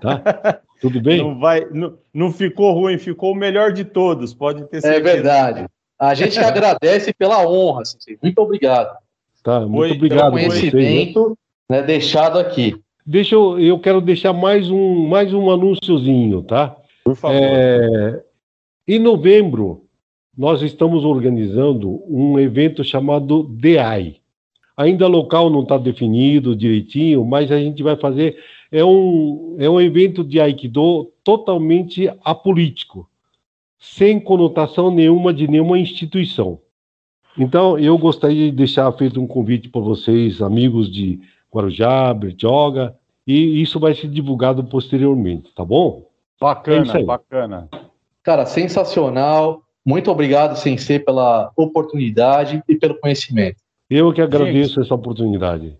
tá? 0.00 0.60
Tudo 0.80 1.00
bem? 1.00 1.18
Não, 1.18 1.38
vai, 1.38 1.64
não, 1.70 1.96
não 2.12 2.32
ficou 2.32 2.72
ruim, 2.72 2.98
ficou 2.98 3.32
o 3.32 3.36
melhor 3.36 3.72
de 3.72 3.84
todos, 3.84 4.34
pode 4.34 4.64
ter 4.64 4.78
é 4.78 4.80
certeza. 4.80 5.10
É 5.10 5.14
verdade. 5.14 5.66
A 6.02 6.14
gente 6.14 6.36
agradece 6.36 7.14
pela 7.14 7.46
honra, 7.46 7.82
assim, 7.82 8.16
muito 8.20 8.36
obrigado. 8.40 8.98
Tá, 9.40 9.60
muito 9.60 9.76
Foi, 9.76 9.92
obrigado. 9.92 10.34
Pelo 10.34 10.48
conhecimento 10.48 11.38
né, 11.70 11.80
deixado 11.80 12.40
aqui. 12.40 12.74
Deixa 13.06 13.36
eu, 13.36 13.56
eu 13.60 13.78
quero 13.78 14.00
deixar 14.00 14.32
mais 14.32 14.68
um, 14.68 15.06
mais 15.06 15.32
um 15.32 15.48
anúnciozinho, 15.48 16.42
tá? 16.42 16.76
Por 17.04 17.14
favor. 17.14 17.36
É, 17.36 18.20
em 18.88 18.98
novembro, 18.98 19.84
nós 20.36 20.60
estamos 20.62 21.04
organizando 21.04 22.02
um 22.08 22.36
evento 22.36 22.82
chamado 22.82 23.44
DEAI. 23.44 24.16
Ainda 24.76 25.06
local 25.06 25.50
não 25.50 25.62
está 25.62 25.78
definido 25.78 26.56
direitinho, 26.56 27.24
mas 27.24 27.52
a 27.52 27.60
gente 27.60 27.80
vai 27.80 27.94
fazer. 27.94 28.42
É 28.72 28.84
um, 28.84 29.54
é 29.56 29.70
um 29.70 29.80
evento 29.80 30.24
de 30.24 30.40
Aikido 30.40 31.12
totalmente 31.22 32.12
apolítico 32.24 33.08
sem 33.82 34.20
conotação 34.20 34.92
nenhuma 34.92 35.34
de 35.34 35.48
nenhuma 35.48 35.76
instituição. 35.76 36.60
Então, 37.36 37.76
eu 37.76 37.98
gostaria 37.98 38.48
de 38.48 38.56
deixar 38.56 38.90
feito 38.92 39.20
um 39.20 39.26
convite 39.26 39.68
para 39.68 39.80
vocês, 39.80 40.40
amigos 40.40 40.90
de 40.90 41.20
Guarujá, 41.52 42.14
Bertioga, 42.14 42.94
e 43.26 43.60
isso 43.60 43.80
vai 43.80 43.92
ser 43.92 44.08
divulgado 44.08 44.62
posteriormente, 44.62 45.52
tá 45.52 45.64
bom? 45.64 46.06
Bacana, 46.40 46.96
é 46.96 47.02
bacana. 47.02 47.68
Cara, 48.22 48.46
sensacional. 48.46 49.62
Muito 49.84 50.12
obrigado, 50.12 50.56
Sensei, 50.56 51.00
pela 51.00 51.50
oportunidade 51.56 52.62
e 52.68 52.76
pelo 52.76 52.98
conhecimento. 53.00 53.56
Eu 53.90 54.12
que 54.12 54.22
agradeço 54.22 54.74
Gente, 54.74 54.86
essa 54.86 54.94
oportunidade. 54.94 55.76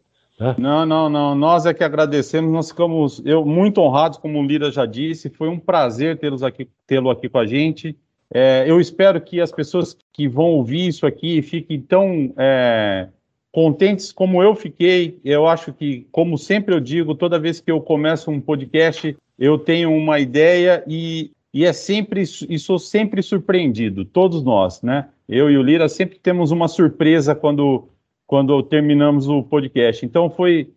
Não, 0.59 0.85
não, 0.85 1.09
não. 1.09 1.35
Nós 1.35 1.66
é 1.66 1.74
que 1.74 1.85
agradecemos. 1.85 2.51
Nós 2.52 2.70
ficamos 2.70 3.23
eu, 3.24 3.44
muito 3.44 3.81
honrados, 3.81 4.19
como 4.19 4.39
o 4.39 4.43
Lira 4.47 4.70
já 4.70 4.86
disse. 4.86 5.31
Foi 5.31 5.48
um 5.48 5.59
prazer 5.59 6.19
tê-lo 6.19 6.44
aqui, 6.44 6.69
tê 6.86 6.98
aqui 6.98 7.28
com 7.28 7.39
a 7.39 7.47
gente. 7.47 7.97
É, 8.32 8.64
eu 8.66 8.81
espero 8.81 9.20
que 9.20 9.40
as 9.40 9.52
pessoas 9.52 9.97
que 10.12 10.27
vão 10.27 10.47
ouvir 10.47 10.89
isso 10.89 11.06
aqui 11.06 11.43
fiquem 11.43 11.81
tão 11.81 12.32
é, 12.36 13.09
contentes 13.52 14.10
como 14.10 14.43
eu 14.43 14.55
fiquei. 14.55 15.20
Eu 15.24 15.47
acho 15.47 15.73
que, 15.73 16.06
como 16.10 16.39
sempre 16.39 16.74
eu 16.74 16.81
digo, 16.81 17.14
toda 17.14 17.39
vez 17.39 17.60
que 17.60 17.70
eu 17.70 17.81
começo 17.81 18.31
um 18.31 18.40
podcast, 18.40 19.16
eu 19.39 19.59
tenho 19.59 19.94
uma 19.94 20.19
ideia 20.19 20.82
e 20.86 21.31
e 21.55 21.66
é 21.66 21.73
sempre 21.73 22.23
e 22.23 22.59
sou 22.59 22.78
sempre 22.78 23.23
surpreendido, 23.23 24.05
todos 24.06 24.43
nós, 24.43 24.81
né? 24.81 25.09
Eu 25.28 25.51
e 25.51 25.59
o 25.59 25.62
Lira 25.62 25.89
sempre 25.89 26.19
temos 26.19 26.51
uma 26.51 26.66
surpresa 26.66 27.35
quando 27.35 27.89
quando 28.32 28.62
terminamos 28.62 29.28
o 29.28 29.42
podcast. 29.42 30.06
Então 30.06 30.30
foi 30.30 30.72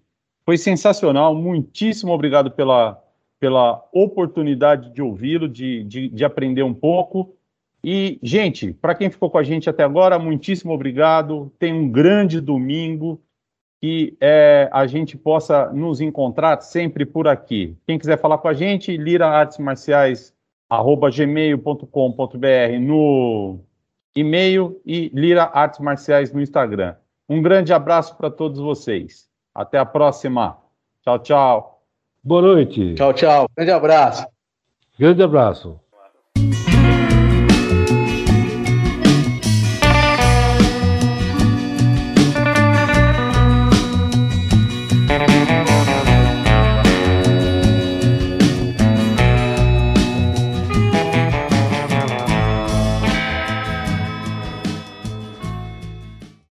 foi 0.45 0.57
sensacional, 0.57 1.34
muitíssimo 1.34 2.11
obrigado 2.11 2.52
pela 2.52 3.02
pela 3.40 3.82
oportunidade 3.94 4.94
de 4.94 5.02
ouvi-lo, 5.02 5.48
de, 5.48 5.86
de, 5.86 6.10
de 6.10 6.26
aprender 6.26 6.64
um 6.64 6.73
pouco. 6.73 7.34
E, 7.82 8.19
gente, 8.22 8.73
para 8.73 8.94
quem 8.94 9.10
ficou 9.10 9.30
com 9.30 9.38
a 9.38 9.44
gente 9.44 9.69
até 9.69 9.86
agora, 9.86 10.19
muitíssimo 10.19 10.73
obrigado. 10.73 11.49
Tenha 11.57 11.73
um 11.73 11.90
grande 11.90 12.41
domingo. 12.41 13.22
Que 13.82 14.18
é, 14.19 14.68
a 14.73 14.86
gente 14.86 15.15
possa 15.15 15.72
nos 15.72 16.02
encontrar 16.02 16.60
sempre 16.61 17.06
por 17.06 17.26
aqui. 17.26 17.77
Quem 17.88 17.98
quiser 17.98 18.19
falar 18.19 18.40
com 18.40 18.49
a 18.49 18.53
gente, 18.53 18.98
Lira 18.98 19.27
Artes 19.27 19.60
Marciais 19.60 20.34
arroba 20.69 21.10
gmail.com.br 21.10 22.80
no 22.82 23.60
e-mail 24.14 24.82
e 24.86 25.10
Lira 25.14 25.44
Artes 25.44 25.80
Marciais 25.80 26.34
no 26.34 26.41
Instagram. 26.41 26.95
Um 27.27 27.41
grande 27.41 27.73
abraço 27.73 28.15
para 28.15 28.30
todos 28.30 28.60
vocês. 28.60 29.27
Até 29.53 29.77
a 29.77 29.85
próxima. 29.85 30.57
Tchau, 31.02 31.19
tchau. 31.19 31.81
Boa 32.23 32.41
noite. 32.41 32.95
Tchau, 32.95 33.14
tchau. 33.14 33.47
Grande 33.56 33.72
abraço. 33.72 34.26
Grande 34.97 35.23
abraço. 35.23 35.80